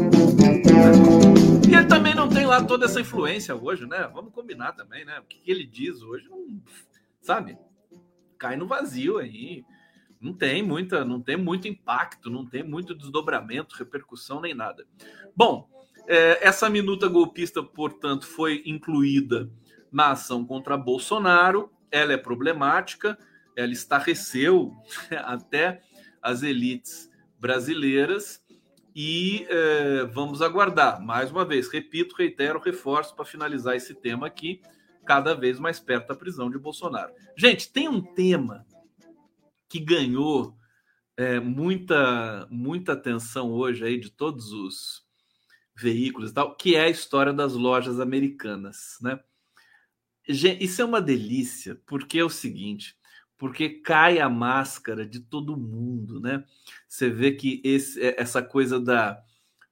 E 1.67 1.73
ele 1.73 1.87
também 1.87 2.13
não 2.13 2.29
tem 2.29 2.45
lá 2.45 2.63
toda 2.63 2.85
essa 2.85 3.01
influência 3.01 3.55
hoje, 3.55 3.87
né? 3.87 4.07
Vamos 4.13 4.31
combinar 4.31 4.73
também, 4.73 5.03
né? 5.03 5.19
O 5.19 5.23
que 5.23 5.41
ele 5.47 5.65
diz 5.65 5.99
hoje, 6.03 6.27
não, 6.29 6.61
sabe? 7.21 7.57
Cai 8.37 8.55
no 8.55 8.67
vazio 8.67 9.17
aí. 9.17 9.63
Não 10.19 10.33
tem 10.33 10.61
muita, 10.61 11.05
não 11.05 11.21
tem 11.21 11.37
muito 11.37 11.67
impacto, 11.67 12.29
não 12.29 12.45
tem 12.45 12.61
muito 12.61 12.93
desdobramento, 12.93 13.75
repercussão 13.75 14.41
nem 14.41 14.53
nada. 14.53 14.85
Bom, 15.35 15.69
é, 16.07 16.45
essa 16.45 16.69
minuta 16.69 17.07
golpista, 17.07 17.63
portanto, 17.63 18.27
foi 18.27 18.61
incluída 18.65 19.49
na 19.91 20.11
ação 20.11 20.45
contra 20.45 20.75
Bolsonaro. 20.75 21.71
Ela 21.89 22.13
é 22.13 22.17
problemática, 22.17 23.17
ela 23.55 23.71
estarreceu 23.71 24.73
até 25.23 25.81
as 26.21 26.43
elites 26.43 27.09
brasileiras 27.39 28.43
e 28.93 29.47
é, 29.49 30.05
vamos 30.05 30.41
aguardar. 30.41 31.01
Mais 31.01 31.31
uma 31.31 31.45
vez, 31.45 31.69
repito, 31.69 32.15
reitero, 32.17 32.59
reforço 32.59 33.15
para 33.15 33.23
finalizar 33.23 33.75
esse 33.75 33.95
tema 33.95 34.27
aqui, 34.27 34.61
cada 35.05 35.33
vez 35.33 35.59
mais 35.59 35.79
perto 35.79 36.09
da 36.09 36.15
prisão 36.15 36.49
de 36.49 36.57
Bolsonaro. 36.57 37.13
Gente, 37.37 37.71
tem 37.71 37.87
um 37.87 38.01
tema 38.01 38.65
que 39.69 39.79
ganhou 39.79 40.57
é, 41.15 41.39
muita, 41.39 42.47
muita 42.49 42.93
atenção 42.93 43.51
hoje 43.51 43.85
aí 43.85 43.99
de 43.99 44.09
todos 44.09 44.51
os 44.51 45.05
veículos 45.75 46.31
e 46.31 46.33
tal, 46.33 46.55
que 46.55 46.75
é 46.75 46.81
a 46.81 46.89
história 46.89 47.31
das 47.31 47.53
lojas 47.53 47.99
americanas, 47.99 48.97
né? 49.01 49.19
Isso 50.27 50.81
é 50.81 50.85
uma 50.85 51.01
delícia, 51.01 51.81
porque 51.85 52.19
é 52.19 52.23
o 52.23 52.29
seguinte, 52.29 52.95
porque 53.37 53.69
cai 53.69 54.19
a 54.19 54.29
máscara 54.29 55.05
de 55.05 55.19
todo 55.19 55.57
mundo, 55.57 56.19
né? 56.19 56.43
Você 56.87 57.09
vê 57.09 57.31
que 57.31 57.61
esse, 57.63 58.01
é, 58.01 58.21
essa 58.21 58.43
coisa 58.43 58.79
da, 58.79 59.23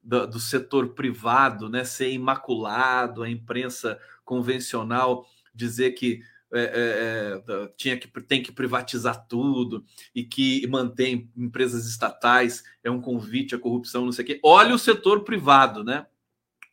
do, 0.02 0.26
do 0.26 0.40
setor 0.40 0.94
privado, 0.94 1.68
né, 1.68 1.84
ser 1.84 2.10
imaculado, 2.10 3.22
a 3.22 3.30
imprensa 3.30 4.00
convencional 4.24 5.26
dizer 5.54 5.92
que 5.92 6.22
é, 6.52 6.60
é, 6.60 7.52
é, 7.52 7.72
tinha 7.76 7.98
que 7.98 8.08
tem 8.22 8.42
que 8.42 8.50
privatizar 8.50 9.26
tudo 9.28 9.84
e 10.14 10.24
que 10.24 10.66
manter 10.66 11.28
empresas 11.36 11.86
estatais 11.86 12.64
é 12.82 12.90
um 12.90 13.00
convite 13.00 13.54
à 13.54 13.58
corrupção, 13.58 14.04
não 14.04 14.12
sei 14.12 14.24
o 14.24 14.26
quê. 14.26 14.40
Olha 14.42 14.74
o 14.74 14.78
setor 14.78 15.24
privado, 15.24 15.84
né? 15.84 16.06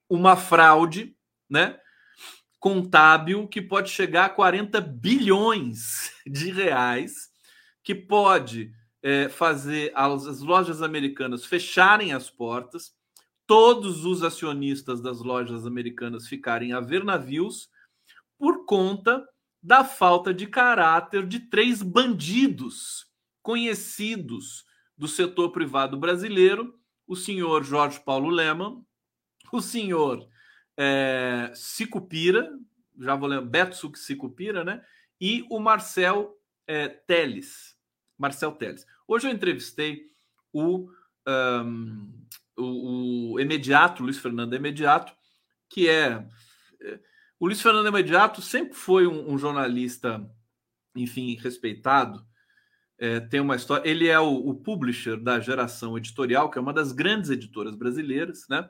Uma 0.10 0.38
fraude, 0.38 1.16
né? 1.50 1.78
Contábil 2.58 3.48
que 3.48 3.62
pode 3.62 3.90
chegar 3.90 4.26
a 4.26 4.30
40 4.30 4.80
bilhões 4.80 6.14
de 6.26 6.52
reais, 6.52 7.30
que 7.84 7.94
pode 7.94 8.72
é, 9.04 9.28
fazer 9.28 9.92
as 9.94 10.40
lojas 10.40 10.82
americanas 10.82 11.46
fecharem 11.46 12.14
as 12.14 12.30
portas, 12.30 12.94
todos 13.46 14.06
os 14.06 14.24
acionistas 14.24 15.02
das 15.02 15.20
lojas 15.20 15.68
americanas 15.68 16.28
ficarem 16.28 16.72
a 16.72 16.80
ver 16.80 17.04
navios 17.04 17.70
por 18.40 18.66
conta 18.66 19.24
da 19.66 19.84
falta 19.84 20.32
de 20.32 20.46
caráter 20.46 21.26
de 21.26 21.40
três 21.40 21.82
bandidos 21.82 23.08
conhecidos 23.42 24.64
do 24.96 25.08
setor 25.08 25.52
privado 25.52 25.98
brasileiro: 25.98 26.80
o 27.08 27.16
senhor 27.16 27.64
Jorge 27.64 28.00
Paulo 28.00 28.30
Leman, 28.30 28.86
o 29.52 29.62
senhor 29.62 30.30
é, 30.78 31.52
Sicupira, 31.56 32.48
já 33.00 33.16
vou 33.16 33.28
lembrar, 33.28 33.50
Beto 33.50 33.98
Sicupira, 33.98 34.64
né? 34.64 34.86
E 35.20 35.44
o 35.50 35.60
Marcel 35.60 36.38
é, 36.68 36.88
Teles. 36.88 37.76
Marcel 38.16 38.52
Teles. 38.52 38.86
Hoje 39.08 39.28
eu 39.28 39.32
entrevistei 39.32 40.12
o, 40.54 40.92
um, 41.28 42.14
o, 42.56 43.34
o 43.34 43.40
Imediato, 43.40 44.04
Luiz 44.04 44.20
Fernando 44.20 44.56
Imediato, 44.56 45.12
que 45.68 45.90
é, 45.90 46.24
é 46.82 47.00
O 47.40 47.48
Luiz 47.48 47.62
Fernando 47.62 47.88
Imediato 47.88 48.42
sempre 48.42 48.76
foi 48.76 49.06
um, 49.06 49.34
um 49.34 49.38
jornalista, 49.38 50.26
enfim, 50.96 51.36
respeitado. 51.36 52.26
É, 52.98 53.20
tem 53.20 53.42
uma 53.42 53.58
história. 53.58 53.88
Ele 53.90 54.08
é 54.08 54.20
o, 54.20 54.34
o, 54.34 54.56
publisher 54.56 55.18
da 55.18 55.40
Geração 55.40 55.98
Editorial, 55.98 56.50
que 56.50 56.58
é 56.58 56.62
uma 56.62 56.72
das 56.72 56.94
grandes 56.94 57.30
editoras 57.30 57.76
brasileiras, 57.76 58.46
né? 58.50 58.70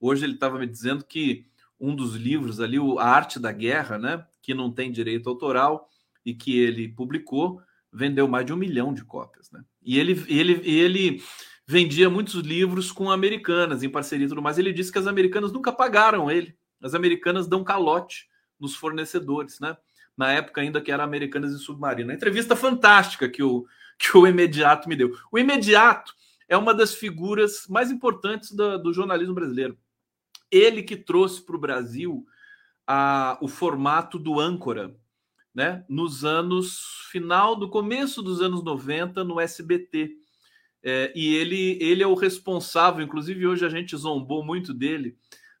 Hoje 0.00 0.24
ele 0.24 0.34
estava 0.34 0.60
me 0.60 0.66
dizendo 0.66 1.04
que 1.04 1.46
um 1.80 1.94
dos 1.94 2.14
livros 2.14 2.60
ali, 2.60 2.78
o 2.78 3.00
A 3.00 3.06
Arte 3.06 3.40
da 3.40 3.50
Guerra, 3.50 3.98
né? 3.98 4.24
Que 4.40 4.54
não 4.54 4.72
tem 4.72 4.92
direito 4.92 5.28
autoral 5.28 5.88
e 6.24 6.32
que 6.34 6.56
ele 6.56 6.88
publicou, 6.88 7.60
vendeu 7.92 8.28
mais 8.28 8.46
de 8.46 8.52
um 8.52 8.56
milhão 8.56 8.94
de 8.94 9.04
cópias, 9.04 9.50
né? 9.50 9.64
E 9.82 9.98
ele, 9.98 10.24
ele, 10.28 10.52
ele 10.64 11.22
vendia 11.66 12.08
muitos 12.08 12.36
livros 12.36 12.92
com 12.92 13.10
americanas, 13.10 13.82
em 13.82 13.90
parceria 13.90 14.26
e 14.26 14.28
tudo 14.28 14.42
mais. 14.42 14.56
Ele 14.56 14.72
disse 14.72 14.92
que 14.92 14.98
as 14.98 15.08
americanas 15.08 15.50
nunca 15.50 15.72
pagaram 15.72 16.30
ele. 16.30 16.56
As 16.82 16.94
americanas 16.94 17.46
dão 17.46 17.64
calote 17.64 18.28
nos 18.58 18.74
fornecedores, 18.74 19.60
né? 19.60 19.76
Na 20.16 20.32
época 20.32 20.60
ainda 20.60 20.80
que 20.80 20.90
era 20.90 21.04
Americanas 21.04 21.52
e 21.52 21.58
Submarino. 21.58 22.12
entrevista 22.12 22.56
fantástica 22.56 23.28
que 23.28 23.42
o, 23.42 23.66
que 23.98 24.16
o 24.16 24.26
Imediato 24.26 24.88
me 24.88 24.96
deu. 24.96 25.16
O 25.30 25.38
Imediato 25.38 26.14
é 26.48 26.56
uma 26.56 26.74
das 26.74 26.94
figuras 26.94 27.66
mais 27.68 27.90
importantes 27.90 28.52
do, 28.52 28.78
do 28.78 28.92
jornalismo 28.92 29.34
brasileiro. 29.34 29.78
Ele 30.50 30.82
que 30.82 30.96
trouxe 30.96 31.42
para 31.44 31.56
o 31.56 31.60
Brasil 31.60 32.26
a, 32.86 33.38
o 33.42 33.48
formato 33.48 34.18
do 34.18 34.40
âncora, 34.40 34.96
né? 35.54 35.84
Nos 35.88 36.24
anos 36.24 37.06
final 37.10 37.54
do 37.54 37.68
começo 37.68 38.22
dos 38.22 38.40
anos 38.40 38.62
90 38.62 39.24
no 39.24 39.38
SBT 39.38 40.16
é, 40.82 41.12
e 41.14 41.34
ele, 41.34 41.76
ele 41.80 42.02
é 42.02 42.06
o 42.06 42.14
responsável, 42.14 43.04
inclusive 43.04 43.46
hoje 43.46 43.66
a 43.66 43.68
gente 43.68 43.96
zombou 43.96 44.44
muito 44.44 44.72
dele 44.72 45.16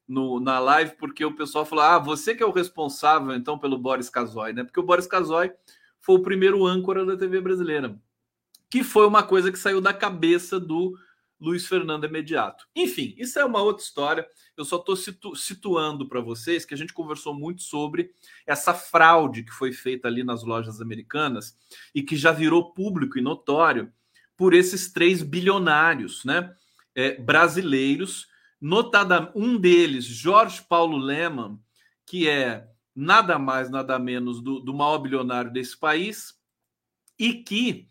no, 0.08 0.40
na 0.40 0.58
live, 0.58 0.96
porque 0.96 1.24
o 1.24 1.34
pessoal 1.34 1.66
falou: 1.66 1.84
ah, 1.84 1.98
você 1.98 2.34
que 2.34 2.42
é 2.42 2.46
o 2.46 2.50
responsável 2.50 3.34
então 3.34 3.58
pelo 3.58 3.78
Boris 3.78 4.08
Casoy, 4.08 4.52
né? 4.52 4.64
Porque 4.64 4.80
o 4.80 4.84
Boris 4.84 5.06
Casoy 5.06 5.52
foi 6.00 6.16
o 6.16 6.22
primeiro 6.22 6.64
âncora 6.64 7.04
da 7.04 7.16
TV 7.16 7.40
brasileira, 7.40 8.00
que 8.70 8.82
foi 8.82 9.06
uma 9.06 9.22
coisa 9.22 9.52
que 9.52 9.58
saiu 9.58 9.80
da 9.80 9.92
cabeça 9.92 10.58
do 10.58 10.96
Luiz 11.40 11.66
Fernando 11.66 12.04
Imediato. 12.04 12.66
Enfim, 12.74 13.14
isso 13.16 13.38
é 13.38 13.44
uma 13.44 13.62
outra 13.62 13.84
história. 13.84 14.26
Eu 14.56 14.64
só 14.64 14.76
estou 14.76 14.96
situ 14.96 15.36
situando 15.36 16.08
para 16.08 16.20
vocês 16.20 16.64
que 16.64 16.74
a 16.74 16.76
gente 16.76 16.92
conversou 16.92 17.32
muito 17.32 17.62
sobre 17.62 18.10
essa 18.46 18.74
fraude 18.74 19.44
que 19.44 19.52
foi 19.52 19.72
feita 19.72 20.08
ali 20.08 20.24
nas 20.24 20.42
lojas 20.42 20.80
americanas 20.80 21.56
e 21.94 22.02
que 22.02 22.16
já 22.16 22.32
virou 22.32 22.72
público 22.72 23.18
e 23.18 23.22
notório 23.22 23.92
por 24.36 24.52
esses 24.52 24.92
três 24.92 25.22
bilionários 25.22 26.24
né, 26.24 26.54
é, 26.94 27.20
brasileiros, 27.20 28.26
notada 28.60 29.32
um 29.34 29.56
deles, 29.56 30.04
Jorge 30.04 30.62
Paulo 30.62 30.96
Leman, 30.96 31.58
que 32.06 32.28
é 32.28 32.68
nada 32.94 33.38
mais, 33.38 33.70
nada 33.70 33.98
menos 33.98 34.40
do, 34.40 34.60
do 34.60 34.74
maior 34.74 34.98
bilionário 34.98 35.52
desse 35.52 35.76
país, 35.76 36.34
e 37.18 37.34
que 37.34 37.88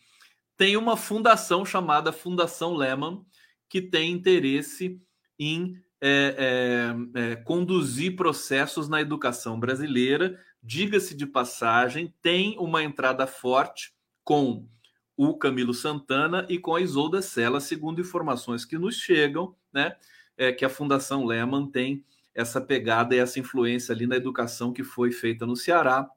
tem 0.57 0.75
uma 0.75 0.97
fundação 0.97 1.63
chamada 1.63 2.11
Fundação 2.11 2.75
Lehman, 2.75 3.23
que 3.69 3.81
tem 3.81 4.11
interesse 4.11 4.99
em 5.37 5.79
é, 6.01 6.93
é, 7.15 7.21
é, 7.21 7.35
conduzir 7.37 8.15
processos 8.15 8.89
na 8.89 9.01
educação 9.01 9.59
brasileira. 9.59 10.39
Diga-se 10.61 11.15
de 11.15 11.25
passagem, 11.25 12.13
tem 12.21 12.57
uma 12.57 12.83
entrada 12.83 13.27
forte 13.27 13.93
com 14.23 14.67
o 15.15 15.37
Camilo 15.37 15.73
Santana 15.73 16.45
e 16.49 16.59
com 16.59 16.75
a 16.75 16.81
Isolda 16.81 17.21
Sela, 17.21 17.59
segundo 17.59 18.01
informações 18.01 18.65
que 18.65 18.77
nos 18.77 18.95
chegam, 18.95 19.55
né? 19.71 19.95
É 20.37 20.51
que 20.51 20.63
a 20.63 20.69
Fundação 20.69 21.25
Lehman 21.25 21.67
tem 21.67 22.03
essa 22.33 22.61
pegada 22.61 23.15
e 23.15 23.17
essa 23.17 23.39
influência 23.39 23.93
ali 23.93 24.05
na 24.05 24.15
educação 24.15 24.71
que 24.71 24.83
foi 24.83 25.11
feita 25.11 25.45
no 25.45 25.55
Ceará 25.55 26.07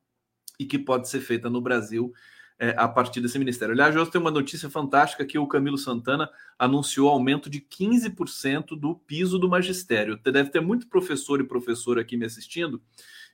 e 0.59 0.67
que 0.67 0.79
pode 0.79 1.09
ser 1.09 1.21
feita 1.21 1.49
no 1.49 1.61
Brasil 1.61 2.13
é, 2.59 2.75
a 2.77 2.87
partir 2.87 3.23
desse 3.23 3.39
ministério. 3.39 3.73
Aliás, 3.73 3.97
hoje 3.97 4.11
tem 4.11 4.21
uma 4.21 4.31
notícia 4.31 4.69
fantástica 4.69 5.25
que 5.25 5.39
o 5.39 5.47
Camilo 5.47 5.79
Santana 5.79 6.29
anunciou 6.59 7.09
aumento 7.09 7.49
de 7.49 7.59
15% 7.59 8.79
do 8.79 8.95
piso 8.95 9.39
do 9.39 9.49
magistério. 9.49 10.19
Deve 10.23 10.51
ter 10.51 10.61
muito 10.61 10.87
professor 10.87 11.41
e 11.41 11.45
professora 11.45 12.03
aqui 12.03 12.19
me 12.19 12.27
assistindo 12.27 12.83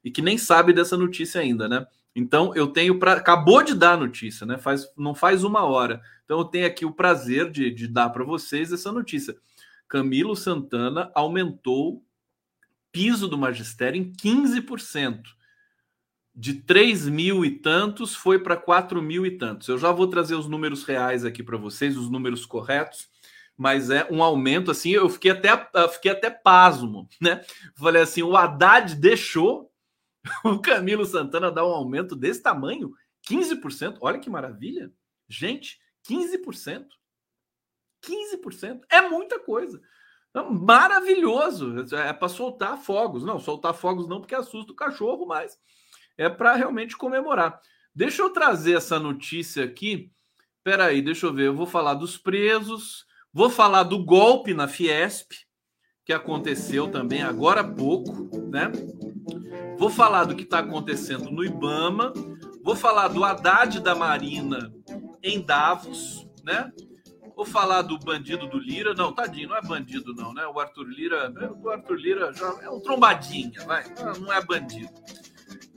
e 0.04 0.10
que 0.12 0.22
nem 0.22 0.38
sabe 0.38 0.72
dessa 0.72 0.96
notícia 0.96 1.40
ainda, 1.40 1.68
né? 1.68 1.84
Então 2.14 2.54
eu 2.54 2.68
tenho 2.68 3.00
para 3.00 3.14
acabou 3.14 3.62
de 3.64 3.74
dar 3.74 3.94
a 3.94 3.96
notícia, 3.96 4.46
né? 4.46 4.56
Faz 4.56 4.86
não 4.96 5.12
faz 5.12 5.42
uma 5.42 5.64
hora. 5.64 6.00
Então 6.24 6.38
eu 6.38 6.44
tenho 6.44 6.66
aqui 6.66 6.86
o 6.86 6.92
prazer 6.92 7.50
de, 7.50 7.68
de 7.72 7.88
dar 7.88 8.10
para 8.10 8.22
vocês 8.22 8.72
essa 8.72 8.92
notícia. 8.92 9.36
Camilo 9.88 10.34
Santana 10.34 11.10
aumentou 11.14 12.04
piso 12.90 13.28
do 13.28 13.38
magistério 13.38 14.00
em 14.00 14.12
15%. 14.12 15.22
De 16.34 16.54
3 16.54 17.08
mil 17.08 17.44
e 17.44 17.50
tantos 17.50 18.14
foi 18.14 18.38
para 18.38 18.56
4 18.56 19.00
mil 19.00 19.24
e 19.24 19.38
tantos. 19.38 19.68
Eu 19.68 19.78
já 19.78 19.90
vou 19.90 20.06
trazer 20.06 20.34
os 20.34 20.46
números 20.46 20.84
reais 20.84 21.24
aqui 21.24 21.42
para 21.42 21.56
vocês, 21.56 21.96
os 21.96 22.10
números 22.10 22.44
corretos, 22.44 23.08
mas 23.56 23.88
é 23.88 24.06
um 24.10 24.22
aumento 24.22 24.70
assim. 24.70 24.90
Eu 24.90 25.08
fiquei 25.08 25.30
até, 25.30 25.48
fiquei 25.88 26.12
até 26.12 26.28
pasmo, 26.28 27.08
né? 27.20 27.42
Falei 27.74 28.02
assim: 28.02 28.22
o 28.22 28.36
Haddad 28.36 28.94
deixou 28.96 29.72
o 30.44 30.58
Camilo 30.58 31.04
Santana 31.04 31.50
dá 31.50 31.64
um 31.64 31.72
aumento 31.72 32.14
desse 32.14 32.42
tamanho, 32.42 32.92
15%. 33.28 33.98
Olha 34.00 34.18
que 34.18 34.30
maravilha. 34.30 34.92
Gente, 35.28 35.78
15%. 36.08 36.86
15%. 38.06 38.80
É 38.90 39.02
muita 39.02 39.38
coisa. 39.38 39.80
Então, 40.30 40.50
maravilhoso. 40.50 41.74
É 41.94 42.12
para 42.12 42.28
soltar 42.28 42.78
fogos. 42.78 43.24
Não, 43.24 43.38
soltar 43.38 43.74
fogos 43.74 44.08
não, 44.08 44.20
porque 44.20 44.34
assusta 44.34 44.72
o 44.72 44.76
cachorro, 44.76 45.26
mas 45.26 45.58
é 46.16 46.28
para 46.28 46.54
realmente 46.54 46.96
comemorar. 46.96 47.60
Deixa 47.94 48.22
eu 48.22 48.30
trazer 48.30 48.76
essa 48.76 48.98
notícia 48.98 49.64
aqui. 49.64 50.12
Peraí, 50.62 51.00
deixa 51.00 51.26
eu 51.26 51.32
ver. 51.32 51.46
Eu 51.46 51.54
vou 51.54 51.66
falar 51.66 51.94
dos 51.94 52.18
presos, 52.18 53.06
vou 53.32 53.48
falar 53.48 53.84
do 53.84 54.04
golpe 54.04 54.52
na 54.52 54.68
Fiesp, 54.68 55.32
que 56.04 56.12
aconteceu 56.12 56.90
também 56.90 57.22
agora 57.22 57.62
há 57.62 57.64
pouco, 57.64 58.28
né? 58.48 58.70
Vou 59.78 59.90
falar 59.90 60.24
do 60.24 60.34
que 60.34 60.42
está 60.42 60.58
acontecendo 60.58 61.30
no 61.30 61.44
Ibama, 61.44 62.12
vou 62.62 62.76
falar 62.76 63.08
do 63.08 63.24
Haddad 63.24 63.80
da 63.80 63.94
Marina 63.94 64.72
em 65.22 65.40
Davos, 65.40 66.28
né? 66.44 66.72
Vou 67.36 67.44
falar 67.44 67.82
do 67.82 67.98
bandido 67.98 68.46
do 68.46 68.58
Lira. 68.58 68.94
Não, 68.94 69.12
tadinho, 69.12 69.50
não 69.50 69.56
é 69.58 69.60
bandido, 69.60 70.14
não, 70.14 70.32
né? 70.32 70.46
O 70.46 70.58
Arthur 70.58 70.88
Lira. 70.88 71.30
O 71.62 71.68
Arthur 71.68 71.96
Lira 71.96 72.32
já 72.32 72.48
é 72.62 72.70
um 72.70 72.80
trombadinha, 72.80 73.62
vai. 73.66 73.84
Não 74.18 74.32
é 74.32 74.42
bandido. 74.42 74.90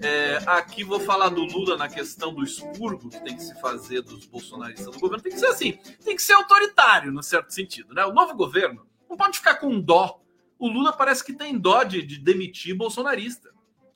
É, 0.01 0.38
aqui 0.47 0.86
vou 0.86 1.01
falar 1.01 1.28
do 1.28 1.43
Lula 1.43 1.76
na 1.76 1.89
questão 1.89 2.34
do 2.34 2.41
expurgo 2.41 3.10
que 3.10 3.22
tem 3.22 3.36
que 3.36 3.43
se 3.43 3.60
fazer 3.60 4.01
dos 4.01 4.26
bolsonaristas 4.26 4.86
do 4.86 4.99
governo. 4.99 5.22
Tem 5.22 5.34
que 5.34 5.39
ser 5.39 5.47
assim, 5.47 5.74
tem 6.03 6.16
que 6.16 6.22
ser 6.22 6.32
autoritário, 6.34 7.12
no 7.12 7.22
certo 7.22 7.53
sentido, 7.53 7.93
né? 7.93 8.05
O 8.05 8.14
novo 8.14 8.34
governo 8.36 8.88
não 9.10 9.18
pode 9.18 9.38
ficar 9.38 9.55
com 9.55 9.82
dó. 9.82 10.22
O 10.57 10.70
Lula 10.70 10.93
parece 10.93 11.26
que 11.26 11.34
tem 11.34 11.60
dó 11.60 11.84
de, 11.84 12.01
de 12.01 12.18
demitir 12.20 12.74
bolsonarista. 12.74 13.49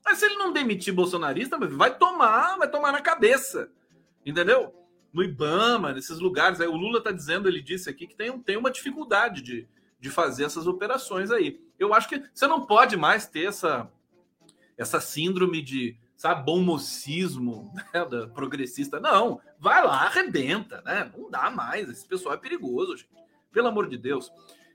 Mas 0.03 0.17
se 0.17 0.25
ele 0.25 0.35
não 0.35 0.51
demitir 0.51 0.93
bolsonarista, 0.93 1.57
vai 1.57 1.97
tomar, 1.97 2.57
vai 2.57 2.69
tomar 2.69 2.91
na 2.91 3.01
cabeça. 3.01 3.71
Entendeu? 4.25 4.82
No 5.13 5.23
Ibama, 5.23 5.93
nesses 5.93 6.19
lugares. 6.19 6.59
Aí, 6.59 6.67
o 6.67 6.75
Lula 6.75 6.97
está 6.97 7.11
dizendo, 7.11 7.47
ele 7.47 7.61
disse 7.61 7.89
aqui, 7.89 8.07
que 8.07 8.15
tem, 8.15 8.37
tem 8.39 8.57
uma 8.57 8.71
dificuldade 8.71 9.41
de, 9.41 9.67
de 9.99 10.09
fazer 10.09 10.43
essas 10.45 10.67
operações 10.67 11.31
aí. 11.31 11.61
Eu 11.77 11.93
acho 11.93 12.09
que 12.09 12.23
você 12.33 12.47
não 12.47 12.65
pode 12.65 12.97
mais 12.97 13.27
ter 13.27 13.45
essa, 13.45 13.89
essa 14.77 14.99
síndrome 14.99 15.61
de, 15.61 15.97
sabe, 16.15 16.43
bom 16.43 16.61
mocismo 16.61 17.71
né, 17.93 18.05
da 18.05 18.27
progressista. 18.27 18.99
Não, 18.99 19.39
vai 19.59 19.85
lá, 19.85 20.05
arrebenta, 20.05 20.81
né? 20.81 21.11
Não 21.15 21.29
dá 21.29 21.51
mais. 21.51 21.89
Esse 21.89 22.07
pessoal 22.07 22.35
é 22.35 22.37
perigoso, 22.37 22.97
gente. 22.97 23.09
Pelo 23.51 23.67
amor 23.67 23.87
de 23.87 23.97
Deus. 23.97 24.31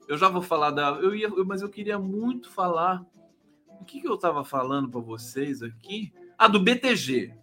Eu 0.07 0.17
já 0.17 0.29
vou 0.29 0.41
falar 0.41 0.71
da. 0.71 0.91
Eu 0.91 1.15
ia, 1.15 1.29
mas 1.45 1.61
eu 1.61 1.69
queria 1.69 1.99
muito 1.99 2.51
falar 2.51 3.05
o 3.81 3.85
que, 3.85 4.01
que 4.01 4.09
eu 4.09 4.15
estava 4.15 4.45
falando 4.45 4.89
para 4.89 5.01
vocês 5.01 5.63
aqui? 5.63 6.13
Ah, 6.37 6.49
do 6.49 6.61
BTG. 6.61 7.35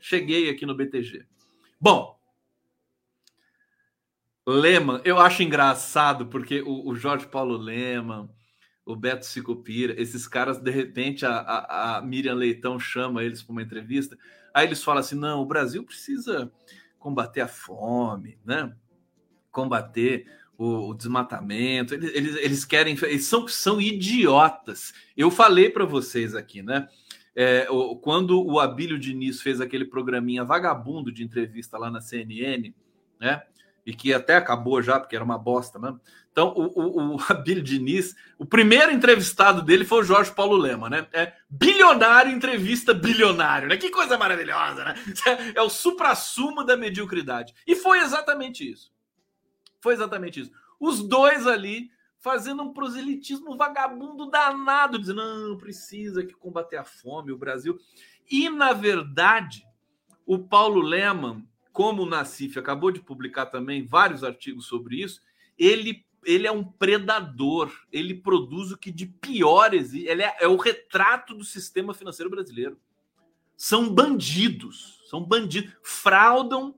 Cheguei 0.00 0.50
aqui 0.50 0.66
no 0.66 0.74
BTG. 0.74 1.26
Bom, 1.80 2.18
Leman, 4.46 5.00
eu 5.04 5.18
acho 5.18 5.42
engraçado 5.42 6.26
porque 6.26 6.62
o, 6.62 6.88
o 6.88 6.96
Jorge 6.96 7.26
Paulo 7.26 7.56
Leman, 7.56 8.28
o 8.84 8.96
Beto 8.96 9.24
Sicupira, 9.24 10.00
esses 10.00 10.26
caras, 10.26 10.58
de 10.58 10.70
repente, 10.70 11.24
a, 11.24 11.36
a, 11.36 11.98
a 11.98 12.02
Miriam 12.02 12.34
Leitão 12.34 12.78
chama 12.78 13.22
eles 13.22 13.42
para 13.42 13.52
uma 13.52 13.62
entrevista, 13.62 14.18
aí 14.52 14.66
eles 14.66 14.82
falam 14.82 15.00
assim: 15.00 15.14
não, 15.14 15.40
o 15.40 15.46
Brasil 15.46 15.84
precisa 15.84 16.52
combater 16.98 17.40
a 17.40 17.48
fome, 17.48 18.38
né? 18.44 18.74
Combater 19.50 20.26
o, 20.58 20.90
o 20.90 20.94
desmatamento, 20.94 21.94
eles, 21.94 22.14
eles, 22.14 22.36
eles, 22.36 22.64
querem, 22.64 22.96
eles 23.02 23.26
são, 23.26 23.46
são 23.46 23.80
idiotas. 23.80 24.92
Eu 25.16 25.30
falei 25.30 25.70
para 25.70 25.84
vocês 25.84 26.34
aqui, 26.34 26.62
né? 26.62 26.88
É, 27.34 27.66
o, 27.70 27.96
quando 27.96 28.44
o 28.44 28.58
Abílio 28.58 28.98
Diniz 28.98 29.40
fez 29.40 29.60
aquele 29.60 29.84
programinha 29.84 30.44
vagabundo 30.44 31.12
de 31.12 31.24
entrevista 31.24 31.78
lá 31.78 31.90
na 31.90 32.00
CNN, 32.00 32.74
né? 33.20 33.42
E 33.84 33.92
que 33.92 34.14
até 34.14 34.36
acabou 34.36 34.80
já, 34.80 35.00
porque 35.00 35.16
era 35.16 35.24
uma 35.24 35.38
bosta, 35.38 35.78
né? 35.78 35.94
Então, 36.30 36.48
o, 36.56 37.14
o, 37.14 37.16
o 37.16 37.18
Diniz, 37.62 38.14
o 38.38 38.46
primeiro 38.46 38.90
entrevistado 38.90 39.60
dele 39.60 39.84
foi 39.84 40.00
o 40.00 40.04
Jorge 40.04 40.32
Paulo 40.32 40.56
Lema, 40.56 40.88
né? 40.88 41.06
É 41.12 41.34
bilionário 41.50 42.32
entrevista 42.32 42.94
bilionário, 42.94 43.68
né? 43.68 43.76
Que 43.76 43.90
coisa 43.90 44.16
maravilhosa, 44.16 44.84
né? 44.84 44.94
É 45.54 45.60
o 45.60 45.68
supra-sumo 45.68 46.64
da 46.64 46.76
mediocridade. 46.76 47.52
E 47.66 47.74
foi 47.74 47.98
exatamente 47.98 48.70
isso. 48.70 48.92
Foi 49.80 49.94
exatamente 49.94 50.40
isso. 50.40 50.52
Os 50.80 51.02
dois 51.02 51.46
ali 51.46 51.90
fazendo 52.22 52.62
um 52.62 52.72
proselitismo 52.72 53.56
vagabundo 53.56 54.30
danado, 54.30 54.96
dizendo, 54.96 55.22
não, 55.22 55.58
precisa 55.58 56.24
que 56.24 56.32
combater 56.32 56.76
a 56.76 56.84
fome, 56.84 57.32
o 57.32 57.36
Brasil. 57.36 57.76
E, 58.30 58.48
na 58.48 58.72
verdade, 58.72 59.66
o 60.24 60.38
Paulo 60.38 60.80
Leman, 60.80 61.44
como 61.72 62.02
o 62.02 62.06
Nassif 62.06 62.58
acabou 62.58 62.90
de 62.90 63.00
publicar 63.00 63.46
também 63.46 63.86
vários 63.86 64.22
artigos 64.22 64.66
sobre 64.66 65.02
isso, 65.02 65.20
ele 65.58 66.04
ele 66.24 66.46
é 66.46 66.52
um 66.52 66.62
predador, 66.62 67.72
ele 67.90 68.14
produz 68.14 68.70
o 68.70 68.78
que 68.78 68.92
de 68.92 69.06
pior 69.06 69.74
existe, 69.74 70.06
ele 70.06 70.22
é, 70.22 70.36
é 70.40 70.46
o 70.46 70.56
retrato 70.56 71.34
do 71.34 71.44
sistema 71.44 71.92
financeiro 71.92 72.30
brasileiro. 72.30 72.78
São 73.56 73.92
bandidos, 73.92 75.00
são 75.10 75.20
bandidos, 75.20 75.72
fraudam 75.82 76.74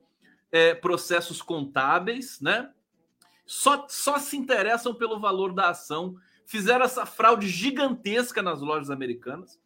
é, 0.50 0.74
processos 0.74 1.42
contábeis, 1.42 2.40
né? 2.40 2.70
Só, 3.46 3.86
só 3.88 4.18
se 4.18 4.36
interessam 4.36 4.94
pelo 4.94 5.20
valor 5.20 5.52
da 5.52 5.70
ação, 5.70 6.16
fizeram 6.46 6.84
essa 6.84 7.04
fraude 7.04 7.48
gigantesca 7.48 8.42
nas 8.42 8.60
lojas 8.60 8.90
americanas. 8.90 9.60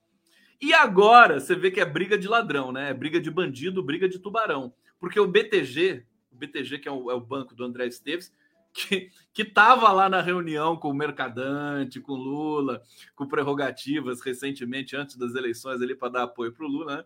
E 0.60 0.74
agora 0.74 1.38
você 1.38 1.54
vê 1.54 1.70
que 1.70 1.80
é 1.80 1.84
briga 1.84 2.18
de 2.18 2.26
ladrão, 2.26 2.72
né? 2.72 2.90
É 2.90 2.94
briga 2.94 3.20
de 3.20 3.30
bandido, 3.30 3.82
briga 3.82 4.08
de 4.08 4.18
tubarão. 4.18 4.74
Porque 4.98 5.18
o 5.18 5.26
BTG, 5.26 6.04
o 6.30 6.36
BTG, 6.36 6.78
que 6.78 6.88
é 6.88 6.92
o, 6.92 7.10
é 7.10 7.14
o 7.14 7.20
banco 7.20 7.54
do 7.54 7.64
André 7.64 7.86
Esteves, 7.86 8.32
que 8.72 9.10
estava 9.36 9.90
lá 9.92 10.08
na 10.08 10.20
reunião 10.20 10.76
com 10.76 10.90
o 10.90 10.94
Mercadante, 10.94 12.00
com 12.00 12.12
Lula, 12.12 12.82
com 13.14 13.26
prerrogativas 13.26 14.20
recentemente, 14.20 14.96
antes 14.96 15.16
das 15.16 15.34
eleições, 15.34 15.80
ali 15.80 15.94
para 15.94 16.12
dar 16.12 16.22
apoio 16.24 16.52
para 16.52 16.64
o 16.64 16.68
Lula, 16.68 16.96
né? 16.98 17.04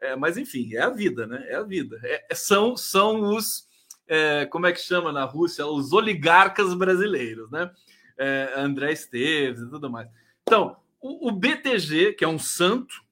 É, 0.00 0.16
mas 0.16 0.36
enfim, 0.36 0.74
é 0.74 0.82
a 0.82 0.90
vida, 0.90 1.26
né? 1.26 1.46
É 1.48 1.54
a 1.54 1.62
vida. 1.62 1.98
É, 2.02 2.26
é, 2.30 2.34
são, 2.34 2.76
são 2.76 3.34
os. 3.34 3.66
É, 4.06 4.44
como 4.46 4.66
é 4.66 4.72
que 4.72 4.80
chama 4.80 5.12
na 5.12 5.24
Rússia? 5.24 5.66
Os 5.66 5.92
oligarcas 5.92 6.74
brasileiros, 6.74 7.50
né? 7.50 7.70
É, 8.18 8.52
André 8.56 8.92
Esteves 8.92 9.62
e 9.62 9.70
tudo 9.70 9.88
mais. 9.90 10.08
Então, 10.42 10.76
o, 11.00 11.28
o 11.28 11.32
BTG, 11.32 12.12
que 12.14 12.24
é 12.24 12.28
um 12.28 12.38
santo, 12.38 13.02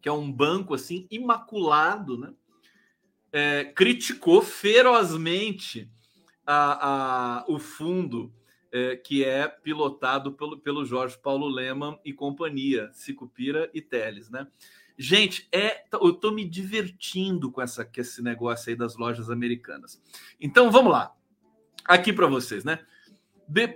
que 0.00 0.08
é 0.08 0.12
um 0.12 0.30
banco 0.32 0.72
assim 0.72 1.06
imaculado, 1.10 2.16
né? 2.16 2.32
É, 3.32 3.64
criticou 3.64 4.40
ferozmente 4.40 5.90
a, 6.46 7.40
a, 7.40 7.44
o 7.48 7.58
fundo 7.58 8.32
é, 8.72 8.96
que 8.96 9.24
é 9.24 9.48
pilotado 9.48 10.32
pelo, 10.32 10.58
pelo 10.58 10.84
Jorge 10.84 11.18
Paulo 11.18 11.48
Leman 11.48 11.98
e 12.04 12.12
companhia, 12.12 12.90
Sicupira 12.92 13.70
e 13.74 13.80
Teles, 13.80 14.30
né? 14.30 14.46
Gente, 14.98 15.46
é, 15.52 15.84
eu 15.92 16.14
tô 16.14 16.30
me 16.30 16.44
divertindo 16.44 17.50
com, 17.50 17.60
essa, 17.60 17.84
com 17.84 18.00
esse 18.00 18.22
negócio 18.22 18.70
aí 18.70 18.76
das 18.76 18.96
lojas 18.96 19.30
americanas. 19.30 20.02
Então 20.40 20.70
vamos 20.70 20.92
lá. 20.92 21.14
Aqui 21.84 22.12
para 22.12 22.26
vocês, 22.26 22.64
né? 22.64 22.80
De... 23.46 23.68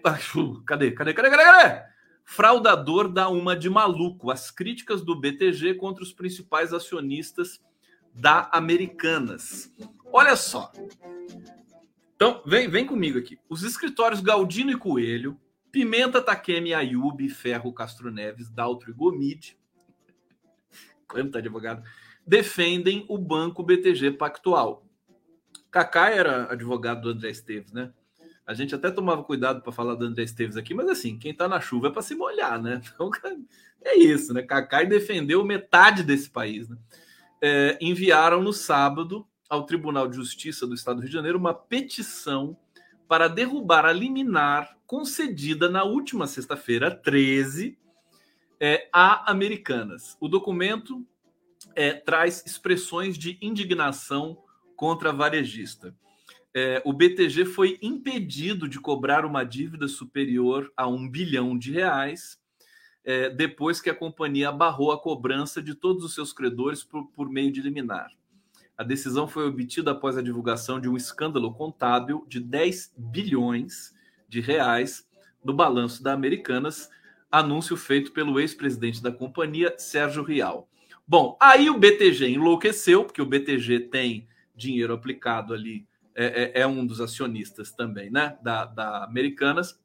Cadê? 0.66 0.90
Cadê? 0.92 0.92
Cadê? 0.92 1.30
Cadê? 1.30 1.30
Cadê? 1.30 1.82
Fraudador 2.24 3.08
dá 3.08 3.28
uma 3.28 3.54
de 3.54 3.68
maluco. 3.68 4.30
As 4.30 4.50
críticas 4.50 5.02
do 5.02 5.18
BTG 5.18 5.74
contra 5.74 6.02
os 6.02 6.12
principais 6.12 6.72
acionistas 6.72 7.60
da 8.14 8.48
Americanas. 8.52 9.72
Olha 10.12 10.36
só. 10.36 10.72
Então, 12.14 12.42
vem, 12.44 12.68
vem 12.68 12.86
comigo 12.86 13.18
aqui. 13.18 13.38
Os 13.48 13.62
escritórios 13.62 14.20
Galdino 14.20 14.70
e 14.70 14.76
Coelho, 14.76 15.40
Pimenta, 15.72 16.20
Takemi, 16.20 16.74
Ayub, 16.74 17.28
Ferro, 17.28 17.72
Castro 17.72 18.10
Neves, 18.10 18.50
Daltro 18.50 18.90
e 18.90 18.94
Gomide, 18.94 19.56
quanto 21.08 21.38
advogado, 21.38 21.82
defendem 22.26 23.06
o 23.08 23.16
banco 23.16 23.62
BTG 23.62 24.12
Pactual. 24.12 24.84
Kaká 25.70 26.10
era 26.10 26.52
advogado 26.52 27.02
do 27.02 27.10
André 27.10 27.30
Esteves, 27.30 27.72
né? 27.72 27.92
A 28.46 28.52
gente 28.52 28.74
até 28.74 28.90
tomava 28.90 29.22
cuidado 29.22 29.62
para 29.62 29.70
falar 29.70 29.94
do 29.94 30.04
André 30.04 30.24
Esteves 30.24 30.56
aqui, 30.56 30.74
mas 30.74 30.88
assim, 30.88 31.16
quem 31.16 31.32
tá 31.32 31.48
na 31.48 31.60
chuva 31.60 31.86
é 31.86 31.90
para 31.90 32.02
se 32.02 32.14
molhar, 32.14 32.60
né? 32.60 32.80
Então, 32.92 33.10
é 33.82 33.96
isso, 33.96 34.34
né? 34.34 34.42
Kaká 34.42 34.82
defendeu 34.82 35.44
metade 35.44 36.02
desse 36.02 36.28
país, 36.28 36.68
né? 36.68 36.76
É, 37.42 37.78
enviaram 37.80 38.42
no 38.42 38.52
sábado 38.52 39.26
ao 39.48 39.64
Tribunal 39.64 40.06
de 40.06 40.16
Justiça 40.16 40.66
do 40.66 40.74
Estado 40.74 40.96
do 40.96 41.00
Rio 41.00 41.08
de 41.08 41.14
Janeiro 41.14 41.38
uma 41.38 41.54
petição 41.54 42.56
para 43.08 43.28
derrubar 43.28 43.84
a 43.84 43.92
liminar 43.92 44.76
concedida 44.86 45.68
na 45.68 45.82
última 45.82 46.26
sexta-feira, 46.26 46.90
13, 46.90 47.76
é, 48.60 48.88
a 48.92 49.30
Americanas. 49.30 50.16
O 50.20 50.28
documento 50.28 51.04
é, 51.74 51.92
traz 51.92 52.44
expressões 52.46 53.16
de 53.16 53.38
indignação 53.40 54.38
contra 54.76 55.10
a 55.10 55.12
varejista. 55.12 55.94
É, 56.54 56.82
o 56.84 56.92
BTG 56.92 57.44
foi 57.44 57.78
impedido 57.80 58.68
de 58.68 58.80
cobrar 58.80 59.24
uma 59.24 59.44
dívida 59.44 59.88
superior 59.88 60.72
a 60.76 60.86
um 60.86 61.08
bilhão 61.08 61.56
de 61.56 61.72
reais 61.72 62.38
é, 63.04 63.30
depois 63.30 63.80
que 63.80 63.90
a 63.90 63.94
companhia 63.94 64.52
barrou 64.52 64.92
a 64.92 65.00
cobrança 65.00 65.62
de 65.62 65.74
todos 65.74 66.04
os 66.04 66.14
seus 66.14 66.32
credores 66.32 66.84
por, 66.84 67.06
por 67.08 67.28
meio 67.28 67.52
de 67.52 67.60
liminar. 67.60 68.10
A 68.76 68.82
decisão 68.82 69.28
foi 69.28 69.46
obtida 69.46 69.90
após 69.90 70.16
a 70.16 70.22
divulgação 70.22 70.80
de 70.80 70.88
um 70.88 70.96
escândalo 70.96 71.52
contábil 71.52 72.24
de 72.26 72.40
10 72.40 72.94
bilhões 72.96 73.94
de 74.28 74.40
reais 74.40 75.06
no 75.44 75.52
balanço 75.52 76.02
da 76.02 76.12
Americanas, 76.12 76.88
anúncio 77.30 77.76
feito 77.76 78.12
pelo 78.12 78.40
ex-presidente 78.40 79.02
da 79.02 79.12
companhia, 79.12 79.74
Sérgio 79.76 80.22
Rial. 80.22 80.68
Bom, 81.06 81.36
aí 81.40 81.68
o 81.68 81.78
BTG 81.78 82.28
enlouqueceu, 82.28 83.04
porque 83.04 83.20
o 83.20 83.26
BTG 83.26 83.80
tem 83.80 84.28
dinheiro 84.54 84.92
aplicado 84.92 85.52
ali, 85.52 85.86
é, 86.14 86.52
é, 86.54 86.60
é 86.62 86.66
um 86.66 86.86
dos 86.86 87.00
acionistas 87.00 87.72
também, 87.72 88.10
né, 88.10 88.38
da, 88.42 88.64
da 88.64 89.04
Americanas, 89.04 89.78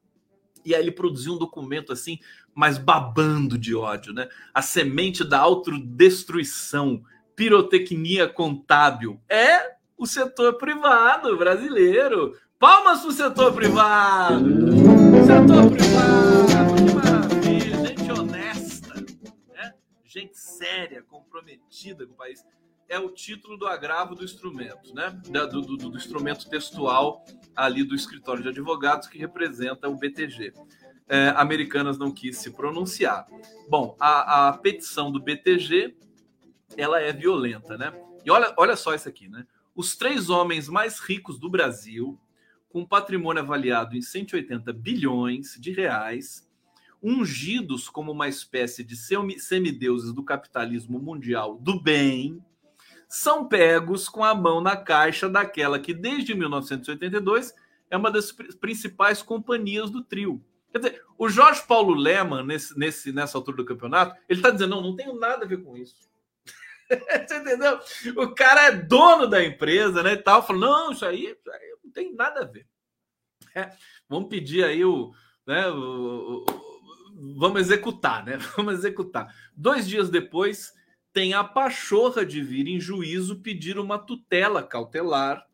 e 0.64 0.74
aí 0.74 0.82
ele 0.82 0.90
produziu 0.90 1.34
um 1.34 1.38
documento 1.38 1.92
assim, 1.92 2.18
mas 2.56 2.78
babando 2.78 3.58
de 3.58 3.74
ódio, 3.74 4.14
né? 4.14 4.30
A 4.54 4.62
semente 4.62 5.22
da 5.22 5.38
autodestruição 5.38 7.04
pirotecnia 7.36 8.26
contábil? 8.26 9.20
É 9.28 9.76
o 9.94 10.06
setor 10.06 10.54
privado 10.54 11.36
brasileiro. 11.36 12.34
Palmas 12.58 13.00
para 13.00 13.08
o 13.10 13.12
setor 13.12 13.52
privado! 13.52 14.72
Setor 15.26 15.70
privado, 15.70 16.74
que 16.76 16.94
maravilha! 16.94 17.86
Gente 17.88 18.10
honesta, 18.10 18.94
né? 19.54 19.74
gente 20.06 20.38
séria, 20.38 21.02
comprometida 21.02 22.06
com 22.06 22.14
o 22.14 22.16
país. 22.16 22.42
É 22.88 22.98
o 22.98 23.10
título 23.10 23.58
do 23.58 23.66
agravo 23.66 24.14
do 24.14 24.24
instrumento, 24.24 24.94
né? 24.94 25.10
Do, 25.28 25.60
do, 25.60 25.76
do 25.76 25.96
instrumento 25.98 26.48
textual 26.48 27.22
ali 27.54 27.84
do 27.84 27.94
escritório 27.94 28.42
de 28.42 28.48
advogados 28.48 29.08
que 29.08 29.18
representa 29.18 29.90
o 29.90 29.96
BTG. 29.96 30.54
É, 31.08 31.28
Americanas 31.36 31.98
não 31.98 32.10
quis 32.10 32.38
se 32.38 32.50
pronunciar. 32.50 33.26
Bom, 33.68 33.96
a, 34.00 34.48
a 34.48 34.52
petição 34.54 35.12
do 35.12 35.20
BTG 35.20 35.94
ela 36.76 37.00
é 37.00 37.12
violenta, 37.12 37.78
né? 37.78 37.92
E 38.24 38.30
olha, 38.30 38.52
olha 38.56 38.76
só 38.76 38.94
isso 38.94 39.08
aqui, 39.08 39.28
né? 39.28 39.46
Os 39.74 39.94
três 39.94 40.30
homens 40.30 40.68
mais 40.68 40.98
ricos 40.98 41.38
do 41.38 41.48
Brasil, 41.48 42.18
com 42.68 42.84
patrimônio 42.84 43.42
avaliado 43.42 43.96
em 43.96 44.02
180 44.02 44.72
bilhões 44.72 45.56
de 45.60 45.70
reais, 45.70 46.48
ungidos 47.02 47.88
como 47.88 48.10
uma 48.10 48.26
espécie 48.26 48.82
de 48.82 48.96
semideuses 48.96 50.12
do 50.12 50.24
capitalismo 50.24 50.98
mundial 50.98 51.56
do 51.58 51.80
bem, 51.80 52.42
são 53.08 53.46
pegos 53.46 54.08
com 54.08 54.24
a 54.24 54.34
mão 54.34 54.60
na 54.60 54.76
caixa 54.76 55.28
daquela 55.28 55.78
que 55.78 55.94
desde 55.94 56.34
1982 56.34 57.54
é 57.88 57.96
uma 57.96 58.10
das 58.10 58.32
principais 58.32 59.22
companhias 59.22 59.90
do 59.90 60.02
trio. 60.02 60.42
Quer 60.70 60.78
dizer, 60.78 61.04
o 61.16 61.28
Jorge 61.28 61.62
Paulo 61.66 61.94
Leman, 61.94 62.44
nesse, 62.44 62.78
nesse, 62.78 63.12
nessa 63.12 63.38
altura 63.38 63.58
do 63.58 63.64
campeonato, 63.64 64.14
ele 64.28 64.40
está 64.40 64.50
dizendo: 64.50 64.76
não, 64.76 64.82
não 64.82 64.96
tenho 64.96 65.18
nada 65.18 65.44
a 65.44 65.48
ver 65.48 65.62
com 65.62 65.76
isso. 65.76 66.10
Você 66.88 67.36
entendeu? 67.38 67.80
O 68.16 68.34
cara 68.34 68.66
é 68.66 68.72
dono 68.72 69.26
da 69.26 69.44
empresa, 69.44 70.02
né? 70.02 70.12
E 70.12 70.18
tal, 70.18 70.46
falou: 70.46 70.62
não, 70.62 70.92
isso 70.92 71.04
aí, 71.04 71.26
isso 71.26 71.50
aí 71.50 71.76
não 71.82 71.90
tem 71.90 72.14
nada 72.14 72.42
a 72.42 72.44
ver. 72.44 72.66
É, 73.54 73.70
vamos 74.08 74.28
pedir 74.28 74.64
aí 74.64 74.84
o, 74.84 75.12
né, 75.46 75.66
o, 75.68 76.44
o, 76.46 76.66
Vamos 77.38 77.62
executar, 77.62 78.24
né? 78.24 78.36
Vamos 78.56 78.74
executar. 78.74 79.34
Dois 79.56 79.88
dias 79.88 80.10
depois, 80.10 80.74
tem 81.12 81.32
a 81.32 81.42
pachorra 81.42 82.26
de 82.26 82.42
vir 82.42 82.68
em 82.68 82.78
juízo 82.78 83.40
pedir 83.40 83.78
uma 83.78 83.98
tutela 83.98 84.62
cautelar 84.62 85.45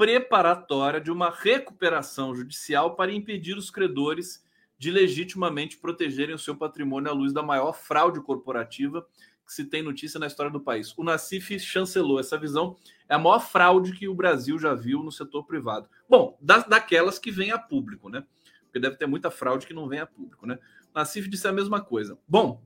preparatória 0.00 0.98
de 0.98 1.10
uma 1.10 1.28
recuperação 1.28 2.34
judicial 2.34 2.96
para 2.96 3.12
impedir 3.12 3.58
os 3.58 3.70
credores 3.70 4.42
de 4.78 4.90
legitimamente 4.90 5.76
protegerem 5.76 6.34
o 6.34 6.38
seu 6.38 6.56
patrimônio 6.56 7.10
à 7.10 7.12
luz 7.12 7.34
da 7.34 7.42
maior 7.42 7.74
fraude 7.74 8.18
corporativa 8.22 9.06
que 9.46 9.52
se 9.52 9.66
tem 9.66 9.82
notícia 9.82 10.18
na 10.18 10.26
história 10.26 10.50
do 10.50 10.58
país. 10.58 10.96
O 10.96 11.04
Nassif 11.04 11.58
chancelou 11.58 12.18
essa 12.18 12.38
visão. 12.38 12.78
É 13.10 13.14
a 13.14 13.18
maior 13.18 13.40
fraude 13.40 13.92
que 13.92 14.08
o 14.08 14.14
Brasil 14.14 14.58
já 14.58 14.72
viu 14.72 15.02
no 15.02 15.12
setor 15.12 15.44
privado. 15.44 15.86
Bom, 16.08 16.38
das, 16.40 16.66
daquelas 16.66 17.18
que 17.18 17.30
vem 17.30 17.50
a 17.50 17.58
público, 17.58 18.08
né? 18.08 18.24
Porque 18.64 18.80
deve 18.80 18.96
ter 18.96 19.04
muita 19.04 19.30
fraude 19.30 19.66
que 19.66 19.74
não 19.74 19.86
vem 19.86 20.00
a 20.00 20.06
público, 20.06 20.46
né? 20.46 20.58
O 20.94 20.98
Nassif 20.98 21.28
disse 21.28 21.46
a 21.46 21.52
mesma 21.52 21.78
coisa. 21.78 22.16
Bom, 22.26 22.64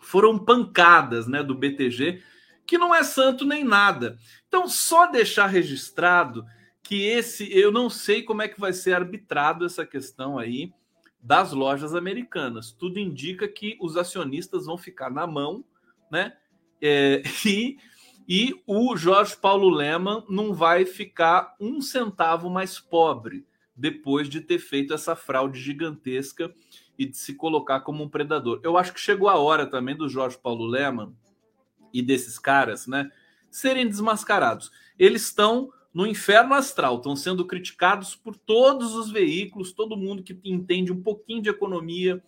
foram 0.00 0.38
pancadas, 0.38 1.26
né, 1.26 1.42
do 1.42 1.56
BTG, 1.56 2.22
que 2.64 2.78
não 2.78 2.94
é 2.94 3.02
santo 3.02 3.44
nem 3.44 3.64
nada. 3.64 4.16
Então, 4.46 4.68
só 4.68 5.10
deixar 5.10 5.46
registrado 5.46 6.46
que 6.88 7.04
esse, 7.04 7.52
eu 7.52 7.70
não 7.70 7.90
sei 7.90 8.22
como 8.22 8.40
é 8.40 8.48
que 8.48 8.58
vai 8.58 8.72
ser 8.72 8.94
arbitrado 8.94 9.66
essa 9.66 9.84
questão 9.84 10.38
aí 10.38 10.72
das 11.20 11.52
lojas 11.52 11.94
americanas. 11.94 12.72
Tudo 12.72 12.98
indica 12.98 13.46
que 13.46 13.76
os 13.80 13.96
acionistas 13.96 14.64
vão 14.64 14.78
ficar 14.78 15.10
na 15.10 15.26
mão 15.26 15.64
né? 16.10 16.32
É, 16.80 17.22
e, 17.44 17.78
e 18.28 18.62
o 18.66 18.96
Jorge 18.96 19.36
Paulo 19.36 19.68
Leman 19.68 20.24
não 20.28 20.54
vai 20.54 20.84
ficar 20.84 21.54
um 21.60 21.80
centavo 21.80 22.48
mais 22.50 22.78
pobre 22.78 23.46
depois 23.76 24.28
de 24.28 24.40
ter 24.40 24.58
feito 24.58 24.92
essa 24.92 25.14
fraude 25.14 25.60
gigantesca 25.60 26.52
e 26.98 27.06
de 27.06 27.16
se 27.16 27.34
colocar 27.34 27.80
como 27.80 28.02
um 28.02 28.08
predador. 28.08 28.60
Eu 28.64 28.76
acho 28.76 28.92
que 28.92 29.00
chegou 29.00 29.28
a 29.28 29.36
hora 29.36 29.66
também 29.66 29.96
do 29.96 30.08
Jorge 30.08 30.36
Paulo 30.36 30.66
Leman 30.66 31.14
e 31.92 32.02
desses 32.02 32.38
caras, 32.38 32.86
né, 32.86 33.10
serem 33.50 33.86
desmascarados. 33.86 34.70
Eles 34.98 35.22
estão 35.22 35.72
no 35.98 36.06
inferno 36.06 36.54
astral, 36.54 36.98
estão 36.98 37.16
sendo 37.16 37.44
criticados 37.44 38.14
por 38.14 38.36
todos 38.36 38.94
os 38.94 39.10
veículos, 39.10 39.72
todo 39.72 39.96
mundo 39.96 40.22
que 40.22 40.38
entende 40.44 40.92
um 40.92 41.02
pouquinho 41.02 41.42
de 41.42 41.48
economia 41.48 42.22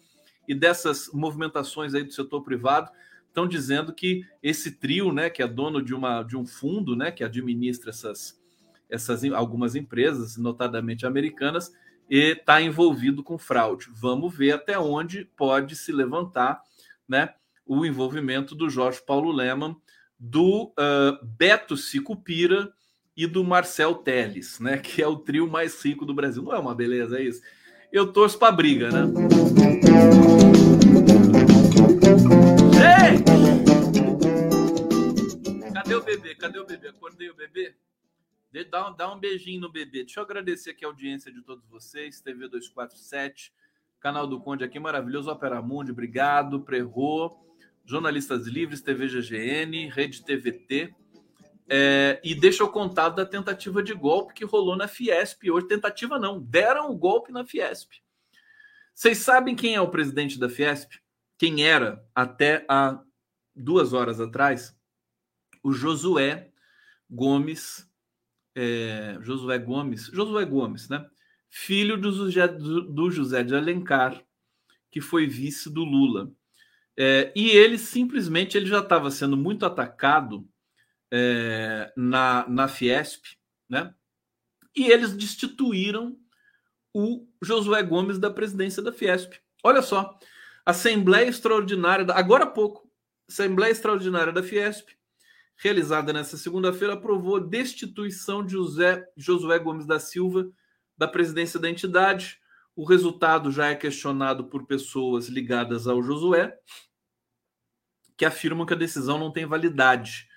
e 0.49 0.57
dessas 0.57 1.09
movimentações 1.13 1.95
aí 1.95 2.03
do 2.03 2.13
setor 2.13 2.43
privado 2.43 2.91
estão 3.29 3.47
dizendo 3.47 3.95
que 3.95 4.25
esse 4.43 4.73
trio, 4.73 5.13
né, 5.13 5.31
que 5.31 5.41
é 5.41 5.47
dono 5.47 5.81
de, 5.81 5.95
uma, 5.95 6.25
de 6.25 6.37
um 6.37 6.45
fundo, 6.45 6.97
né, 6.97 7.13
que 7.13 7.23
administra 7.23 7.91
essas, 7.91 8.37
essas 8.89 9.23
algumas 9.27 9.77
empresas, 9.77 10.37
notadamente 10.37 11.07
americanas, 11.07 11.73
e 12.11 12.33
está 12.33 12.61
envolvido 12.61 13.23
com 13.23 13.39
fraude. 13.39 13.87
Vamos 13.95 14.37
ver 14.37 14.51
até 14.51 14.81
onde 14.81 15.27
pode 15.37 15.77
se 15.77 15.93
levantar, 15.93 16.61
né, 17.09 17.35
o 17.65 17.87
envolvimento 17.87 18.57
do 18.57 18.69
Jorge 18.69 19.01
Paulo 19.07 19.31
Leman, 19.31 19.77
do 20.19 20.73
uh, 20.77 21.25
Beto 21.25 21.77
Sicupira 21.77 22.75
e 23.21 23.27
do 23.27 23.45
Marcel 23.45 23.97
Teles, 23.97 24.59
né, 24.61 24.79
que 24.79 25.03
é 25.03 25.07
o 25.07 25.15
trio 25.15 25.47
mais 25.47 25.85
rico 25.85 26.07
do 26.07 26.15
Brasil. 26.15 26.43
Não 26.43 26.55
é 26.55 26.59
uma 26.59 26.75
beleza 26.75 27.19
é 27.19 27.25
isso? 27.25 27.43
Eu 27.93 28.15
torço 28.15 28.39
para 28.39 28.51
briga, 28.51 28.89
né? 28.91 29.01
Cadê 35.75 35.95
o 35.95 36.03
bebê? 36.03 36.35
Cadê 36.35 36.59
o 36.61 36.67
bebê? 36.67 36.89
Acordei 36.89 37.29
o 37.29 37.35
bebê? 37.35 37.75
Dá 38.71 38.89
um, 38.89 38.97
dá 38.97 39.13
um 39.13 39.21
beijinho 39.21 39.61
no 39.61 39.71
bebê. 39.71 40.03
Deixa 40.03 40.21
eu 40.21 40.25
agradecer 40.25 40.71
aqui 40.71 40.87
a 40.87 40.89
audiência 40.89 41.31
de 41.31 41.43
todos 41.43 41.69
vocês. 41.69 42.23
TV 42.23 42.49
247, 42.49 43.53
canal 44.01 44.27
do 44.27 44.41
Conde 44.41 44.65
aqui, 44.65 44.81
maravilhoso. 44.81 45.31
Opera 45.31 45.61
Mundi, 45.61 45.91
obrigado. 45.91 46.61
Prerro, 46.63 47.39
Jornalistas 47.85 48.47
Livres, 48.47 48.81
TV 48.81 49.09
GGN, 49.09 49.91
Rede 49.91 50.25
TVT. 50.25 50.95
É, 51.73 52.21
e 52.25 52.35
deixa 52.35 52.63
eu 52.65 52.69
contar 52.69 53.11
da 53.11 53.25
tentativa 53.25 53.83
de 53.83 53.95
golpe 53.95 54.35
que 54.35 54.45
rolou 54.45 54.77
na 54.77 54.89
Fiesp 54.89 55.49
hoje. 55.51 55.69
Tentativa 55.69 56.19
não, 56.19 56.41
deram 56.41 56.91
o 56.91 56.97
golpe 56.97 57.31
na 57.31 57.45
Fiesp. 57.45 57.93
Vocês 58.93 59.19
sabem 59.19 59.55
quem 59.55 59.77
é 59.77 59.81
o 59.81 59.91
presidente 59.91 60.39
da 60.39 60.49
Fiesp? 60.49 60.95
Quem 61.39 61.65
era 61.65 62.05
até 62.15 62.67
há 62.69 63.01
duas 63.55 63.93
horas 63.93 64.21
atrás? 64.21 64.75
o 65.63 65.73
Josué 65.73 66.51
Gomes, 67.09 67.89
é, 68.55 69.19
Josué 69.21 69.59
Gomes, 69.59 70.07
Josué 70.07 70.45
Gomes, 70.45 70.89
né? 70.89 71.07
Filho 71.49 72.01
do 72.01 72.13
José, 72.13 72.47
do 72.49 73.11
José 73.11 73.43
de 73.43 73.55
Alencar, 73.55 74.23
que 74.91 75.01
foi 75.01 75.27
vice 75.27 75.69
do 75.69 75.85
Lula. 75.85 76.31
É, 76.97 77.33
e 77.35 77.51
ele 77.51 77.79
simplesmente 77.79 78.57
ele 78.57 78.67
já 78.67 78.81
estava 78.81 79.11
sendo 79.11 79.37
muito 79.37 79.67
atacado 79.67 80.47
é, 81.13 81.93
na, 81.97 82.49
na 82.49 82.69
Fiesp, 82.69 83.25
né? 83.69 83.95
E 84.75 84.91
eles 84.91 85.13
destituíram 85.13 86.17
o 86.95 87.27
Josué 87.43 87.83
Gomes 87.83 88.19
da 88.19 88.31
presidência 88.31 88.83
da 88.83 88.93
Fiesp. 88.93 89.35
Olha 89.63 89.83
só, 89.83 90.19
Assembleia 90.65 91.29
Extraordinária, 91.29 92.05
da, 92.05 92.17
agora 92.17 92.45
há 92.45 92.47
pouco, 92.47 92.89
Assembleia 93.29 93.71
Extraordinária 93.71 94.33
da 94.33 94.43
Fiesp 94.43 94.91
realizada 95.61 96.11
nesta 96.13 96.39
segunda-feira, 96.39 96.95
aprovou 96.95 97.37
a 97.37 97.41
destituição 97.41 98.45
de 98.45 98.53
José, 98.53 99.07
Josué 99.15 99.59
Gomes 99.59 99.87
da 99.87 100.01
Silva 100.01 100.51
da 100.97 101.07
presidência 101.07 101.61
da 101.61 101.69
entidade. 101.69 102.41
O 102.75 102.83
resultado 102.85 103.53
já 103.53 103.69
é 103.69 103.75
questionado 103.75 104.45
por 104.45 104.67
pessoas 104.67 105.29
ligadas 105.29 105.87
ao 105.87 106.03
Josué, 106.03 106.59
que 108.17 108.25
afirmam 108.25 108.65
que 108.65 108.73
a 108.73 108.77
decisão 108.77 109.19
não 109.19 109.31
tem 109.31 109.45
validade. 109.45 110.30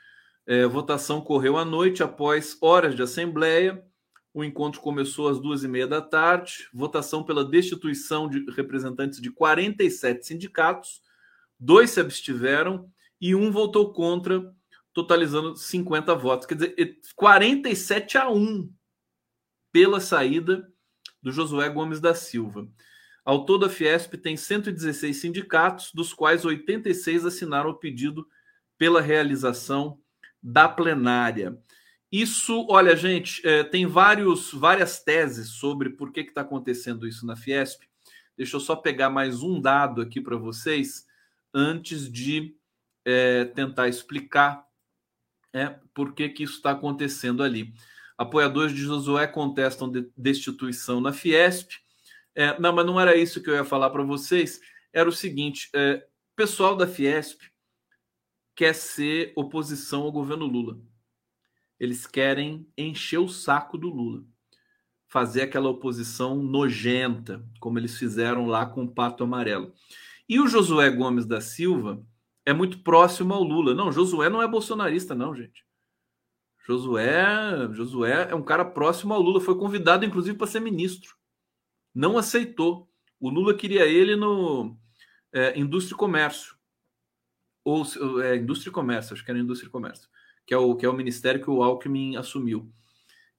É, 0.46 0.66
votação 0.66 1.22
correu 1.22 1.58
à 1.58 1.64
noite 1.64 2.04
após 2.04 2.58
horas 2.62 2.96
de 2.96 3.02
assembleia. 3.02 3.84
O 4.34 4.44
encontro 4.44 4.82
começou 4.82 5.30
às 5.30 5.40
duas 5.40 5.64
e 5.64 5.68
meia 5.68 5.88
da 5.88 6.02
tarde. 6.02 6.68
Votação 6.74 7.24
pela 7.24 7.46
destituição 7.46 8.28
de 8.28 8.44
representantes 8.52 9.22
de 9.22 9.32
47 9.32 10.26
sindicatos. 10.26 11.02
Dois 11.60 11.92
se 11.92 12.00
abstiveram 12.00 12.90
e 13.22 13.34
um 13.34 13.52
votou 13.52 13.94
contra 13.94 14.54
totalizando 14.94 15.56
50 15.56 16.14
votos. 16.16 16.46
Quer 16.46 16.56
dizer, 16.56 17.00
47 17.16 18.18
a 18.18 18.30
1 18.30 18.72
pela 19.72 20.00
saída 20.00 20.70
do 21.22 21.32
Josué 21.32 21.70
Gomes 21.70 22.00
da 22.00 22.14
Silva. 22.14 22.68
Ao 23.26 23.46
todo, 23.46 23.66
a 23.66 23.70
Fiesp 23.70 24.16
tem 24.18 24.36
116 24.36 25.16
sindicatos, 25.16 25.92
dos 25.94 26.14
quais 26.14 26.44
86 26.44 27.26
assinaram 27.26 27.70
o 27.70 27.80
pedido 27.80 28.28
pela 28.78 29.00
realização 29.00 30.03
da 30.44 30.68
plenária. 30.68 31.58
Isso, 32.12 32.68
olha, 32.70 32.96
gente, 32.96 33.46
é, 33.48 33.64
tem 33.64 33.88
vários, 33.88 34.52
várias 34.52 35.00
teses 35.00 35.50
sobre 35.52 35.90
por 35.92 36.12
que 36.12 36.20
está 36.20 36.42
acontecendo 36.42 37.08
isso 37.08 37.26
na 37.26 37.36
Fiesp. 37.36 37.82
Deixa 38.38 38.58
eu 38.58 38.60
só 38.60 38.76
pegar 38.76 39.10
mais 39.10 39.42
um 39.42 39.60
dado 39.60 40.02
aqui 40.02 40.20
para 40.20 40.36
vocês 40.36 41.08
antes 41.54 42.12
de 42.12 42.56
é, 43.06 43.46
tentar 43.46 43.88
explicar 43.88 44.66
é, 45.54 45.76
por 45.94 46.14
que, 46.14 46.30
que 46.30 46.44
isso 46.44 46.56
está 46.56 46.72
acontecendo 46.72 47.42
ali. 47.42 47.74
Apoiadores 48.18 48.74
de 48.74 48.82
Josué 48.82 49.26
contestam 49.26 49.90
de 49.90 50.08
destituição 50.18 51.00
na 51.00 51.14
Fiesp. 51.14 51.72
É, 52.36 52.60
não, 52.60 52.74
mas 52.74 52.86
não 52.86 53.00
era 53.00 53.16
isso 53.16 53.42
que 53.42 53.50
eu 53.50 53.56
ia 53.56 53.66
falar 53.66 53.90
para 53.90 54.04
vocês. 54.04 54.60
Era 54.92 55.08
o 55.08 55.12
seguinte: 55.12 55.70
é, 55.74 56.06
pessoal 56.36 56.76
da 56.76 56.88
Fiesp 56.88 57.53
quer 58.56 58.74
ser 58.74 59.34
oposição 59.36 60.04
ao 60.04 60.12
governo 60.12 60.46
Lula. 60.46 60.80
Eles 61.80 62.06
querem 62.06 62.68
encher 62.78 63.18
o 63.18 63.28
saco 63.28 63.78
do 63.78 63.90
Lula, 63.90 64.24
fazer 65.08 65.42
aquela 65.42 65.70
oposição 65.70 66.36
nojenta, 66.36 67.46
como 67.60 67.78
eles 67.78 67.98
fizeram 67.98 68.46
lá 68.46 68.66
com 68.66 68.84
o 68.84 68.92
Pato 68.92 69.24
Amarelo. 69.24 69.74
E 70.28 70.40
o 70.40 70.48
Josué 70.48 70.90
Gomes 70.90 71.26
da 71.26 71.42
Silva 71.42 72.06
é 72.46 72.54
muito 72.54 72.80
próximo 72.80 73.34
ao 73.34 73.44
Lula. 73.44 73.74
Não, 73.74 73.92
Josué 73.92 74.30
não 74.30 74.42
é 74.42 74.48
bolsonarista, 74.48 75.14
não, 75.14 75.36
gente. 75.36 75.66
Josué, 76.66 77.68
Josué 77.74 78.30
é 78.30 78.36
um 78.36 78.42
cara 78.42 78.64
próximo 78.64 79.14
ao 79.14 79.22
Lula, 79.22 79.42
foi 79.42 79.58
convidado 79.58 80.06
inclusive 80.06 80.38
para 80.38 80.48
ser 80.48 80.62
ministro. 80.62 81.16
Não 81.94 82.18
aceitou. 82.18 82.90
O 83.20 83.30
Lula 83.30 83.54
queria 83.54 83.86
ele 83.86 84.16
no 84.16 84.78
é, 85.32 85.58
Indústria 85.60 85.96
e 85.96 85.98
Comércio. 85.98 86.53
Ou 87.64 87.86
é, 88.22 88.36
Indústria 88.36 88.70
e 88.70 88.74
Comércio, 88.74 89.14
acho 89.14 89.24
que 89.24 89.32
era 89.32 89.40
Indústria 89.40 89.68
e 89.68 89.72
Comércio, 89.72 90.10
que 90.46 90.54
é 90.54 90.58
o 90.58 90.76
que 90.76 90.86
é 90.86 90.90
o 90.90 90.94
ministério 90.94 91.42
que 91.42 91.50
o 91.50 91.64
Alckmin 91.64 92.18
assumiu. 92.18 92.72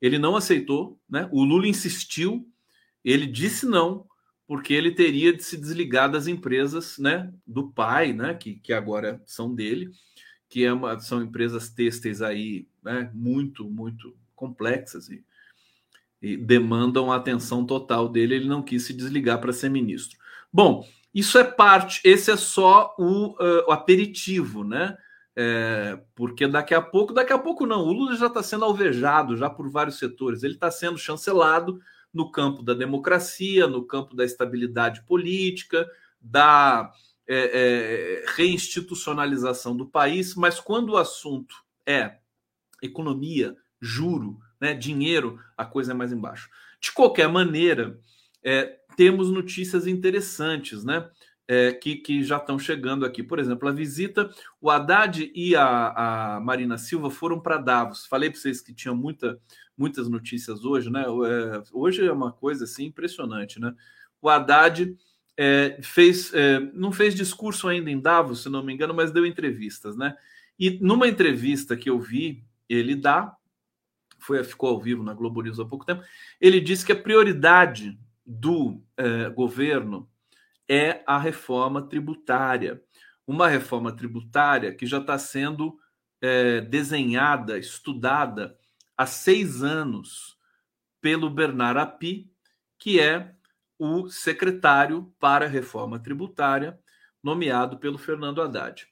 Ele 0.00 0.18
não 0.18 0.36
aceitou, 0.36 1.00
né? 1.08 1.28
O 1.32 1.44
Lula 1.44 1.66
insistiu, 1.66 2.48
ele 3.04 3.26
disse 3.26 3.66
não 3.66 4.06
porque 4.46 4.74
ele 4.74 4.90
teria 4.90 5.32
de 5.32 5.42
se 5.42 5.56
desligar 5.56 6.10
das 6.10 6.26
empresas 6.26 6.98
né, 6.98 7.32
do 7.46 7.68
pai, 7.70 8.12
né, 8.12 8.34
que, 8.34 8.56
que 8.56 8.72
agora 8.72 9.22
são 9.24 9.54
dele, 9.54 9.90
que 10.48 10.64
é 10.64 10.72
uma, 10.72 11.00
são 11.00 11.22
empresas 11.22 11.70
têxteis 11.70 12.20
aí 12.20 12.68
né, 12.82 13.10
muito, 13.14 13.68
muito 13.68 14.14
complexas 14.34 15.08
e, 15.08 15.24
e 16.20 16.36
demandam 16.36 17.10
a 17.10 17.16
atenção 17.16 17.64
total 17.64 18.08
dele. 18.08 18.34
Ele 18.34 18.48
não 18.48 18.62
quis 18.62 18.84
se 18.84 18.92
desligar 18.92 19.40
para 19.40 19.52
ser 19.52 19.70
ministro. 19.70 20.18
Bom, 20.52 20.86
isso 21.14 21.38
é 21.38 21.44
parte, 21.44 22.00
esse 22.04 22.30
é 22.30 22.36
só 22.36 22.94
o, 22.98 23.28
uh, 23.32 23.68
o 23.68 23.72
aperitivo, 23.72 24.64
né? 24.64 24.96
É, 25.36 25.98
porque 26.14 26.46
daqui 26.46 26.74
a 26.74 26.80
pouco, 26.80 27.12
daqui 27.12 27.32
a 27.32 27.38
pouco 27.38 27.66
não, 27.66 27.82
o 27.82 27.92
Lula 27.92 28.14
já 28.14 28.28
está 28.28 28.40
sendo 28.40 28.64
alvejado 28.64 29.36
já 29.36 29.50
por 29.50 29.68
vários 29.68 29.98
setores, 29.98 30.44
ele 30.44 30.54
está 30.54 30.70
sendo 30.70 30.96
chancelado 30.96 31.80
no 32.12 32.30
campo 32.30 32.62
da 32.62 32.72
democracia, 32.72 33.66
no 33.66 33.84
campo 33.84 34.14
da 34.14 34.24
estabilidade 34.24 35.02
política, 35.04 35.88
da, 36.20 36.92
é, 37.26 38.22
é, 38.22 38.24
reinstitucionalização 38.36 39.74
do 39.76 39.86
país, 39.86 40.34
mas 40.34 40.60
quando 40.60 40.90
o 40.90 40.96
assunto 40.96 41.54
é 41.86 42.18
economia, 42.82 43.56
juro, 43.80 44.38
né, 44.60 44.74
dinheiro, 44.74 45.38
a 45.56 45.64
coisa 45.64 45.92
é 45.92 45.94
mais 45.94 46.12
embaixo. 46.12 46.50
De 46.78 46.92
qualquer 46.92 47.28
maneira, 47.28 47.98
é, 48.44 48.78
temos 48.96 49.30
notícias 49.30 49.86
interessantes, 49.86 50.84
né? 50.84 51.08
É, 51.46 51.72
que, 51.72 51.96
que, 51.96 52.24
já 52.24 52.38
estão 52.38 52.58
chegando 52.58 53.04
aqui. 53.04 53.22
Por 53.22 53.38
exemplo, 53.38 53.68
a 53.68 53.72
visita, 53.72 54.30
o 54.60 54.70
Haddad 54.70 55.30
e 55.34 55.54
a, 55.54 56.36
a 56.36 56.40
Marina 56.40 56.78
Silva 56.78 57.10
foram 57.10 57.38
para 57.38 57.58
Davos. 57.58 58.06
Falei 58.06 58.30
para 58.30 58.40
vocês 58.40 58.62
que 58.62 58.72
tinha 58.72 58.94
muita, 58.94 59.38
muitas 59.76 60.08
notícias 60.08 60.64
hoje, 60.64 60.90
né? 60.90 61.02
É, 61.02 61.62
hoje 61.72 62.06
é 62.06 62.12
uma 62.12 62.32
coisa 62.32 62.64
assim 62.64 62.86
impressionante, 62.86 63.60
né? 63.60 63.74
O 64.22 64.28
Haddad 64.30 64.96
é, 65.36 65.78
fez, 65.82 66.32
é, 66.32 66.60
não 66.72 66.92
fez 66.92 67.14
discurso 67.14 67.68
ainda 67.68 67.90
em 67.90 68.00
Davos, 68.00 68.42
se 68.42 68.48
não 68.48 68.62
me 68.62 68.72
engano, 68.72 68.94
mas 68.94 69.10
deu 69.10 69.26
entrevistas, 69.26 69.96
né? 69.96 70.16
E 70.58 70.78
numa 70.80 71.08
entrevista 71.08 71.76
que 71.76 71.90
eu 71.90 71.98
vi 72.00 72.44
ele 72.68 72.94
dá, 72.94 73.36
foi, 74.18 74.42
ficou 74.42 74.70
ao 74.70 74.80
vivo 74.80 75.02
na 75.02 75.12
Globo 75.12 75.42
News 75.42 75.60
há 75.60 75.64
pouco 75.64 75.84
tempo, 75.84 76.02
ele 76.40 76.60
disse 76.60 76.84
que 76.84 76.92
a 76.92 77.00
prioridade 77.00 77.98
do 78.24 78.82
é, 78.96 79.28
governo 79.30 80.08
é 80.68 81.02
a 81.06 81.18
reforma 81.18 81.82
tributária. 81.82 82.82
Uma 83.26 83.48
reforma 83.48 83.94
tributária 83.94 84.74
que 84.74 84.86
já 84.86 84.98
está 84.98 85.18
sendo 85.18 85.78
é, 86.20 86.60
desenhada, 86.60 87.58
estudada 87.58 88.56
há 88.96 89.06
seis 89.06 89.62
anos 89.62 90.38
pelo 91.00 91.28
Bernard 91.28 91.78
Api, 91.80 92.30
que 92.78 93.00
é 93.00 93.34
o 93.78 94.08
secretário 94.08 95.12
para 95.18 95.44
a 95.44 95.48
reforma 95.48 95.98
tributária, 95.98 96.78
nomeado 97.22 97.78
pelo 97.78 97.98
Fernando 97.98 98.40
Haddad. 98.40 98.86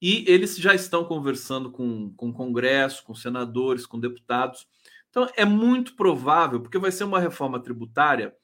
E 0.00 0.24
eles 0.28 0.56
já 0.56 0.74
estão 0.74 1.04
conversando 1.04 1.70
com, 1.70 2.12
com 2.14 2.28
o 2.28 2.32
Congresso, 2.32 3.04
com 3.04 3.14
senadores, 3.14 3.86
com 3.86 3.98
deputados. 3.98 4.66
Então, 5.08 5.26
é 5.36 5.44
muito 5.44 5.94
provável, 5.94 6.60
porque 6.60 6.78
vai 6.78 6.90
ser 6.90 7.04
uma 7.04 7.20
reforma 7.20 7.62
tributária 7.62 8.34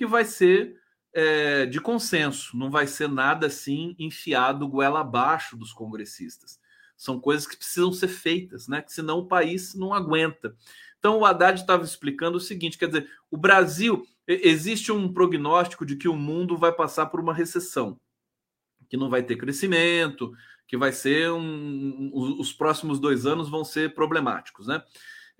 que 0.00 0.06
vai 0.06 0.24
ser 0.24 0.80
é, 1.12 1.66
de 1.66 1.78
consenso, 1.78 2.56
não 2.56 2.70
vai 2.70 2.86
ser 2.86 3.06
nada 3.06 3.48
assim 3.48 3.94
enfiado 3.98 4.66
goela 4.66 5.02
abaixo 5.02 5.58
dos 5.58 5.74
congressistas. 5.74 6.58
São 6.96 7.20
coisas 7.20 7.46
que 7.46 7.54
precisam 7.54 7.92
ser 7.92 8.08
feitas, 8.08 8.66
né? 8.66 8.80
Que 8.80 8.90
senão 8.90 9.18
o 9.18 9.28
país 9.28 9.74
não 9.74 9.92
aguenta. 9.92 10.56
Então 10.98 11.18
o 11.18 11.26
Haddad 11.26 11.60
estava 11.60 11.84
explicando 11.84 12.38
o 12.38 12.40
seguinte: 12.40 12.78
quer 12.78 12.86
dizer, 12.86 13.10
o 13.30 13.36
Brasil 13.36 14.02
existe 14.26 14.90
um 14.90 15.12
prognóstico 15.12 15.84
de 15.84 15.96
que 15.96 16.08
o 16.08 16.16
mundo 16.16 16.56
vai 16.56 16.72
passar 16.72 17.04
por 17.04 17.20
uma 17.20 17.34
recessão, 17.34 18.00
que 18.88 18.96
não 18.96 19.10
vai 19.10 19.22
ter 19.22 19.36
crescimento, 19.36 20.32
que 20.66 20.78
vai 20.78 20.92
ser 20.92 21.30
um, 21.30 22.10
os 22.10 22.54
próximos 22.54 22.98
dois 22.98 23.26
anos 23.26 23.50
vão 23.50 23.66
ser 23.66 23.92
problemáticos, 23.92 24.66
né? 24.66 24.82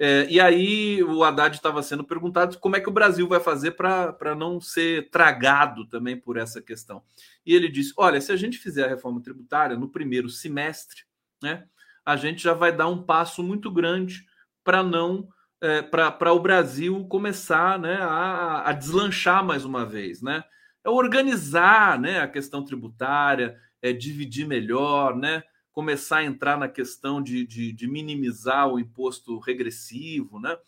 É, 0.02 0.26
e 0.30 0.40
aí 0.40 1.02
o 1.02 1.22
Haddad 1.22 1.54
estava 1.54 1.82
sendo 1.82 2.02
perguntado 2.02 2.58
como 2.58 2.74
é 2.74 2.80
que 2.80 2.88
o 2.88 2.92
Brasil 2.92 3.28
vai 3.28 3.38
fazer 3.38 3.72
para 3.72 4.34
não 4.34 4.58
ser 4.58 5.10
tragado 5.10 5.86
também 5.86 6.18
por 6.18 6.38
essa 6.38 6.62
questão. 6.62 7.02
E 7.44 7.54
ele 7.54 7.68
disse: 7.68 7.92
olha, 7.98 8.18
se 8.18 8.32
a 8.32 8.36
gente 8.36 8.56
fizer 8.56 8.86
a 8.86 8.88
reforma 8.88 9.20
tributária 9.20 9.76
no 9.76 9.90
primeiro 9.90 10.30
semestre, 10.30 11.02
né, 11.42 11.66
a 12.02 12.16
gente 12.16 12.42
já 12.42 12.54
vai 12.54 12.74
dar 12.74 12.88
um 12.88 13.02
passo 13.02 13.42
muito 13.42 13.70
grande 13.70 14.24
para 14.64 14.82
não 14.82 15.28
é, 15.60 15.82
para 15.82 16.32
o 16.32 16.40
Brasil 16.40 17.04
começar 17.06 17.78
né, 17.78 17.98
a, 18.00 18.70
a, 18.70 18.72
deslanchar 18.72 19.44
mais 19.44 19.66
uma 19.66 19.84
vez, 19.84 20.22
né? 20.22 20.42
É 20.82 20.88
organizar 20.88 22.00
né, 22.00 22.20
a 22.20 22.26
questão 22.26 22.64
tributária, 22.64 23.54
é 23.82 23.92
dividir 23.92 24.46
melhor, 24.46 25.14
né? 25.14 25.42
Começar 25.80 26.18
a 26.18 26.24
entrar 26.24 26.58
na 26.58 26.68
questão 26.68 27.22
de, 27.22 27.46
de, 27.46 27.72
de 27.72 27.88
minimizar 27.88 28.68
o 28.68 28.78
imposto 28.78 29.38
regressivo, 29.38 30.38
né? 30.38 30.58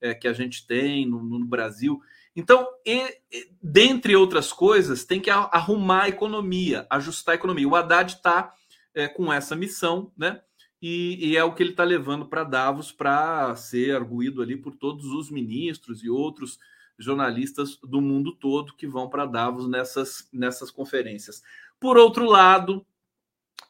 É, 0.00 0.14
que 0.14 0.28
a 0.28 0.32
gente 0.32 0.64
tem 0.64 1.04
no, 1.04 1.20
no 1.20 1.44
Brasil. 1.44 2.00
Então, 2.36 2.64
e, 2.86 3.18
e, 3.32 3.50
dentre 3.60 4.14
outras 4.14 4.52
coisas, 4.52 5.04
tem 5.04 5.20
que 5.20 5.28
arrumar 5.28 6.04
a 6.04 6.08
economia, 6.08 6.86
ajustar 6.88 7.32
a 7.32 7.34
economia. 7.34 7.66
O 7.66 7.74
Haddad 7.74 8.14
está 8.14 8.54
é, 8.94 9.08
com 9.08 9.32
essa 9.32 9.56
missão, 9.56 10.12
né? 10.16 10.40
E, 10.80 11.32
e, 11.32 11.36
é 11.36 11.42
o 11.42 11.52
que 11.52 11.64
ele 11.64 11.72
está 11.72 11.82
levando 11.82 12.26
para 12.26 12.44
Davos 12.44 12.92
para 12.92 13.56
ser 13.56 13.96
arguído 13.96 14.40
ali 14.40 14.56
por 14.56 14.76
todos 14.76 15.06
os 15.06 15.32
ministros 15.32 16.04
e 16.04 16.08
outros 16.08 16.60
jornalistas 16.96 17.76
do 17.82 18.00
mundo 18.00 18.36
todo 18.36 18.76
que 18.76 18.86
vão 18.86 19.10
para 19.10 19.26
Davos 19.26 19.68
nessas, 19.68 20.28
nessas 20.32 20.70
conferências. 20.70 21.42
Por 21.80 21.96
outro 21.96 22.24
lado, 22.24 22.86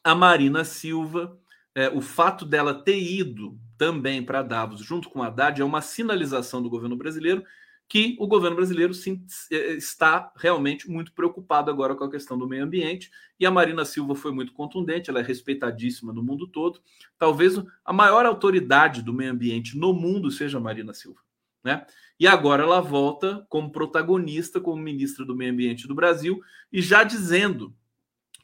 a 0.03 0.15
Marina 0.15 0.63
Silva, 0.63 1.37
é, 1.75 1.89
o 1.89 2.01
fato 2.01 2.45
dela 2.45 2.73
ter 2.73 2.99
ido 2.99 3.57
também 3.77 4.23
para 4.23 4.43
Davos 4.43 4.81
junto 4.81 5.09
com 5.09 5.23
a 5.23 5.27
Haddad 5.27 5.61
é 5.61 5.65
uma 5.65 5.81
sinalização 5.81 6.61
do 6.61 6.69
governo 6.69 6.95
brasileiro 6.95 7.43
que 7.91 8.15
o 8.19 8.25
governo 8.25 8.55
brasileiro 8.55 8.93
sim, 8.93 9.21
é, 9.51 9.73
está 9.73 10.31
realmente 10.37 10.89
muito 10.89 11.11
preocupado 11.11 11.69
agora 11.69 11.93
com 11.93 12.05
a 12.05 12.09
questão 12.09 12.37
do 12.37 12.47
meio 12.47 12.63
ambiente. 12.63 13.11
E 13.37 13.45
a 13.45 13.51
Marina 13.51 13.83
Silva 13.83 14.15
foi 14.15 14.31
muito 14.31 14.53
contundente, 14.53 15.09
ela 15.09 15.19
é 15.19 15.23
respeitadíssima 15.23 16.13
no 16.13 16.23
mundo 16.23 16.47
todo. 16.47 16.79
Talvez 17.17 17.61
a 17.83 17.91
maior 17.91 18.25
autoridade 18.25 19.01
do 19.01 19.13
meio 19.13 19.33
ambiente 19.33 19.77
no 19.77 19.91
mundo 19.91 20.31
seja 20.31 20.57
a 20.57 20.61
Marina 20.61 20.93
Silva. 20.93 21.19
Né? 21.61 21.85
E 22.17 22.25
agora 22.25 22.63
ela 22.63 22.79
volta 22.79 23.45
como 23.49 23.73
protagonista, 23.73 24.61
como 24.61 24.81
ministra 24.81 25.25
do 25.25 25.35
Meio 25.35 25.51
Ambiente 25.51 25.85
do 25.85 25.93
Brasil, 25.93 26.39
e 26.71 26.81
já 26.81 27.03
dizendo 27.03 27.75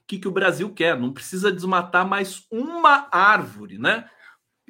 que, 0.08 0.18
que 0.18 0.28
o 0.28 0.32
Brasil 0.32 0.74
quer: 0.74 0.98
não 1.00 1.14
precisa 1.14 1.52
desmatar 1.52 2.08
mais 2.08 2.46
uma 2.50 3.08
árvore, 3.12 3.78
né? 3.78 4.10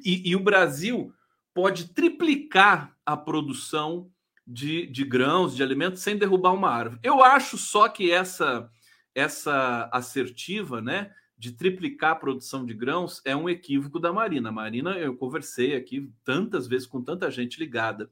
E, 0.04 0.30
e 0.30 0.36
o 0.36 0.40
Brasil 0.40 1.12
pode 1.54 1.92
triplicar 1.94 2.96
a 3.04 3.16
produção 3.16 4.10
de, 4.46 4.86
de 4.86 5.04
grãos, 5.04 5.54
de 5.54 5.62
alimentos, 5.62 6.02
sem 6.02 6.16
derrubar 6.16 6.52
uma 6.52 6.70
árvore. 6.70 7.00
Eu 7.02 7.22
acho 7.22 7.58
só 7.58 7.88
que 7.88 8.10
essa, 8.10 8.70
essa 9.14 9.88
assertiva, 9.92 10.80
né, 10.80 11.12
de 11.36 11.52
triplicar 11.52 12.12
a 12.12 12.16
produção 12.16 12.64
de 12.64 12.74
grãos 12.74 13.20
é 13.24 13.36
um 13.36 13.48
equívoco 13.48 13.98
da 14.00 14.12
Marina. 14.12 14.48
A 14.48 14.52
Marina, 14.52 14.98
eu 14.98 15.16
conversei 15.16 15.76
aqui 15.76 16.10
tantas 16.24 16.66
vezes 16.66 16.86
com 16.86 17.02
tanta 17.02 17.30
gente 17.30 17.58
ligada, 17.58 18.10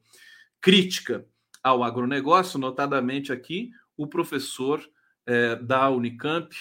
crítica 0.61 1.25
ao 1.63 1.83
agronegócio, 1.83 2.59
notadamente 2.59 3.31
aqui 3.33 3.71
o 3.95 4.05
professor 4.05 4.81
é, 5.25 5.55
da 5.55 5.89
Unicamp, 5.89 6.55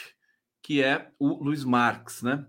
que 0.67 0.83
é 0.83 1.13
o 1.17 1.45
Luiz 1.45 1.63
Marx, 1.63 2.23
né? 2.23 2.45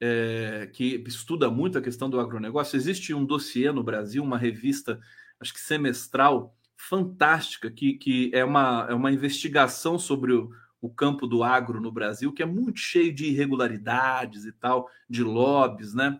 É, 0.00 0.70
que 0.72 1.04
estuda 1.06 1.50
muito 1.50 1.76
a 1.76 1.82
questão 1.82 2.08
do 2.08 2.18
agronegócio. 2.18 2.78
Existe 2.78 3.12
um 3.12 3.26
dossiê 3.26 3.70
no 3.70 3.82
Brasil, 3.82 4.22
uma 4.22 4.38
revista, 4.38 4.98
acho 5.38 5.52
que 5.52 5.60
semestral, 5.60 6.56
fantástica, 6.78 7.70
que, 7.70 7.92
que 7.92 8.30
é, 8.32 8.42
uma, 8.42 8.86
é 8.88 8.94
uma 8.94 9.12
investigação 9.12 9.98
sobre 9.98 10.32
o, 10.32 10.50
o 10.80 10.88
campo 10.88 11.26
do 11.26 11.44
agro 11.44 11.78
no 11.78 11.92
Brasil, 11.92 12.32
que 12.32 12.42
é 12.42 12.46
muito 12.46 12.80
cheio 12.80 13.14
de 13.14 13.26
irregularidades 13.26 14.46
e 14.46 14.52
tal, 14.52 14.88
de 15.06 15.22
lobbies, 15.22 15.92
né? 15.92 16.18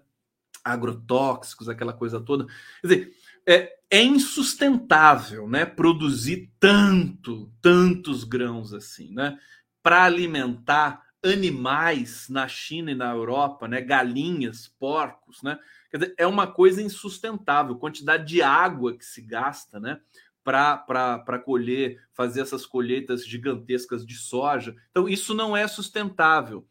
Agrotóxicos, 0.63 1.67
aquela 1.67 1.95
coisa 1.95 2.21
toda. 2.21 2.45
Quer 2.83 2.89
dizer, 2.89 3.13
é, 3.47 3.73
é 3.91 4.03
insustentável, 4.03 5.49
né? 5.49 5.65
Produzir 5.65 6.53
tanto, 6.61 7.51
tantos 7.63 8.23
grãos 8.23 8.75
assim, 8.75 9.15
né? 9.15 9.39
Para 9.83 10.05
alimentar 10.05 11.08
animais 11.25 12.29
na 12.29 12.47
China 12.47 12.91
e 12.91 12.95
na 12.95 13.13
Europa, 13.13 13.67
né? 13.67 13.81
Galinhas, 13.81 14.69
porcos, 14.79 15.43
né? 15.43 15.59
Quer 15.91 15.99
dizer, 15.99 16.15
é 16.19 16.27
uma 16.27 16.47
coisa 16.47 16.83
insustentável, 16.83 17.77
quantidade 17.77 18.27
de 18.27 18.43
água 18.43 18.97
que 18.97 19.05
se 19.05 19.23
gasta, 19.23 19.81
né? 19.81 20.01
para 20.45 21.39
colher, 21.45 22.01
fazer 22.15 22.41
essas 22.41 22.65
colheitas 22.65 23.27
gigantescas 23.27 24.07
de 24.07 24.15
soja. 24.15 24.75
Então, 24.91 25.07
isso 25.07 25.35
não 25.35 25.55
é 25.55 25.69
sustentável. 25.69 26.67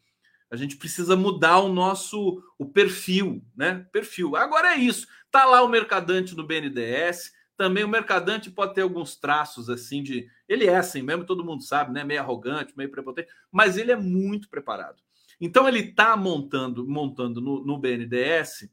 A 0.50 0.56
gente 0.56 0.78
precisa 0.78 1.16
mudar 1.16 1.60
o 1.60 1.72
nosso 1.72 2.42
o 2.58 2.66
perfil, 2.66 3.44
né? 3.56 3.86
Perfil. 3.92 4.36
Agora 4.36 4.74
é 4.74 4.78
isso. 4.78 5.06
Tá 5.30 5.46
lá 5.46 5.62
o 5.62 5.68
mercadante 5.68 6.36
no 6.36 6.48
BNDES. 6.48 7.34
Também 7.58 7.84
o 7.84 7.90
mercadante 7.90 8.52
pode 8.52 8.76
ter 8.76 8.82
alguns 8.82 9.16
traços 9.16 9.68
assim 9.68 10.04
de. 10.04 10.30
Ele 10.48 10.68
é 10.68 10.76
assim 10.76 11.02
mesmo, 11.02 11.26
todo 11.26 11.44
mundo 11.44 11.64
sabe, 11.64 11.92
né? 11.92 12.04
Meio 12.04 12.22
arrogante, 12.22 12.78
meio 12.78 12.92
prepotente, 12.92 13.30
mas 13.52 13.78
ele 13.78 13.92
é 13.92 13.96
muito 13.96 14.48
preparado. 14.48 15.02
Então 15.42 15.68
ele 15.68 15.80
está 15.80 16.16
montando, 16.16 16.88
montando 16.88 17.42
no, 17.42 17.66
no 17.66 17.78
BNDES 17.78 18.70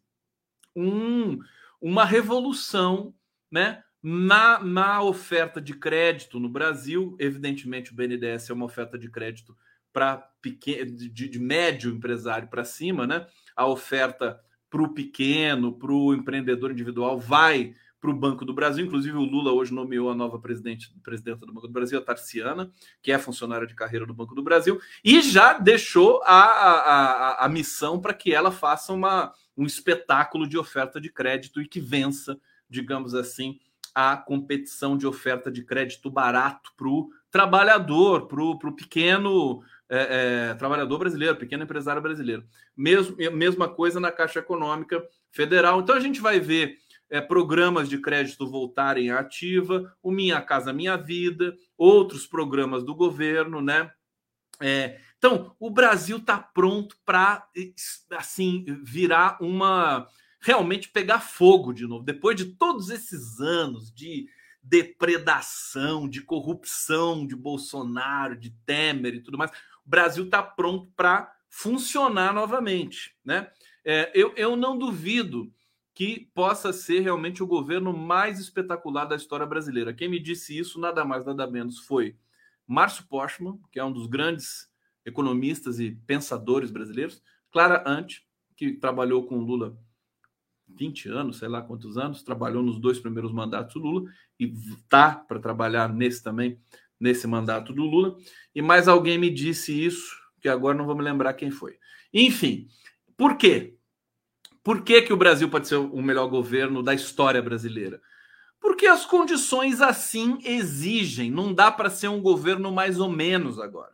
um, 0.77 1.39
uma 1.81 2.05
revolução, 2.05 3.15
né? 3.51 3.83
Na, 4.03 4.63
na 4.63 5.03
oferta 5.03 5.63
de 5.63 5.73
crédito 5.73 6.39
no 6.39 6.49
Brasil, 6.51 7.17
evidentemente 7.19 7.91
o 7.91 7.95
BNDES 7.95 8.51
é 8.51 8.53
uma 8.53 8.67
oferta 8.67 8.99
de 8.99 9.11
crédito 9.11 9.57
para 9.95 10.29
de, 10.43 11.09
de 11.09 11.39
médio 11.39 11.91
empresário 11.91 12.49
para 12.49 12.65
cima, 12.65 13.07
né? 13.07 13.27
A 13.57 13.67
oferta 13.67 14.39
para 14.69 14.83
o 14.83 14.93
pequeno, 14.93 15.73
para 15.73 15.91
o 15.91 16.13
empreendedor 16.13 16.71
individual 16.71 17.19
vai 17.19 17.75
para 18.05 18.11
o 18.11 18.15
Banco 18.15 18.45
do 18.45 18.53
Brasil. 18.53 18.85
Inclusive, 18.85 19.17
o 19.17 19.23
Lula 19.23 19.51
hoje 19.51 19.73
nomeou 19.73 20.11
a 20.11 20.15
nova 20.15 20.39
presidente, 20.39 20.95
presidenta 21.03 21.47
do 21.47 21.55
Banco 21.55 21.67
do 21.67 21.73
Brasil, 21.73 21.99
a 21.99 22.03
Tarciana, 22.03 22.71
que 23.01 23.11
é 23.11 23.19
funcionária 23.19 23.67
de 23.67 23.75
carreira 23.75 24.05
do 24.05 24.13
Banco 24.13 24.35
do 24.35 24.43
Brasil, 24.43 24.79
e 25.03 25.23
já 25.23 25.55
deixou 25.55 26.21
a, 26.23 26.43
a, 26.43 27.47
a 27.47 27.49
missão 27.49 27.99
para 27.99 28.13
que 28.13 28.35
ela 28.35 28.53
faça 28.53 28.93
uma, 28.93 29.33
um 29.57 29.65
espetáculo 29.65 30.47
de 30.47 30.59
oferta 30.59 31.01
de 31.01 31.11
crédito 31.11 31.63
e 31.63 31.67
que 31.67 31.81
vença, 31.81 32.39
digamos 32.69 33.15
assim, 33.15 33.59
a 33.95 34.19
competição 34.19 34.99
de 34.99 35.07
oferta 35.07 35.51
de 35.51 35.63
crédito 35.63 36.11
barato 36.11 36.73
para 36.77 36.89
o 36.89 37.09
trabalhador, 37.31 38.27
para 38.27 38.43
o 38.43 38.77
pequeno 38.77 39.63
é, 39.89 40.51
é, 40.51 40.55
trabalhador 40.55 40.99
brasileiro, 40.99 41.37
pequeno 41.37 41.63
empresário 41.63 42.03
brasileiro. 42.03 42.45
Mesmo, 42.77 43.17
mesma 43.33 43.67
coisa 43.67 43.99
na 43.99 44.13
Caixa 44.13 44.41
Econômica 44.41 45.03
Federal. 45.31 45.81
Então 45.81 45.97
a 45.97 46.01
gente 46.01 46.21
vai 46.21 46.39
ver 46.39 46.79
é, 47.15 47.21
programas 47.21 47.89
de 47.89 47.97
crédito 47.97 48.45
voltarem 48.45 49.09
à 49.09 49.21
ativa, 49.21 49.97
o 50.03 50.11
Minha 50.11 50.43
Casa 50.43 50.73
Minha 50.73 50.97
Vida, 50.97 51.57
outros 51.79 52.27
programas 52.27 52.83
do 52.83 52.93
governo, 52.93 53.61
né? 53.61 53.89
É, 54.61 54.99
então, 55.17 55.55
o 55.61 55.71
Brasil 55.71 56.17
está 56.17 56.37
pronto 56.37 56.97
para 57.07 57.49
assim 58.11 58.65
virar 58.83 59.39
uma 59.41 60.09
realmente 60.41 60.89
pegar 60.89 61.21
fogo 61.21 61.73
de 61.73 61.87
novo. 61.87 62.05
Depois 62.05 62.35
de 62.35 62.47
todos 62.47 62.91
esses 62.91 63.39
anos 63.39 63.95
de 63.95 64.27
depredação, 64.61 66.09
de 66.09 66.21
corrupção 66.21 67.25
de 67.25 67.37
Bolsonaro, 67.37 68.35
de 68.35 68.51
Temer 68.67 69.15
e 69.15 69.21
tudo 69.21 69.39
mais, 69.39 69.53
o 69.87 69.89
Brasil 69.89 70.25
está 70.25 70.43
pronto 70.43 70.91
para 70.97 71.33
funcionar 71.49 72.35
novamente, 72.35 73.15
né? 73.25 73.53
É, 73.85 74.11
eu, 74.15 74.33
eu 74.35 74.57
não 74.57 74.77
duvido 74.77 75.53
que 75.95 76.29
possa 76.35 76.73
ser 76.73 77.01
realmente 77.01 77.43
o 77.43 77.47
governo 77.47 77.97
mais 77.97 78.41
espetacular 78.41 79.05
da 79.05 79.15
história 79.15 79.47
brasileira. 79.47 79.95
Quem 79.95 80.09
me 80.09 80.19
disse 80.19 80.59
isso, 80.59 80.81
nada 80.81 81.05
mais, 81.05 81.25
nada 81.25 81.47
menos, 81.47 81.79
foi 81.79 82.17
Márcio 82.67 83.07
Postman, 83.09 83.61
que 83.71 83.79
é 83.79 83.85
um 83.85 83.93
dos 83.93 84.09
grandes 84.09 84.69
economistas 85.05 85.79
e 85.79 85.93
pensadores 86.07 86.71
brasileiros, 86.71 87.23
Clara 87.53 87.85
Ante, 87.87 88.27
que 88.57 88.73
trabalhou 88.73 89.25
com 89.27 89.39
Lula 89.39 89.79
20 90.67 91.09
anos, 91.11 91.39
sei 91.39 91.49
lá 91.49 91.63
quantos 91.63 91.97
anos, 91.97 92.23
trabalhou 92.23 92.63
nos 92.63 92.81
dois 92.81 92.99
primeiros 92.99 93.33
mandatos 93.33 93.75
do 93.75 93.81
Lula 93.81 94.11
e 94.41 94.53
tá 94.89 95.15
para 95.15 95.39
trabalhar 95.39 95.93
nesse 95.93 96.23
também, 96.23 96.59
nesse 96.99 97.27
mandato 97.27 97.73
do 97.73 97.85
Lula. 97.85 98.17
E 98.55 98.63
mais 98.63 98.89
alguém 98.89 99.19
me 99.19 99.31
disse 99.31 99.73
isso, 99.85 100.17
que 100.41 100.49
agora 100.49 100.77
não 100.77 100.87
vou 100.87 100.97
me 100.97 101.03
lembrar 101.03 101.35
quem 101.35 101.51
foi. 101.51 101.79
Enfim, 102.13 102.67
por 103.17 103.37
quê? 103.37 103.74
Por 104.65 104.83
que, 104.83 105.03
que 105.03 105.13
o 105.13 105.17
Brasil 105.17 105.47
pode 105.51 105.69
ser 105.69 105.77
o 105.77 106.01
melhor 106.01 106.27
governo 106.27 106.83
da 106.83 106.95
história 106.95 107.43
brasileira? 107.43 108.01
Porque 108.59 108.87
as 108.87 109.05
condições 109.05 109.83
assim 109.83 110.39
exigem. 110.43 111.31
Não 111.31 111.53
dá 111.53 111.71
para 111.71 111.91
ser 111.91 112.09
um 112.09 112.23
governo 112.23 112.73
mais 112.73 112.99
ou 112.99 113.11
menos 113.11 113.59
agora. 113.61 113.93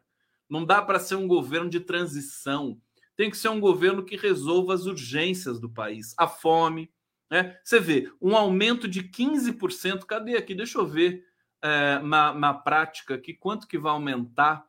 Não 0.48 0.64
dá 0.64 0.80
para 0.80 1.00
ser 1.00 1.16
um 1.16 1.26
governo 1.26 1.68
de 1.68 1.80
transição. 1.80 2.80
Tem 3.16 3.28
que 3.28 3.36
ser 3.36 3.48
um 3.48 3.58
governo 3.58 4.04
que 4.04 4.16
resolva 4.16 4.72
as 4.72 4.86
urgências 4.86 5.58
do 5.58 5.68
país, 5.68 6.14
a 6.16 6.28
fome. 6.28 6.88
Né? 7.28 7.58
Você 7.64 7.80
vê 7.80 8.08
um 8.22 8.36
aumento 8.36 8.86
de 8.86 9.02
15%. 9.02 10.04
Cadê 10.06 10.36
aqui? 10.36 10.54
Deixa 10.54 10.78
eu 10.78 10.86
ver 10.86 11.24
é, 11.60 11.98
na, 11.98 12.32
na 12.32 12.54
prática 12.54 13.16
aqui 13.16 13.34
quanto 13.34 13.66
que 13.66 13.76
vai 13.76 13.90
aumentar 13.90 14.64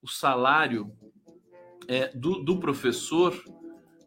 o 0.00 0.08
salário 0.08 0.90
é, 1.86 2.08
do, 2.16 2.42
do 2.42 2.58
professor 2.58 3.34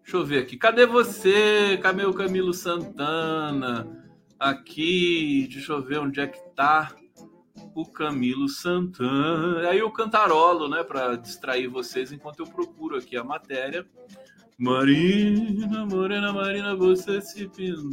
Deixa 0.06 0.18
eu 0.18 0.24
ver 0.24 0.44
aqui. 0.44 0.56
Cadê 0.56 0.86
você? 0.86 1.80
Cadê 1.82 2.06
o 2.06 2.14
Camilo 2.14 2.54
Santana? 2.54 4.06
Aqui, 4.40 5.50
deixa 5.52 5.74
eu 5.74 5.82
ver 5.82 5.98
onde 5.98 6.20
é 6.20 6.28
que 6.28 6.38
tá 6.56 6.96
o 7.74 7.84
Camilo 7.88 8.48
Santana. 8.48 9.68
Aí 9.68 9.80
eu 9.80 9.90
cantarolo, 9.90 10.70
né, 10.70 10.84
para 10.84 11.16
distrair 11.16 11.68
vocês 11.68 12.12
enquanto 12.12 12.42
eu 12.42 12.46
procuro 12.46 12.98
aqui 12.98 13.18
a 13.18 13.24
matéria. 13.24 13.84
Marina, 14.60 15.88
Morena 15.88 16.32
Marina, 16.32 16.76
você 16.76 17.20
se 17.20 17.48
pintou. 17.48 17.90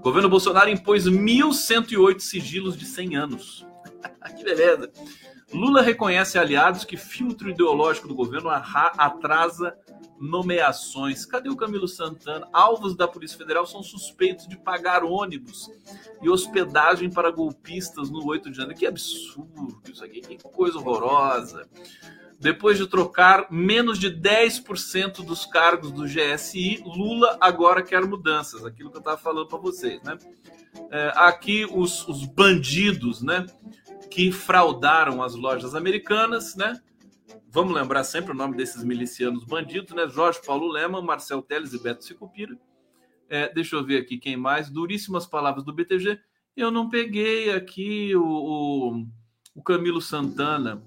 Governo 0.00 0.30
Bolsonaro 0.30 0.70
impôs 0.70 1.04
1.108 1.04 2.20
sigilos 2.20 2.74
de 2.74 2.86
100 2.86 3.16
anos. 3.16 3.66
que 4.34 4.42
beleza. 4.42 4.90
Lula 5.52 5.82
reconhece 5.82 6.38
aliados 6.38 6.84
que 6.84 6.96
filtro 6.96 7.50
ideológico 7.50 8.06
do 8.06 8.14
governo 8.14 8.48
atrasa 8.50 9.76
nomeações. 10.20 11.24
Cadê 11.24 11.48
o 11.48 11.56
Camilo 11.56 11.88
Santana? 11.88 12.46
Alvos 12.52 12.94
da 12.94 13.08
Polícia 13.08 13.38
Federal 13.38 13.66
são 13.66 13.82
suspeitos 13.82 14.46
de 14.46 14.56
pagar 14.56 15.02
ônibus 15.02 15.68
e 16.22 16.28
hospedagem 16.28 17.10
para 17.10 17.30
golpistas 17.30 18.10
no 18.10 18.24
8 18.26 18.50
de 18.50 18.56
janeiro. 18.58 18.78
Que 18.78 18.86
absurdo 18.86 19.80
isso 19.90 20.04
aqui, 20.04 20.20
que 20.20 20.36
coisa 20.38 20.78
horrorosa. 20.78 21.68
Depois 22.38 22.78
de 22.78 22.86
trocar 22.86 23.48
menos 23.50 23.98
de 23.98 24.08
10% 24.08 25.24
dos 25.24 25.44
cargos 25.44 25.90
do 25.90 26.04
GSI, 26.04 26.82
Lula 26.86 27.36
agora 27.40 27.82
quer 27.82 28.02
mudanças. 28.06 28.64
Aquilo 28.64 28.90
que 28.90 28.96
eu 28.96 29.00
estava 29.00 29.18
falando 29.18 29.48
para 29.48 29.58
vocês, 29.58 30.02
né? 30.02 30.16
É, 30.90 31.12
aqui 31.16 31.66
os, 31.70 32.06
os 32.08 32.24
bandidos, 32.24 33.22
né? 33.22 33.44
Que 34.10 34.32
fraudaram 34.32 35.22
as 35.22 35.34
lojas 35.34 35.74
americanas, 35.74 36.56
né? 36.56 36.80
Vamos 37.48 37.74
lembrar 37.74 38.04
sempre 38.04 38.32
o 38.32 38.34
nome 38.34 38.56
desses 38.56 38.82
milicianos 38.82 39.44
bandidos, 39.44 39.94
né? 39.94 40.08
Jorge 40.08 40.40
Paulo 40.44 40.68
Lema, 40.68 41.00
Marcel 41.00 41.42
Teles 41.42 41.72
e 41.72 41.82
Beto 41.82 42.04
Sicupira. 42.04 42.58
É, 43.28 43.52
deixa 43.52 43.76
eu 43.76 43.84
ver 43.84 43.98
aqui 43.98 44.18
quem 44.18 44.36
mais. 44.36 44.68
Duríssimas 44.68 45.26
palavras 45.26 45.64
do 45.64 45.72
BTG. 45.72 46.18
Eu 46.56 46.70
não 46.70 46.88
peguei 46.88 47.52
aqui 47.52 48.14
o, 48.16 48.24
o, 48.24 49.06
o 49.54 49.62
Camilo 49.62 50.00
Santana, 50.00 50.82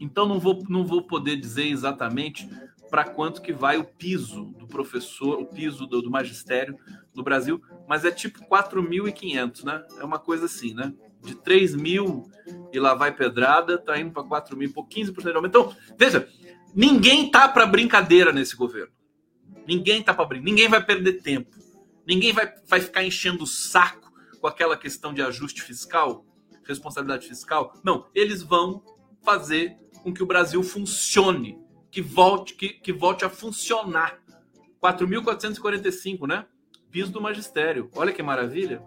então 0.00 0.26
não 0.26 0.40
vou, 0.40 0.64
não 0.68 0.84
vou 0.84 1.02
poder 1.02 1.36
dizer 1.36 1.66
exatamente 1.66 2.48
para 2.90 3.04
quanto 3.04 3.42
que 3.42 3.52
vai 3.52 3.76
o 3.76 3.84
piso 3.84 4.46
do 4.58 4.66
professor, 4.66 5.40
o 5.40 5.46
piso 5.46 5.86
do, 5.86 6.00
do 6.00 6.10
magistério 6.10 6.78
no 7.14 7.22
Brasil, 7.22 7.60
mas 7.86 8.04
é 8.04 8.10
tipo 8.10 8.40
4.500, 8.48 9.64
né? 9.64 9.84
É 9.98 10.04
uma 10.04 10.18
coisa 10.18 10.46
assim, 10.46 10.72
né? 10.72 10.94
De 11.22 11.34
3 11.34 11.74
mil 11.74 12.30
e 12.72 12.78
lá 12.78 12.94
vai 12.94 13.12
pedrada, 13.12 13.78
tá 13.78 13.98
indo 13.98 14.12
para 14.12 14.22
4 14.22 14.56
mil, 14.56 14.72
por 14.72 14.86
15% 14.86 15.22
de 15.22 15.36
aumento. 15.36 15.46
Então, 15.46 15.76
veja, 15.98 16.28
ninguém 16.74 17.30
tá 17.30 17.48
para 17.48 17.66
brincadeira 17.66 18.32
nesse 18.32 18.56
governo. 18.56 18.92
Ninguém 19.66 20.02
tá 20.02 20.14
para 20.14 20.24
brincadeira, 20.26 20.50
ninguém 20.50 20.68
vai 20.68 20.84
perder 20.84 21.22
tempo. 21.22 21.56
Ninguém 22.06 22.32
vai, 22.32 22.52
vai 22.66 22.80
ficar 22.80 23.02
enchendo 23.02 23.44
o 23.44 23.46
saco 23.46 24.12
com 24.40 24.46
aquela 24.46 24.76
questão 24.76 25.12
de 25.12 25.20
ajuste 25.22 25.62
fiscal, 25.62 26.24
responsabilidade 26.64 27.26
fiscal. 27.26 27.74
Não, 27.82 28.06
eles 28.14 28.42
vão 28.42 28.82
fazer 29.22 29.76
com 30.02 30.14
que 30.14 30.22
o 30.22 30.26
Brasil 30.26 30.62
funcione, 30.62 31.58
que 31.90 32.00
volte, 32.00 32.54
que, 32.54 32.68
que 32.68 32.92
volte 32.92 33.24
a 33.24 33.28
funcionar. 33.28 34.20
4.445, 34.80 36.28
né? 36.28 36.46
Piso 36.90 37.10
do 37.10 37.20
magistério. 37.20 37.90
Olha 37.94 38.12
que 38.12 38.22
maravilha. 38.22 38.80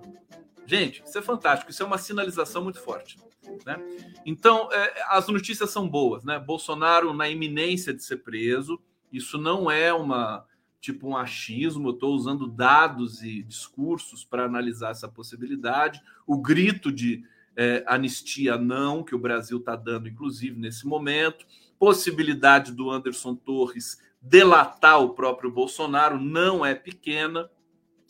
Gente, 0.70 1.02
isso 1.04 1.18
é 1.18 1.22
fantástico, 1.24 1.72
isso 1.72 1.82
é 1.82 1.86
uma 1.86 1.98
sinalização 1.98 2.64
muito 2.64 2.80
forte. 2.80 3.18
Né? 3.66 3.76
Então, 4.24 4.72
é, 4.72 5.04
as 5.08 5.28
notícias 5.28 5.72
são 5.72 5.90
boas, 5.90 6.24
né? 6.24 6.38
Bolsonaro 6.38 7.12
na 7.12 7.28
iminência 7.28 7.92
de 7.92 8.04
ser 8.04 8.18
preso, 8.18 8.80
isso 9.12 9.40
não 9.40 9.72
é 9.72 9.92
uma 9.92 10.46
tipo 10.80 11.08
um 11.08 11.18
achismo, 11.18 11.90
eu 11.90 11.94
estou 11.94 12.14
usando 12.14 12.46
dados 12.46 13.24
e 13.24 13.42
discursos 13.42 14.24
para 14.24 14.46
analisar 14.46 14.92
essa 14.92 15.10
possibilidade. 15.10 16.00
O 16.28 16.38
grito 16.38 16.92
de 16.92 17.24
é, 17.56 17.84
anistia 17.88 18.56
não, 18.56 19.04
que 19.04 19.16
o 19.16 19.20
Brasil 19.20 19.58
está 19.58 19.76
dando, 19.76 20.08
inclusive, 20.08 20.58
nesse 20.58 20.86
momento. 20.86 21.48
Possibilidade 21.80 22.72
do 22.72 22.92
Anderson 22.92 23.34
Torres 23.34 24.00
delatar 24.22 25.02
o 25.02 25.16
próprio 25.16 25.52
Bolsonaro 25.52 26.20
não 26.20 26.64
é 26.64 26.76
pequena. 26.76 27.50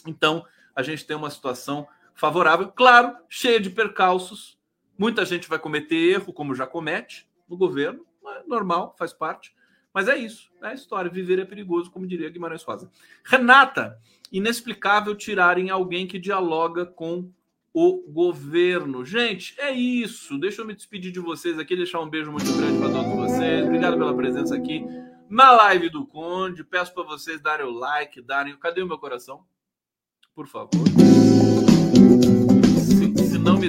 Então, 0.05 0.45
a 0.75 0.83
gente 0.83 1.05
tem 1.05 1.15
uma 1.15 1.29
situação 1.29 1.87
favorável, 2.19 2.67
claro, 2.67 3.15
cheia 3.29 3.61
de 3.61 3.69
percalços. 3.69 4.59
Muita 4.97 5.23
gente 5.23 5.47
vai 5.47 5.57
cometer 5.57 5.95
erro, 5.95 6.33
como 6.33 6.53
já 6.53 6.67
comete 6.67 7.25
no 7.47 7.55
governo, 7.55 8.05
é 8.27 8.43
normal, 8.45 8.93
faz 8.99 9.13
parte. 9.13 9.55
Mas 9.93 10.09
é 10.09 10.17
isso, 10.17 10.51
é 10.61 10.67
a 10.67 10.73
história. 10.73 11.09
Viver 11.09 11.39
é 11.39 11.45
perigoso, 11.45 11.89
como 11.89 12.05
diria 12.05 12.29
Guimarães 12.29 12.63
Rosa. 12.63 12.91
Renata, 13.23 13.97
inexplicável 14.31 15.15
tirarem 15.15 15.69
alguém 15.69 16.05
que 16.05 16.19
dialoga 16.19 16.85
com 16.85 17.31
o 17.73 18.03
governo. 18.11 19.05
Gente, 19.05 19.55
é 19.57 19.71
isso. 19.71 20.37
Deixa 20.37 20.61
eu 20.61 20.65
me 20.65 20.75
despedir 20.75 21.13
de 21.13 21.19
vocês 21.19 21.57
aqui, 21.57 21.75
deixar 21.75 22.01
um 22.01 22.09
beijo 22.09 22.31
muito 22.31 22.51
grande 22.51 22.79
para 22.79 22.91
todos 22.91 23.15
vocês. 23.15 23.65
Obrigado 23.65 23.97
pela 23.97 24.13
presença 24.13 24.55
aqui 24.55 24.85
na 25.29 25.51
live 25.51 25.89
do 25.89 26.05
Conde. 26.05 26.65
Peço 26.65 26.93
para 26.93 27.03
vocês 27.03 27.41
darem 27.41 27.65
o 27.65 27.71
like, 27.71 28.21
darem. 28.21 28.57
Cadê 28.57 28.83
o 28.83 28.87
meu 28.87 28.97
coração? 28.97 29.45
Por 30.35 30.47
favor 30.47 30.69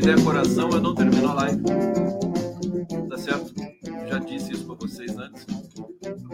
me 0.00 0.06
der 0.06 0.24
coração, 0.24 0.70
eu 0.70 0.80
não 0.80 0.94
termino 0.94 1.28
a 1.28 1.34
live. 1.34 1.62
Tá 3.08 3.18
certo? 3.18 3.52
Já 4.08 4.18
disse 4.18 4.52
isso 4.54 4.64
para 4.64 4.74
vocês 4.76 5.14
antes. 5.16 5.46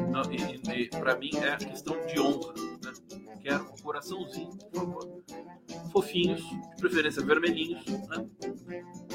Não, 0.08 0.22
e, 0.32 0.82
e 0.82 0.88
para 0.88 1.16
mim 1.16 1.30
é 1.34 1.56
questão 1.56 1.96
de 2.06 2.20
honra. 2.20 2.54
Né? 2.54 2.92
Quero 3.42 3.64
um 3.64 3.82
coraçãozinho, 3.82 4.56
por 4.56 4.72
favor. 4.72 5.22
fofinhos, 5.92 6.40
de 6.40 6.76
preferência 6.78 7.24
vermelhinhos, 7.24 7.84
né? 7.86 8.26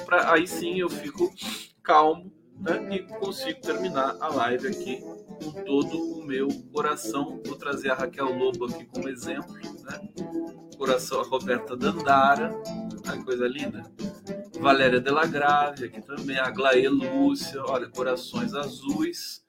Pra, 0.05 0.33
aí 0.33 0.45
sim 0.45 0.79
eu 0.79 0.89
fico 0.89 1.31
calmo 1.81 2.31
né? 2.59 2.95
e 2.95 2.99
consigo 3.19 3.61
terminar 3.61 4.17
a 4.19 4.27
live 4.27 4.67
aqui 4.67 5.01
com 5.41 5.63
todo 5.63 5.97
o 5.97 6.25
meu 6.25 6.49
coração. 6.73 7.41
Vou 7.45 7.55
trazer 7.55 7.91
a 7.91 7.95
Raquel 7.95 8.37
Lobo 8.37 8.65
aqui 8.65 8.83
como 8.85 9.07
exemplo, 9.07 9.53
né? 9.53 10.09
Coração 10.77 11.21
a 11.21 11.23
Roberta 11.23 11.77
Dandara, 11.77 12.53
que 13.01 13.23
coisa 13.23 13.47
linda. 13.47 13.83
Valéria 14.61 15.01
Delagrave 15.01 15.85
aqui 15.85 16.01
também, 16.01 16.37
a 16.37 16.49
Glaê 16.51 16.87
Lúcia, 16.87 17.63
olha, 17.65 17.87
corações 17.89 18.53
azuis. 18.53 19.41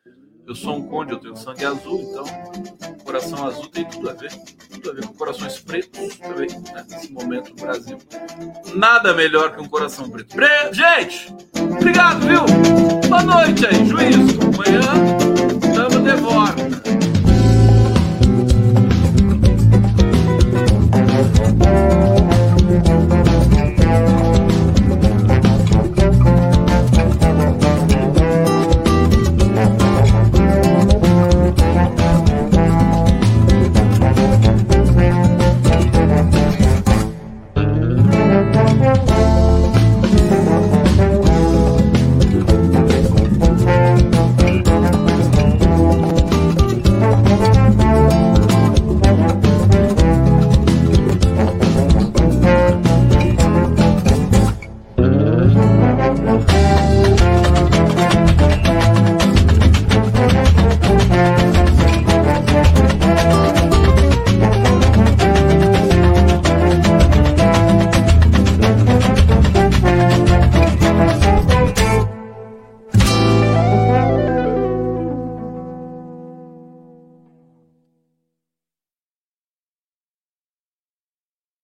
Eu 0.46 0.54
sou 0.56 0.76
um 0.76 0.88
conde, 0.88 1.12
eu 1.12 1.18
tenho 1.18 1.36
sangue 1.36 1.64
azul, 1.64 2.00
então 2.00 2.24
coração 3.04 3.46
azul 3.46 3.68
tem 3.68 3.84
tudo 3.84 4.10
a 4.10 4.14
ver. 4.14 4.32
Tudo 4.70 4.90
a 4.90 4.94
ver 4.94 5.06
com 5.06 5.14
corações 5.14 5.60
pretos 5.60 6.16
também, 6.16 6.48
né? 6.48 6.84
Nesse 6.88 7.12
momento 7.12 7.50
no 7.50 7.56
Brasil. 7.56 7.98
Nada 8.74 9.14
melhor 9.14 9.54
que 9.54 9.60
um 9.60 9.68
coração 9.68 10.10
preto. 10.10 10.34
Pre... 10.34 10.48
Gente, 10.72 11.32
obrigado, 11.60 12.26
viu? 12.26 13.08
Boa 13.08 13.22
noite 13.22 13.66
aí, 13.66 13.86
juízo. 13.86 14.40
Amanhã 14.40 14.80
estamos 15.62 16.02
de 16.02 16.16
volta. 16.20 17.01